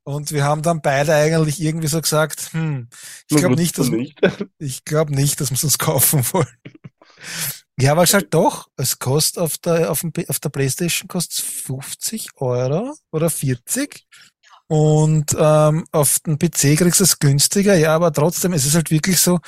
Und 0.05 0.33
wir 0.33 0.44
haben 0.44 0.62
dann 0.62 0.81
beide 0.81 1.14
eigentlich 1.14 1.61
irgendwie 1.61 1.88
so 1.88 2.01
gesagt, 2.01 2.51
hm, 2.53 2.88
ich 3.29 3.37
glaube 3.37 3.57
nicht, 3.57 3.79
dass 3.79 3.88
nicht. 3.88 4.18
ich 4.59 4.85
glaube 4.85 5.14
nicht, 5.14 5.40
dass 5.40 5.51
wir 5.51 5.57
es 5.57 5.64
uns 5.64 5.79
kaufen 5.79 6.25
wollen. 6.33 6.46
Ja, 7.79 7.92
aber 7.92 8.05
es 8.05 8.14
halt 8.14 8.33
doch, 8.33 8.68
es 8.77 8.99
kostet 8.99 9.42
auf 9.42 9.59
der, 9.59 9.90
auf, 9.90 10.01
dem, 10.01 10.12
auf 10.29 10.40
der 10.40 10.49
Playstation 10.49 11.09
kostet 11.09 11.44
50 11.44 12.31
Euro 12.37 12.94
oder 13.12 13.29
40. 13.29 14.07
Und 14.68 15.37
ähm, 15.38 15.85
auf 15.92 16.18
dem 16.20 16.38
PC 16.38 16.77
kriegst 16.77 17.01
du 17.01 17.05
es 17.05 17.18
günstiger, 17.18 17.75
ja, 17.77 17.94
aber 17.94 18.12
trotzdem, 18.12 18.53
es 18.53 18.64
ist 18.64 18.75
halt 18.75 18.90
wirklich 18.90 19.20
so, 19.20 19.38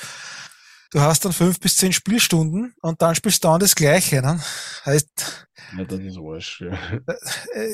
du 0.91 1.01
hast 1.01 1.25
dann 1.25 1.33
fünf 1.33 1.59
bis 1.59 1.75
zehn 1.77 1.91
Spielstunden 1.91 2.73
und 2.81 3.01
dann 3.01 3.15
spielst 3.15 3.43
du 3.43 3.49
dann 3.49 3.59
das 3.59 3.75
Gleiche. 3.75 4.21
Ne? 4.21 4.39
Heißt, 4.85 5.48
ja, 5.77 5.83
das 5.83 5.99
ist 5.99 6.17
Arsch, 6.17 6.61
ja. 6.61 6.77
Äh, 7.53 7.73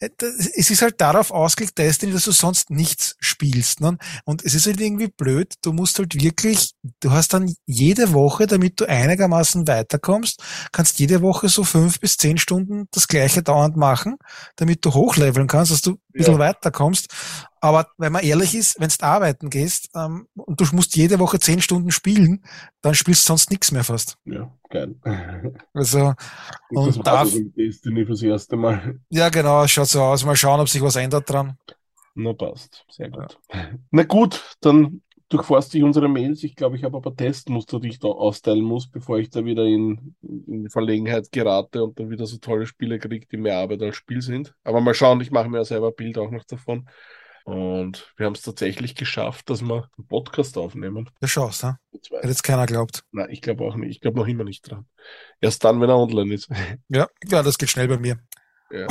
äh, 0.00 0.10
es 0.18 0.70
ist 0.70 0.82
halt 0.82 1.00
darauf 1.00 1.30
ausgelegt, 1.30 1.78
Destiny, 1.78 2.12
dass 2.12 2.24
du 2.24 2.32
sonst 2.32 2.70
nichts 2.70 3.16
spielst. 3.18 3.80
Ne? 3.80 3.98
Und 4.24 4.44
es 4.44 4.54
ist 4.54 4.66
halt 4.66 4.80
irgendwie 4.80 5.08
blöd, 5.08 5.54
du 5.62 5.72
musst 5.72 5.98
halt 5.98 6.20
wirklich, 6.20 6.72
du 7.00 7.10
hast 7.10 7.32
dann 7.34 7.54
jede 7.66 8.12
Woche, 8.12 8.46
damit 8.46 8.80
du 8.80 8.88
einigermaßen 8.88 9.66
weiterkommst, 9.66 10.42
kannst 10.72 10.98
jede 10.98 11.22
Woche 11.22 11.48
so 11.48 11.64
fünf 11.64 12.00
bis 12.00 12.16
zehn 12.16 12.38
Stunden 12.38 12.88
das 12.90 13.08
gleiche 13.08 13.42
dauernd 13.42 13.76
machen, 13.76 14.16
damit 14.56 14.84
du 14.84 14.94
hochleveln 14.94 15.46
kannst, 15.46 15.72
dass 15.72 15.82
du 15.82 15.92
ein 15.92 16.00
bisschen 16.12 16.34
ja. 16.34 16.40
weiterkommst. 16.40 17.08
Aber 17.60 17.88
wenn 17.98 18.12
man 18.12 18.22
ehrlich 18.22 18.54
ist, 18.54 18.78
wenn 18.78 18.88
du 18.88 19.04
arbeiten 19.04 19.50
gehst 19.50 19.90
ähm, 19.94 20.28
und 20.34 20.60
du 20.60 20.64
musst 20.72 20.94
jede 20.94 21.18
Woche 21.18 21.40
zehn 21.40 21.60
Stunden 21.60 21.90
spielen, 21.90 22.44
dann 22.80 22.94
spielst 22.94 23.24
du 23.24 23.26
sonst 23.28 23.50
nichts 23.50 23.72
mehr 23.72 23.82
fast. 23.82 24.18
Ja, 24.24 24.52
geil. 24.68 24.94
Also 25.72 26.14
und, 26.70 26.96
und 26.96 27.06
da 27.06 27.24
Destiny 27.24 28.06
fürs 28.06 28.22
erste 28.22 28.56
Mal. 28.56 29.00
Ja, 29.10 29.28
genau, 29.28 29.66
schaut 29.66 29.88
so 29.88 30.02
aus. 30.02 30.24
Mal 30.24 30.36
schauen, 30.36 30.60
ob 30.60 30.68
sich 30.68 30.82
was 30.82 30.96
ändert 30.96 31.28
dran. 31.28 31.56
Na 32.14 32.32
passt, 32.32 32.84
sehr 32.88 33.10
gut. 33.10 33.38
Ja. 33.52 33.70
Na 33.90 34.02
gut, 34.04 34.56
dann 34.60 35.02
durchforst 35.28 35.74
ich 35.74 35.82
unsere 35.82 36.08
Mails. 36.08 36.42
Ich 36.44 36.54
glaube, 36.54 36.76
ich 36.76 36.84
habe 36.84 36.96
aber 36.96 37.14
Testmuster, 37.14 37.80
die 37.80 37.88
ich 37.88 37.98
da 37.98 38.08
austeilen 38.08 38.62
muss, 38.62 38.88
bevor 38.88 39.18
ich 39.18 39.30
da 39.30 39.44
wieder 39.44 39.64
in, 39.64 40.14
in 40.22 40.68
Verlegenheit 40.70 41.30
gerate 41.32 41.82
und 41.82 41.98
dann 41.98 42.10
wieder 42.10 42.26
so 42.26 42.38
tolle 42.38 42.66
Spiele 42.66 42.98
kriege, 42.98 43.26
die 43.26 43.36
mehr 43.36 43.58
Arbeit 43.58 43.82
als 43.82 43.96
Spiel 43.96 44.22
sind. 44.22 44.54
Aber 44.64 44.80
mal 44.80 44.94
schauen, 44.94 45.20
ich 45.20 45.30
mache 45.30 45.48
mir 45.48 45.58
ja 45.58 45.64
selber 45.64 45.88
ein 45.88 45.96
Bild 45.96 46.18
auch 46.18 46.30
noch 46.30 46.44
davon. 46.44 46.88
Und 47.46 48.12
wir 48.16 48.26
haben 48.26 48.32
es 48.32 48.42
tatsächlich 48.42 48.96
geschafft, 48.96 49.48
dass 49.50 49.62
wir 49.62 49.88
einen 49.96 50.08
Podcast 50.08 50.58
aufnehmen. 50.58 51.08
Der 51.20 51.28
Chance, 51.28 51.66
ne? 51.66 51.78
Hätte 51.92 52.26
jetzt 52.26 52.42
keiner 52.42 52.66
glaubt. 52.66 53.04
Nein, 53.12 53.28
ich 53.30 53.40
glaube 53.40 53.62
auch 53.64 53.76
nicht. 53.76 53.90
Ich 53.90 54.00
glaube 54.00 54.18
noch 54.18 54.26
immer 54.26 54.42
nicht 54.42 54.68
dran. 54.68 54.84
Erst 55.40 55.62
dann, 55.62 55.80
wenn 55.80 55.88
er 55.88 55.96
online 55.96 56.34
ist. 56.34 56.48
Ja, 56.88 57.06
ja, 57.24 57.44
das 57.44 57.56
geht 57.56 57.70
schnell 57.70 57.86
bei 57.86 57.98
mir. 57.98 58.18
Ja. 58.72 58.88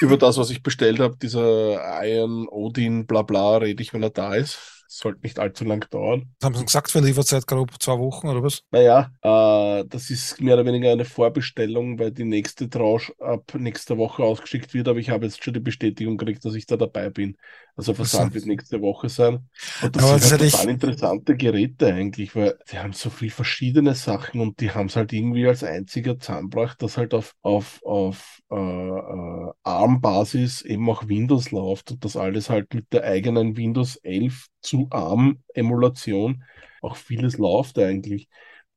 Über 0.00 0.16
das, 0.16 0.38
was 0.38 0.48
ich 0.48 0.62
bestellt 0.62 0.98
habe, 0.98 1.18
dieser 1.18 2.02
Iron 2.02 2.48
Odin, 2.48 3.06
bla 3.06 3.20
bla, 3.20 3.58
rede 3.58 3.82
ich, 3.82 3.92
wenn 3.92 4.02
er 4.02 4.08
da 4.08 4.34
ist 4.34 4.79
sollte 4.90 5.20
nicht 5.22 5.38
allzu 5.38 5.64
lang 5.64 5.88
dauern. 5.90 6.34
Das 6.38 6.46
haben 6.46 6.54
Sie 6.56 6.64
gesagt 6.64 6.90
für 6.90 7.00
Lieferzeit 7.00 7.46
grob 7.46 7.70
zwei 7.80 7.98
Wochen 7.98 8.28
oder 8.28 8.42
was? 8.42 8.62
Naja, 8.70 9.10
äh, 9.22 9.84
das 9.86 10.10
ist 10.10 10.40
mehr 10.40 10.54
oder 10.54 10.66
weniger 10.66 10.90
eine 10.90 11.04
Vorbestellung, 11.04 11.98
weil 11.98 12.10
die 12.10 12.24
nächste 12.24 12.68
Tranche 12.68 13.12
ab 13.20 13.54
nächster 13.54 13.98
Woche 13.98 14.24
ausgeschickt 14.24 14.74
wird, 14.74 14.88
aber 14.88 14.98
ich 14.98 15.10
habe 15.10 15.26
jetzt 15.26 15.42
schon 15.42 15.54
die 15.54 15.60
Bestätigung 15.60 16.16
gekriegt, 16.16 16.44
dass 16.44 16.54
ich 16.54 16.66
da 16.66 16.76
dabei 16.76 17.10
bin. 17.10 17.36
Also 17.76 17.94
Versand 17.94 18.34
wird 18.34 18.46
nächste 18.46 18.82
Woche 18.82 19.08
sein. 19.08 19.48
Und 19.82 19.96
das 19.96 20.04
aber 20.04 20.18
sind 20.18 20.32
das 20.32 20.40
halt 20.40 20.50
total 20.50 20.64
ich... 20.66 20.70
interessante 20.70 21.36
Geräte 21.36 21.86
eigentlich, 21.94 22.36
weil 22.36 22.58
die 22.70 22.78
haben 22.78 22.92
so 22.92 23.10
viel 23.10 23.30
verschiedene 23.30 23.94
Sachen 23.94 24.40
und 24.40 24.60
die 24.60 24.72
haben 24.72 24.86
es 24.86 24.96
halt 24.96 25.12
irgendwie 25.12 25.46
als 25.46 25.64
einziger 25.64 26.18
zusammengebracht, 26.18 26.82
dass 26.82 26.98
halt 26.98 27.14
auf, 27.14 27.34
auf, 27.42 27.80
auf 27.84 28.40
äh, 28.50 28.54
äh, 28.56 29.52
ARM-Basis 29.62 30.62
eben 30.62 30.90
auch 30.90 31.08
Windows 31.08 31.52
läuft 31.52 31.92
und 31.92 32.04
das 32.04 32.16
alles 32.16 32.50
halt 32.50 32.74
mit 32.74 32.92
der 32.92 33.04
eigenen 33.04 33.56
Windows 33.56 33.96
11 33.96 34.48
zu 34.60 34.88
ARM-Emulation 34.90 36.44
auch 36.82 36.96
vieles 36.96 37.38
läuft 37.38 37.78
eigentlich. 37.78 38.28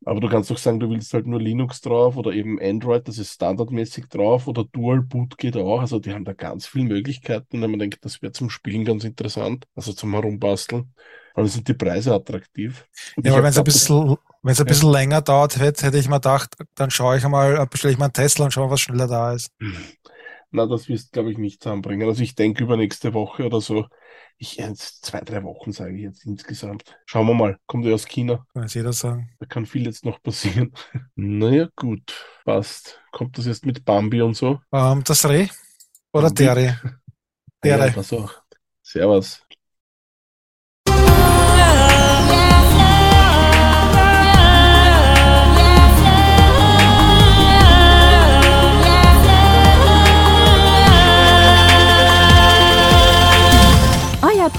Aber 0.06 0.19
du 0.19 0.28
kannst 0.28 0.52
doch 0.52 0.58
sagen, 0.58 0.82
du 0.82 0.89
willst 0.89 1.13
halt 1.13 1.28
nur 1.28 1.39
Linux 1.39 1.80
drauf 1.80 2.17
oder 2.17 2.34
eben 2.34 2.60
Android, 2.62 3.08
das 3.08 3.17
ist 3.17 3.36
standardmäßig 3.36 4.08
drauf 4.08 4.48
oder 4.48 4.65
Dual 4.65 5.02
Boot 5.02 5.38
geht 5.38 5.56
auch. 5.56 5.79
Also 5.79 6.00
die 6.00 6.13
haben 6.13 6.25
da 6.25 6.34
ganz 6.34 6.65
viele 6.67 6.86
Möglichkeiten, 6.86 7.62
wenn 7.62 7.71
man 7.71 7.79
denkt, 7.79 8.04
das 8.04 8.21
wäre 8.21 8.34
zum 8.34 8.50
Spielen 8.50 8.84
ganz 8.84 9.06
interessant, 9.06 9.65
also 9.75 9.94
zum 9.94 10.12
Herumbasteln. 10.12 10.94
Aber 11.36 11.48
sind 11.48 11.67
die 11.67 11.73
Preise 11.73 12.13
attraktiv. 12.13 12.86
Und 13.15 13.25
ja, 13.25 13.36
wenn 13.38 13.46
es 13.46 13.58
ein 13.58 13.63
bisschen, 13.63 14.17
wenn 14.44 14.52
es 14.52 14.60
ein 14.60 14.67
bisschen 14.67 14.92
ja. 14.92 15.00
länger 15.00 15.21
dauert 15.21 15.58
hätte, 15.58 15.88
hätte 15.88 15.98
ich 15.98 16.08
mir 16.10 16.17
gedacht, 16.17 16.54
dann 16.75 16.92
schaue 16.92 17.17
ich 17.17 17.25
einmal, 17.25 17.65
bestelle 17.65 17.94
ich 17.94 17.98
mal 17.98 18.06
einen 18.06 18.13
Tesla 18.13 18.46
und 18.46 18.52
schaue, 18.52 18.69
was 18.69 18.81
schneller 18.81 19.08
da 19.08 19.34
ist. 19.34 19.52
Na, 20.52 20.67
das 20.67 20.88
wirst, 20.90 21.13
glaube 21.13 21.31
ich, 21.31 21.40
nicht 21.40 21.63
zusammenbringen. 21.63 22.08
Also 22.08 22.21
ich 22.21 22.36
denke 22.36 22.63
über 22.63 22.77
nächste 22.77 23.15
Woche 23.15 23.46
oder 23.46 23.62
so. 23.62 23.88
Ich, 24.38 24.56
jetzt 24.58 25.06
zwei, 25.06 25.21
drei 25.21 25.44
Wochen 25.44 25.71
sage 25.71 25.96
ich 25.96 26.02
jetzt 26.02 26.25
insgesamt. 26.25 26.84
Schauen 27.06 27.27
wir 27.27 27.34
mal. 27.34 27.58
Kommt 27.65 27.86
er 27.86 27.94
aus 27.96 28.06
China? 28.06 28.46
Kann 28.54 28.67
jeder 28.67 28.94
sagen. 28.94 29.29
Da 29.40 29.46
kann 29.46 29.65
viel 29.65 29.86
jetzt 29.86 30.04
noch 30.06 30.21
passieren. 30.21 30.73
naja, 31.15 31.69
gut. 31.75 32.13
Passt. 32.44 33.00
Kommt 33.12 33.38
das 33.38 33.46
jetzt 33.46 33.65
mit 33.65 33.86
Bambi 33.86 34.21
und 34.21 34.36
so? 34.36 34.60
Ähm, 34.73 35.04
das 35.06 35.27
Reh 35.27 35.48
oder 36.13 36.29
Bambi? 36.29 36.36
der 36.44 36.56
Reh? 36.56 36.73
Der 37.63 37.77
Ja, 37.77 37.86
Reh. 37.86 37.94
das 37.94 38.12
auch. 38.13 38.34
Servus. 38.81 39.42